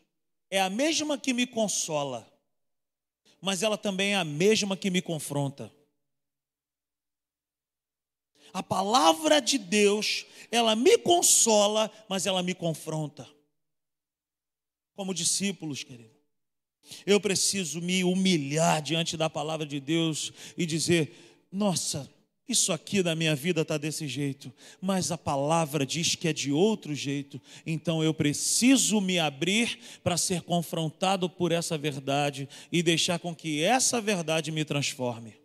é 0.52 0.62
a 0.62 0.70
mesma 0.70 1.18
que 1.18 1.34
me 1.34 1.48
consola, 1.48 2.32
mas 3.42 3.64
ela 3.64 3.78
também 3.78 4.14
é 4.14 4.18
a 4.18 4.24
mesma 4.24 4.78
que 4.78 4.92
me 4.92 5.02
confronta. 5.02 5.74
A 8.54 8.62
palavra 8.62 9.42
de 9.42 9.58
Deus, 9.58 10.28
ela 10.52 10.76
me 10.76 10.96
consola, 11.00 11.90
mas 12.08 12.28
ela 12.28 12.44
me 12.44 12.54
confronta 12.54 13.28
como 14.96 15.14
discípulos, 15.14 15.84
querido. 15.84 16.14
Eu 17.06 17.20
preciso 17.20 17.82
me 17.82 18.04
humilhar 18.04 18.82
diante 18.82 19.16
da 19.16 19.30
palavra 19.30 19.66
de 19.66 19.80
Deus 19.80 20.32
e 20.58 20.66
dizer: 20.66 21.46
nossa, 21.52 22.10
isso 22.48 22.74
aqui 22.74 23.02
da 23.02 23.16
minha 23.16 23.36
vida 23.36 23.62
está 23.62 23.78
desse 23.78 24.08
jeito, 24.08 24.52
mas 24.82 25.12
a 25.12 25.18
palavra 25.18 25.86
diz 25.86 26.16
que 26.16 26.28
é 26.28 26.34
de 26.34 26.52
outro 26.52 26.94
jeito, 26.94 27.42
então 27.66 28.04
eu 28.04 28.14
preciso 28.14 29.00
me 29.00 29.18
abrir 29.18 29.80
para 30.04 30.18
ser 30.18 30.42
confrontado 30.42 31.30
por 31.30 31.54
essa 31.54 31.78
verdade 31.78 32.50
e 32.70 32.84
deixar 32.84 33.18
com 33.18 33.34
que 33.34 33.64
essa 33.64 34.02
verdade 34.02 34.52
me 34.52 34.66
transforme. 34.66 35.36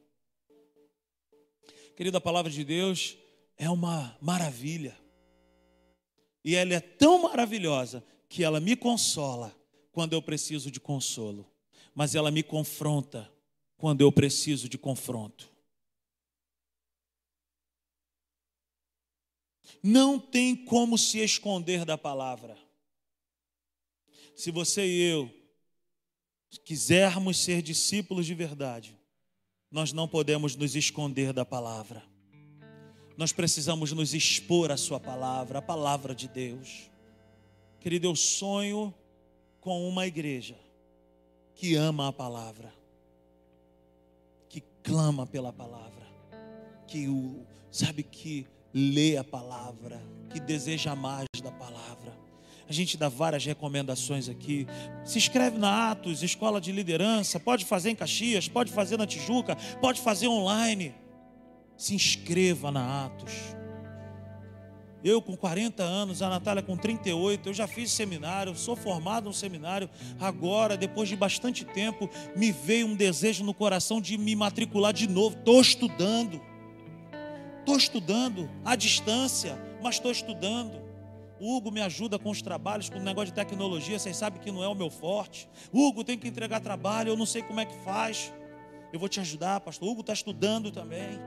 Querida, 1.96 2.18
a 2.18 2.20
palavra 2.20 2.50
de 2.50 2.64
Deus 2.64 3.16
é 3.56 3.70
uma 3.70 4.16
maravilha, 4.20 4.96
e 6.44 6.56
ela 6.56 6.74
é 6.74 6.80
tão 6.80 7.22
maravilhosa 7.22 8.02
que 8.28 8.44
ela 8.44 8.60
me 8.60 8.76
consola 8.76 9.56
quando 9.90 10.12
eu 10.12 10.22
preciso 10.22 10.70
de 10.70 10.78
consolo, 10.78 11.50
mas 11.94 12.14
ela 12.14 12.30
me 12.30 12.42
confronta 12.42 13.32
quando 13.76 14.00
eu 14.00 14.12
preciso 14.12 14.68
de 14.68 14.76
confronto. 14.76 15.50
Não 19.82 20.18
tem 20.18 20.56
como 20.56 20.98
se 20.98 21.18
esconder 21.18 21.84
da 21.84 21.96
palavra. 21.96 22.58
Se 24.34 24.50
você 24.50 24.86
e 24.86 25.02
eu 25.02 25.34
quisermos 26.64 27.38
ser 27.38 27.62
discípulos 27.62 28.26
de 28.26 28.34
verdade, 28.34 28.98
nós 29.70 29.92
não 29.92 30.08
podemos 30.08 30.56
nos 30.56 30.74
esconder 30.74 31.32
da 31.32 31.44
palavra. 31.44 32.02
Nós 33.16 33.32
precisamos 33.32 33.92
nos 33.92 34.14
expor 34.14 34.70
à 34.70 34.76
Sua 34.76 34.98
palavra, 34.98 35.58
a 35.58 35.62
palavra 35.62 36.14
de 36.14 36.28
Deus. 36.28 36.88
Querido, 37.80 38.08
eu 38.08 38.16
sonho 38.16 38.92
com 39.60 39.88
uma 39.88 40.06
igreja 40.06 40.56
que 41.54 41.74
ama 41.74 42.08
a 42.08 42.12
palavra, 42.12 42.72
que 44.48 44.62
clama 44.82 45.26
pela 45.26 45.52
palavra, 45.52 46.06
que 46.86 47.08
o 47.08 47.46
sabe 47.70 48.02
que 48.02 48.46
lê 48.72 49.16
a 49.16 49.24
palavra, 49.24 50.02
que 50.30 50.40
deseja 50.40 50.94
mais 50.94 51.26
da 51.42 51.50
palavra. 51.50 52.16
A 52.68 52.72
gente 52.72 52.96
dá 52.96 53.08
várias 53.08 53.44
recomendações 53.44 54.28
aqui. 54.28 54.66
Se 55.04 55.16
inscreve 55.16 55.56
na 55.56 55.90
Atos, 55.90 56.22
escola 56.22 56.60
de 56.60 56.70
liderança, 56.70 57.40
pode 57.40 57.64
fazer 57.64 57.90
em 57.90 57.94
Caxias, 57.94 58.46
pode 58.46 58.70
fazer 58.72 58.98
na 58.98 59.06
Tijuca, 59.06 59.56
pode 59.80 60.00
fazer 60.00 60.28
online. 60.28 60.94
Se 61.76 61.94
inscreva 61.94 62.70
na 62.70 63.06
Atos. 63.06 63.57
Eu 65.02 65.22
com 65.22 65.36
40 65.36 65.82
anos, 65.82 66.22
a 66.22 66.28
Natália 66.28 66.62
com 66.62 66.76
38, 66.76 67.48
eu 67.48 67.54
já 67.54 67.68
fiz 67.68 67.90
seminário, 67.92 68.54
sou 68.56 68.74
formado 68.74 69.24
no 69.24 69.32
seminário. 69.32 69.88
Agora, 70.18 70.76
depois 70.76 71.08
de 71.08 71.14
bastante 71.14 71.64
tempo, 71.64 72.10
me 72.36 72.50
veio 72.50 72.86
um 72.86 72.96
desejo 72.96 73.44
no 73.44 73.54
coração 73.54 74.00
de 74.00 74.18
me 74.18 74.34
matricular 74.34 74.92
de 74.92 75.08
novo. 75.08 75.36
Estou 75.38 75.60
estudando. 75.60 76.40
Estou 77.60 77.76
estudando 77.76 78.50
à 78.64 78.74
distância, 78.74 79.58
mas 79.82 79.96
estou 79.96 80.10
estudando. 80.10 80.88
O 81.40 81.56
Hugo 81.56 81.70
me 81.70 81.80
ajuda 81.80 82.18
com 82.18 82.30
os 82.30 82.42
trabalhos, 82.42 82.90
com 82.90 82.98
o 82.98 83.02
negócio 83.02 83.28
de 83.28 83.34
tecnologia, 83.34 83.98
vocês 83.98 84.16
sabem 84.16 84.40
que 84.40 84.50
não 84.50 84.64
é 84.64 84.68
o 84.68 84.74
meu 84.74 84.90
forte. 84.90 85.48
Hugo 85.72 86.02
tem 86.02 86.18
que 86.18 86.26
entregar 86.26 86.60
trabalho, 86.60 87.10
eu 87.10 87.16
não 87.16 87.26
sei 87.26 87.42
como 87.42 87.60
é 87.60 87.64
que 87.64 87.76
faz. 87.84 88.32
Eu 88.92 88.98
vou 88.98 89.08
te 89.08 89.20
ajudar, 89.20 89.60
pastor. 89.60 89.88
Hugo 89.88 90.00
está 90.00 90.12
estudando 90.12 90.72
também. 90.72 91.20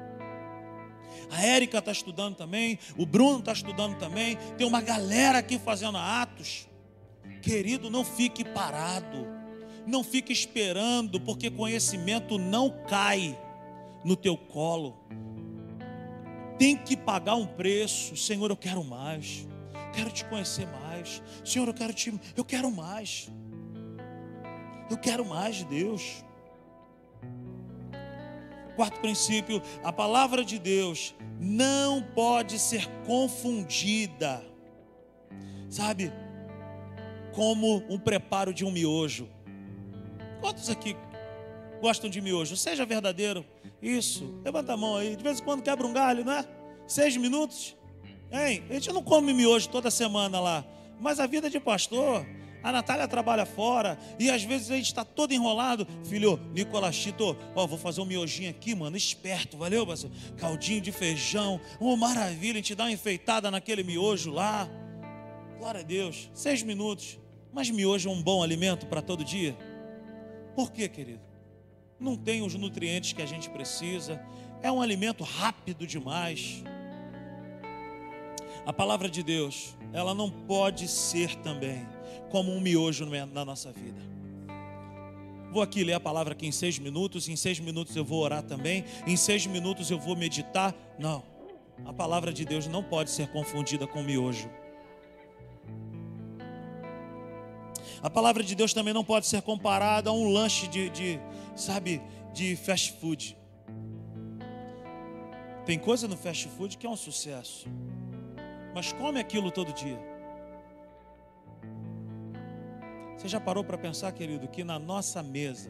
A 1.30 1.46
Érica 1.46 1.80
está 1.80 1.92
estudando 1.92 2.36
também, 2.36 2.80
o 2.98 3.06
Bruno 3.06 3.40
está 3.40 3.54
estudando 3.54 3.98
também, 3.98 4.38
tem 4.58 4.66
uma 4.66 4.82
galera 4.82 5.40
aqui 5.40 5.60
fazendo 5.60 5.98
atos. 5.98 6.68
Querido, 7.42 7.90
não 7.90 8.06
fique 8.06 8.44
parado, 8.44 9.28
não 9.86 10.04
fique 10.04 10.32
esperando, 10.32 11.20
porque 11.20 11.50
conhecimento 11.50 12.38
não 12.38 12.70
cai 12.88 13.38
no 14.04 14.16
teu 14.16 14.38
colo. 14.38 14.98
Tem 16.58 16.78
que 16.78 16.96
pagar 16.96 17.36
um 17.36 17.48
preço. 17.48 18.16
Senhor, 18.16 18.50
eu 18.50 18.58
quero 18.58 18.84
mais. 18.84 19.48
Quero 19.94 20.12
te 20.12 20.24
conhecer 20.26 20.68
mais. 20.68 21.22
Senhor, 21.44 21.68
eu 21.68 21.74
quero 21.74 21.94
te, 21.94 22.14
eu 22.36 22.46
quero 22.46 22.70
mais. 22.72 23.30
Eu 24.90 24.98
quero 24.98 25.26
mais 25.26 25.56
de 25.56 25.66
Deus. 25.66 26.24
Quarto 28.76 29.00
princípio: 29.00 29.62
a 29.84 29.92
palavra 29.92 30.44
de 30.44 30.58
Deus 30.58 31.16
não 31.40 32.02
pode 32.02 32.60
ser 32.60 32.88
confundida, 33.06 34.44
sabe, 35.70 36.12
como 37.34 37.84
um 37.90 37.98
preparo 37.98 38.54
de 38.54 38.66
um 38.66 38.72
miojo. 38.72 39.28
Quantos 40.40 40.70
aqui 40.70 40.96
gostam 41.82 42.10
de 42.10 42.22
miojo? 42.22 42.56
Seja 42.56 42.86
verdadeiro. 42.86 43.46
Isso, 43.82 44.40
levanta 44.44 44.74
a 44.74 44.78
mão 44.78 44.96
aí. 44.96 45.16
De 45.16 45.24
vez 45.24 45.40
em 45.40 45.44
quando 45.44 45.64
quebra 45.64 45.86
um 45.86 45.94
galho, 45.94 46.24
não 46.24 46.34
é? 46.34 46.46
Seis 46.88 47.16
minutos. 47.18 47.76
Hein? 48.32 48.64
A 48.70 48.74
gente 48.74 48.92
não 48.92 49.04
come 49.04 49.34
miojo 49.34 49.70
toda 49.70 49.90
semana 49.92 50.40
lá. 50.40 50.66
Mas 51.00 51.20
a 51.20 51.26
vida 51.26 51.50
de 51.50 51.60
pastor, 51.60 52.26
a 52.64 52.72
Natália 52.72 53.08
trabalha 53.08 53.46
fora 53.46 53.98
e 54.20 54.30
às 54.30 54.44
vezes 54.44 54.70
a 54.70 54.76
gente 54.76 54.88
está 54.88 55.04
todo 55.04 55.34
enrolado. 55.34 55.88
Filho, 56.04 56.40
Nicolachito, 56.54 57.36
ó, 57.56 57.66
vou 57.66 57.78
fazer 57.78 58.02
um 58.02 58.06
miojinho 58.06 58.50
aqui, 58.50 58.76
mano, 58.76 58.96
esperto, 58.96 59.58
valeu, 59.58 59.86
parceiro? 59.86 60.16
Caldinho 60.38 60.82
de 60.82 60.92
feijão, 60.92 61.60
uma 61.80 61.98
maravilha, 61.98 62.54
a 62.54 62.58
gente 62.58 62.76
dá 62.76 62.84
uma 62.84 62.92
enfeitada 62.92 63.50
naquele 63.50 63.84
miojo 63.84 64.32
lá. 64.32 64.70
Glória 65.58 65.82
a 65.82 65.84
Deus, 65.84 66.30
seis 66.34 66.62
minutos. 66.62 67.20
Mas 67.52 67.70
miojo 67.70 68.10
é 68.10 68.12
um 68.12 68.22
bom 68.22 68.44
alimento 68.44 68.86
para 68.86 69.02
todo 69.02 69.26
dia? 69.26 69.58
Por 70.56 70.72
quê, 70.72 70.88
querido? 70.88 71.22
Não 72.00 72.16
tem 72.16 72.42
os 72.42 72.56
nutrientes 72.56 73.14
que 73.14 73.22
a 73.22 73.26
gente 73.26 73.50
precisa, 73.50 74.24
é 74.62 74.72
um 74.72 74.82
alimento 74.82 75.24
rápido 75.24 75.86
demais. 75.86 76.64
A 78.66 78.72
palavra 78.72 79.10
de 79.10 79.24
Deus, 79.24 79.76
ela 79.92 80.14
não 80.14 80.30
pode 80.30 80.88
ser 80.88 81.36
também 81.38 81.86
como 82.32 82.52
um 82.52 82.60
miojo 82.60 83.06
na 83.06 83.46
nossa 83.46 83.72
vida. 83.72 84.02
Vou 85.52 85.62
aqui 85.62 85.84
ler 85.84 85.94
a 85.94 86.00
palavra 86.00 86.32
aqui 86.32 86.48
em 86.48 86.52
seis 86.52 86.80
minutos, 86.80 87.28
em 87.28 87.36
seis 87.36 87.60
minutos 87.60 87.96
eu 87.96 88.06
vou 88.06 88.24
orar 88.24 88.42
também, 88.42 88.86
em 89.06 89.18
seis 89.18 89.46
minutos 89.46 89.92
eu 89.92 90.00
vou 90.00 90.16
meditar. 90.16 90.74
Não, 90.98 91.24
a 91.86 91.92
palavra 91.92 92.32
de 92.32 92.46
Deus 92.46 92.68
não 92.68 92.82
pode 92.82 93.12
ser 93.12 93.28
confundida 93.28 93.86
com 93.86 94.02
miojo. 94.02 94.50
A 98.02 98.10
palavra 98.10 98.44
de 98.44 98.56
Deus 98.56 98.74
também 98.74 98.94
não 98.94 99.04
pode 99.04 99.28
ser 99.28 99.42
comparada 99.42 100.10
a 100.10 100.14
um 100.14 100.32
lanche 100.32 100.68
de, 100.68 100.90
de 100.90 101.20
sabe, 101.56 102.02
de 102.34 102.56
fast 102.56 102.94
food. 102.94 103.38
Tem 105.66 105.78
coisa 105.78 106.08
no 106.08 106.16
fast 106.18 106.48
food 106.48 106.78
que 106.78 106.88
é 106.88 106.90
um 106.90 106.96
sucesso, 106.96 107.68
mas 108.74 108.94
come 108.94 109.20
aquilo 109.20 109.52
todo 109.52 109.74
dia. 109.74 110.11
Você 113.22 113.28
já 113.28 113.40
parou 113.40 113.64
para 113.64 113.78
pensar, 113.78 114.12
querido, 114.14 114.48
que 114.48 114.64
na 114.64 114.80
nossa 114.80 115.22
mesa 115.22 115.70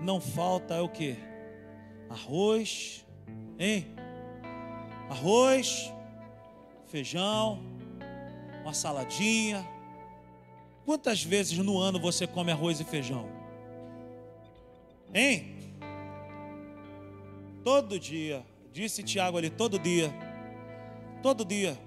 não 0.00 0.18
falta 0.18 0.82
o 0.82 0.88
que? 0.88 1.14
Arroz, 2.08 3.04
hein? 3.58 3.94
Arroz, 5.10 5.92
feijão, 6.86 7.60
uma 8.62 8.72
saladinha. 8.72 9.62
Quantas 10.86 11.22
vezes 11.22 11.58
no 11.58 11.78
ano 11.78 12.00
você 12.00 12.26
come 12.26 12.50
arroz 12.50 12.80
e 12.80 12.84
feijão? 12.84 13.28
Hein? 15.12 15.58
Todo 17.62 18.00
dia, 18.00 18.42
disse 18.72 19.02
Tiago 19.02 19.36
ali, 19.36 19.50
todo 19.50 19.78
dia. 19.78 20.10
Todo 21.22 21.44
dia. 21.44 21.78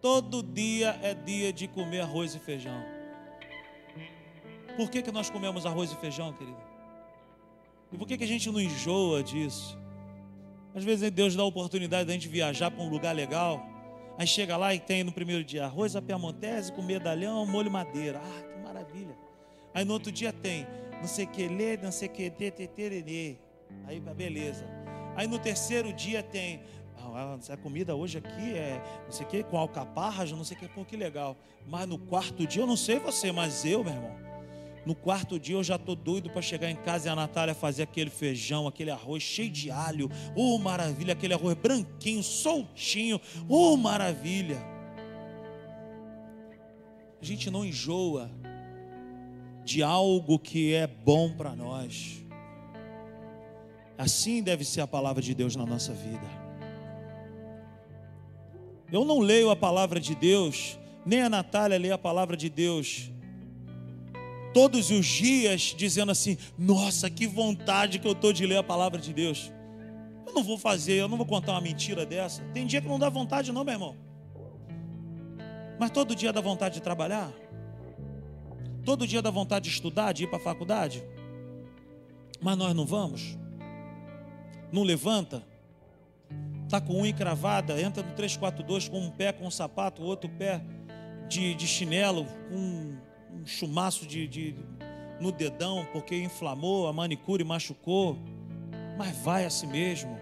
Todo 0.00 0.44
dia 0.44 0.96
é 1.02 1.12
dia 1.12 1.52
de 1.52 1.66
comer 1.66 2.02
arroz 2.02 2.36
e 2.36 2.38
feijão. 2.38 2.89
Por 4.80 4.90
que, 4.90 5.02
que 5.02 5.12
nós 5.12 5.28
comemos 5.28 5.66
arroz 5.66 5.92
e 5.92 5.96
feijão, 5.96 6.32
querido? 6.32 6.56
E 7.92 7.98
por 7.98 8.08
que, 8.08 8.16
que 8.16 8.24
a 8.24 8.26
gente 8.26 8.50
não 8.50 8.58
enjoa 8.58 9.22
disso? 9.22 9.78
Às 10.74 10.82
vezes 10.82 11.10
Deus 11.10 11.36
dá 11.36 11.42
a 11.42 11.44
oportunidade 11.44 12.06
da 12.06 12.14
gente 12.14 12.28
viajar 12.28 12.70
para 12.70 12.82
um 12.82 12.88
lugar 12.88 13.14
legal. 13.14 13.62
Aí 14.16 14.26
chega 14.26 14.56
lá 14.56 14.74
e 14.74 14.80
tem 14.80 15.04
no 15.04 15.12
primeiro 15.12 15.44
dia 15.44 15.66
arroz 15.66 15.94
a 15.94 16.00
piamontese 16.00 16.72
com 16.72 16.80
medalhão, 16.80 17.44
molho 17.44 17.70
madeira. 17.70 18.22
Ah, 18.24 18.42
que 18.42 18.58
maravilha. 18.58 19.14
Aí 19.74 19.84
no 19.84 19.92
outro 19.92 20.10
dia 20.10 20.32
tem 20.32 20.66
não 20.98 21.06
sei 21.06 21.26
que 21.26 21.46
lê, 21.46 21.76
não 21.76 21.92
sei 21.92 22.08
que 22.08 22.30
tererê. 22.30 23.36
Aí 23.86 24.00
beleza. 24.00 24.64
Aí 25.14 25.26
no 25.26 25.38
terceiro 25.38 25.92
dia 25.92 26.22
tem 26.22 26.62
ah, 26.96 27.36
a 27.50 27.56
comida 27.58 27.94
hoje 27.94 28.16
aqui 28.16 28.54
é 28.54 28.82
não 29.04 29.12
sei 29.12 29.26
o 29.26 29.28
que, 29.28 29.42
com 29.42 29.58
alcaparras, 29.58 30.32
não 30.32 30.42
sei 30.42 30.56
o 30.56 30.60
que, 30.60 30.68
pô, 30.68 30.86
que 30.86 30.96
legal. 30.96 31.36
Mas 31.66 31.86
no 31.86 31.98
quarto 31.98 32.46
dia, 32.46 32.62
eu 32.62 32.66
não 32.66 32.78
sei 32.78 32.98
você, 32.98 33.30
mas 33.30 33.66
eu, 33.66 33.84
meu 33.84 33.92
irmão, 33.92 34.29
no 34.84 34.94
quarto 34.94 35.38
dia 35.38 35.56
eu 35.56 35.62
já 35.62 35.76
estou 35.76 35.94
doido 35.94 36.30
para 36.30 36.40
chegar 36.40 36.70
em 36.70 36.76
casa 36.76 37.08
e 37.08 37.10
a 37.10 37.14
Natália 37.14 37.54
fazer 37.54 37.82
aquele 37.82 38.08
feijão, 38.08 38.66
aquele 38.66 38.90
arroz 38.90 39.22
cheio 39.22 39.50
de 39.50 39.70
alho. 39.70 40.10
Oh, 40.34 40.58
maravilha, 40.58 41.12
aquele 41.12 41.34
arroz 41.34 41.54
branquinho, 41.54 42.22
soltinho. 42.22 43.20
Oh, 43.48 43.76
maravilha. 43.76 44.58
A 47.20 47.24
gente 47.24 47.50
não 47.50 47.64
enjoa 47.64 48.30
de 49.64 49.82
algo 49.82 50.38
que 50.38 50.72
é 50.72 50.86
bom 50.86 51.30
para 51.32 51.54
nós. 51.54 52.24
Assim 53.98 54.42
deve 54.42 54.64
ser 54.64 54.80
a 54.80 54.86
palavra 54.86 55.22
de 55.22 55.34
Deus 55.34 55.54
na 55.54 55.66
nossa 55.66 55.92
vida. 55.92 56.26
Eu 58.90 59.04
não 59.04 59.20
leio 59.20 59.50
a 59.50 59.56
palavra 59.56 60.00
de 60.00 60.14
Deus, 60.14 60.78
nem 61.04 61.20
a 61.20 61.28
Natália 61.28 61.78
lê 61.78 61.92
a 61.92 61.98
palavra 61.98 62.34
de 62.34 62.48
Deus 62.48 63.12
todos 64.52 64.90
os 64.90 65.06
dias 65.06 65.74
dizendo 65.76 66.12
assim: 66.12 66.36
Nossa, 66.58 67.08
que 67.10 67.26
vontade 67.26 67.98
que 67.98 68.06
eu 68.06 68.12
estou 68.12 68.32
de 68.32 68.46
ler 68.46 68.58
a 68.58 68.62
palavra 68.62 69.00
de 69.00 69.12
Deus. 69.12 69.52
Eu 70.26 70.34
não 70.34 70.44
vou 70.44 70.56
fazer, 70.56 70.94
eu 70.94 71.08
não 71.08 71.16
vou 71.16 71.26
contar 71.26 71.52
uma 71.52 71.60
mentira 71.60 72.06
dessa. 72.06 72.42
Tem 72.52 72.66
dia 72.66 72.80
que 72.80 72.88
não 72.88 72.98
dá 72.98 73.08
vontade, 73.08 73.50
não, 73.50 73.64
meu 73.64 73.74
irmão. 73.74 73.96
Mas 75.78 75.90
todo 75.90 76.14
dia 76.14 76.32
dá 76.32 76.40
vontade 76.40 76.74
de 76.74 76.82
trabalhar? 76.82 77.32
Todo 78.84 79.06
dia 79.06 79.20
dá 79.20 79.30
vontade 79.30 79.64
de 79.64 79.74
estudar, 79.74 80.12
de 80.12 80.24
ir 80.24 80.26
para 80.28 80.38
a 80.38 80.42
faculdade? 80.42 81.02
Mas 82.40 82.56
nós 82.56 82.74
não 82.74 82.86
vamos? 82.86 83.36
Não 84.72 84.82
levanta? 84.82 85.42
Está 86.64 86.80
com 86.80 87.00
unha 87.00 87.10
encravada, 87.10 87.80
entra 87.80 88.02
no 88.02 88.12
342 88.12 88.88
com 88.88 89.00
um 89.00 89.10
pé 89.10 89.32
com 89.32 89.46
um 89.46 89.50
sapato, 89.50 90.02
outro 90.02 90.30
pé 90.30 90.62
de, 91.28 91.54
de 91.54 91.66
chinelo, 91.66 92.24
com 92.48 92.96
um 93.34 93.46
chumaço 93.46 94.06
de, 94.06 94.26
de, 94.26 94.54
no 95.20 95.30
dedão 95.30 95.86
porque 95.92 96.16
inflamou, 96.16 96.86
a 96.86 96.92
manicure 96.92 97.44
machucou, 97.44 98.18
mas 98.98 99.16
vai 99.18 99.44
a 99.44 99.50
si 99.50 99.66
mesmo. 99.66 100.18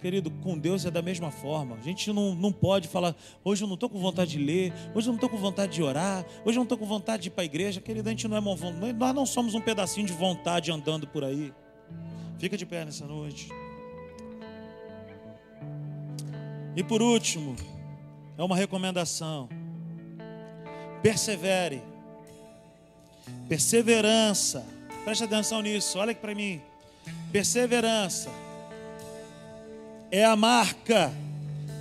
Querido, 0.00 0.30
com 0.30 0.58
Deus 0.58 0.84
é 0.84 0.90
da 0.90 1.00
mesma 1.00 1.30
forma. 1.30 1.76
A 1.76 1.80
gente 1.80 2.12
não, 2.12 2.34
não 2.34 2.52
pode 2.52 2.86
falar, 2.86 3.14
hoje 3.42 3.64
eu 3.64 3.66
não 3.66 3.74
estou 3.74 3.88
com 3.88 3.98
vontade 3.98 4.32
de 4.32 4.38
ler, 4.38 4.72
hoje 4.94 5.08
eu 5.08 5.12
não 5.12 5.16
estou 5.16 5.28
com 5.28 5.36
vontade 5.36 5.72
de 5.72 5.82
orar, 5.82 6.24
hoje 6.44 6.56
eu 6.56 6.60
não 6.60 6.64
estou 6.64 6.76
com 6.78 6.86
vontade 6.86 7.24
de 7.24 7.28
ir 7.28 7.32
para 7.32 7.42
a 7.42 7.46
igreja. 7.46 7.80
Querido, 7.80 8.08
a 8.08 8.12
gente 8.12 8.28
não 8.28 8.36
é 8.36 8.92
nós 8.92 9.14
não 9.14 9.26
somos 9.26 9.54
um 9.54 9.60
pedacinho 9.60 10.06
de 10.06 10.12
vontade 10.12 10.70
andando 10.70 11.06
por 11.06 11.24
aí. 11.24 11.52
Fica 12.38 12.56
de 12.56 12.66
pé 12.66 12.84
nessa 12.84 13.06
noite. 13.06 13.48
E 16.76 16.84
por 16.84 17.00
último, 17.00 17.56
é 18.36 18.42
uma 18.42 18.54
recomendação. 18.54 19.48
Persevere. 21.02 21.82
Perseverança. 23.48 24.64
Preste 25.04 25.24
atenção 25.24 25.60
nisso. 25.62 25.98
Olha 25.98 26.12
aqui 26.12 26.20
para 26.20 26.34
mim. 26.34 26.60
Perseverança 27.30 28.30
é 30.10 30.24
a 30.24 30.34
marca 30.34 31.12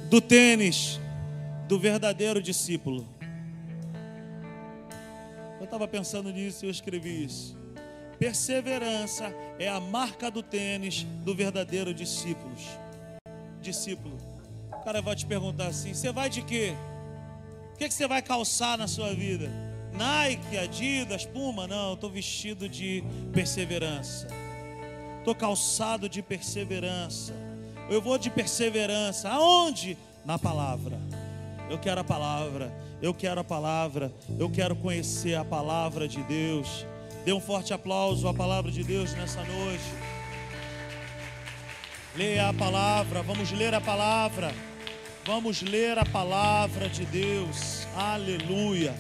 do 0.10 0.22
tênis 0.22 1.00
do 1.68 1.80
verdadeiro 1.80 2.42
discípulo. 2.42 3.08
Eu 5.60 5.66
estava 5.66 5.88
pensando 5.88 6.32
nisso 6.32 6.66
e 6.66 6.68
eu 6.68 6.72
escrevi 6.72 7.26
isso. 7.26 7.58
Perseverança 8.20 9.34
é 9.60 9.68
a 9.68 9.80
marca 9.80 10.30
do 10.30 10.42
tênis 10.42 11.06
do 11.24 11.36
verdadeiro 11.36 11.94
discípulo. 11.94 12.56
Discípulo. 13.62 14.18
O 14.72 14.84
cara 14.84 15.02
vai 15.02 15.16
te 15.16 15.26
perguntar 15.26 15.68
assim: 15.68 15.94
você 15.94 16.12
vai 16.12 16.30
de 16.30 16.42
quê? 16.44 16.76
O 17.76 17.78
que, 17.78 17.90
que 17.90 17.94
você 17.94 18.08
vai 18.08 18.22
calçar 18.22 18.78
na 18.78 18.88
sua 18.88 19.14
vida? 19.14 19.52
Nike, 19.92 20.58
Adidas, 20.58 21.26
Puma? 21.26 21.68
Não, 21.68 21.90
eu 21.90 21.94
estou 21.96 22.10
vestido 22.10 22.70
de 22.70 23.04
perseverança. 23.34 24.30
Estou 25.20 25.36
calçado 25.36 26.08
de 26.08 26.22
perseverança. 26.22 27.34
Eu 27.90 28.02
vou 28.02 28.18
de 28.18 28.30
perseverança. 28.30 29.28
Aonde? 29.28 29.98
Na 30.24 30.40
palavra. 30.40 30.98
Eu 31.70 31.78
quero 31.78 32.00
a 32.00 32.04
palavra. 32.06 32.74
Eu 33.02 33.14
quero 33.14 33.42
a 33.42 33.44
palavra. 33.44 34.14
Eu 34.40 34.50
quero 34.50 34.78
conhecer 34.78 35.36
a 35.36 35.44
palavra 35.44 36.08
de 36.08 36.24
Deus. 36.24 36.86
Dê 37.26 37.34
um 37.34 37.42
forte 37.42 37.74
aplauso 37.74 38.26
à 38.30 38.34
palavra 38.34 38.72
de 38.72 38.86
Deus 38.86 39.14
nessa 39.16 39.44
noite. 39.44 39.84
Leia 42.16 42.48
a 42.48 42.54
palavra. 42.54 43.22
Vamos 43.22 43.52
ler 43.52 43.74
a 43.74 43.82
palavra. 43.82 44.56
Vamos 45.28 45.64
ler 45.64 45.98
a 45.98 46.06
palavra 46.06 46.88
de 46.88 47.04
Deus. 47.04 47.88
Aleluia. 47.96 48.94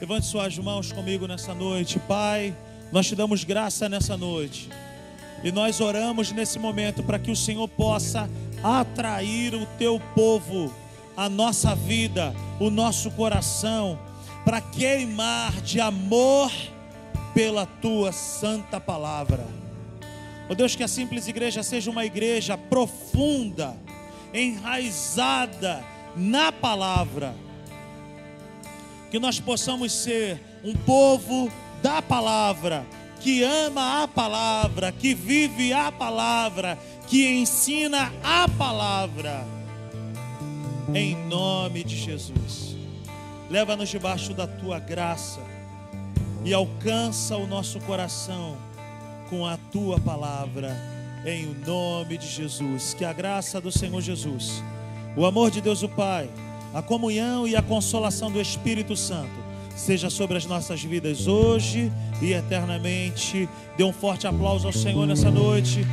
Levante 0.00 0.26
suas 0.26 0.58
mãos 0.58 0.90
comigo 0.90 1.28
nessa 1.28 1.54
noite, 1.54 2.00
Pai. 2.00 2.52
Nós 2.90 3.06
te 3.06 3.14
damos 3.14 3.44
graça 3.44 3.88
nessa 3.88 4.16
noite. 4.16 4.68
E 5.44 5.52
nós 5.52 5.80
oramos 5.80 6.32
nesse 6.32 6.58
momento 6.58 7.04
para 7.04 7.20
que 7.20 7.30
o 7.30 7.36
Senhor 7.36 7.68
possa 7.68 8.28
atrair 8.64 9.54
o 9.54 9.64
teu 9.78 10.00
povo, 10.12 10.74
a 11.16 11.28
nossa 11.28 11.72
vida, 11.72 12.34
o 12.58 12.68
nosso 12.68 13.12
coração, 13.12 13.96
para 14.44 14.60
queimar 14.60 15.52
de 15.60 15.80
amor 15.80 16.50
pela 17.32 17.64
tua 17.64 18.10
santa 18.10 18.80
palavra. 18.80 19.46
Oh 20.48 20.54
Deus, 20.56 20.74
que 20.74 20.82
a 20.82 20.88
simples 20.88 21.28
igreja 21.28 21.62
seja 21.62 21.92
uma 21.92 22.04
igreja 22.04 22.58
profunda, 22.58 23.76
enraizada 24.34 25.84
na 26.16 26.50
palavra. 26.50 27.34
Que 29.10 29.18
nós 29.18 29.38
possamos 29.38 29.92
ser 29.92 30.40
um 30.64 30.74
povo 30.74 31.50
da 31.80 32.02
palavra, 32.02 32.84
que 33.20 33.44
ama 33.44 34.02
a 34.02 34.08
palavra, 34.08 34.90
que 34.90 35.14
vive 35.14 35.72
a 35.72 35.92
palavra, 35.92 36.78
que 37.06 37.26
ensina 37.26 38.12
a 38.22 38.48
palavra. 38.48 39.46
Em 40.92 41.14
nome 41.26 41.84
de 41.84 41.96
Jesus. 41.96 42.74
Leva-nos 43.48 43.88
debaixo 43.88 44.34
da 44.34 44.46
tua 44.46 44.78
graça 44.78 45.40
e 46.44 46.52
alcança 46.52 47.36
o 47.36 47.46
nosso 47.46 47.78
coração 47.80 48.56
com 49.30 49.46
a 49.46 49.56
tua 49.56 49.98
palavra, 49.98 50.76
em 51.26 51.54
nome 51.66 52.18
de 52.18 52.26
Jesus. 52.26 52.94
Que 52.94 53.04
a 53.04 53.12
graça 53.12 53.60
do 53.60 53.72
Senhor 53.72 54.00
Jesus, 54.00 54.62
o 55.16 55.24
amor 55.24 55.50
de 55.50 55.60
Deus 55.60 55.82
o 55.82 55.88
Pai, 55.88 56.28
a 56.72 56.82
comunhão 56.82 57.46
e 57.46 57.56
a 57.56 57.62
consolação 57.62 58.30
do 58.30 58.40
Espírito 58.40 58.96
Santo 58.96 59.44
seja 59.76 60.08
sobre 60.08 60.36
as 60.36 60.46
nossas 60.46 60.82
vidas 60.82 61.26
hoje 61.26 61.90
e 62.22 62.32
eternamente. 62.32 63.48
Dê 63.76 63.84
um 63.84 63.92
forte 63.92 64.26
aplauso 64.26 64.66
ao 64.66 64.72
Senhor 64.72 65.06
nessa 65.06 65.30
noite. 65.30 65.86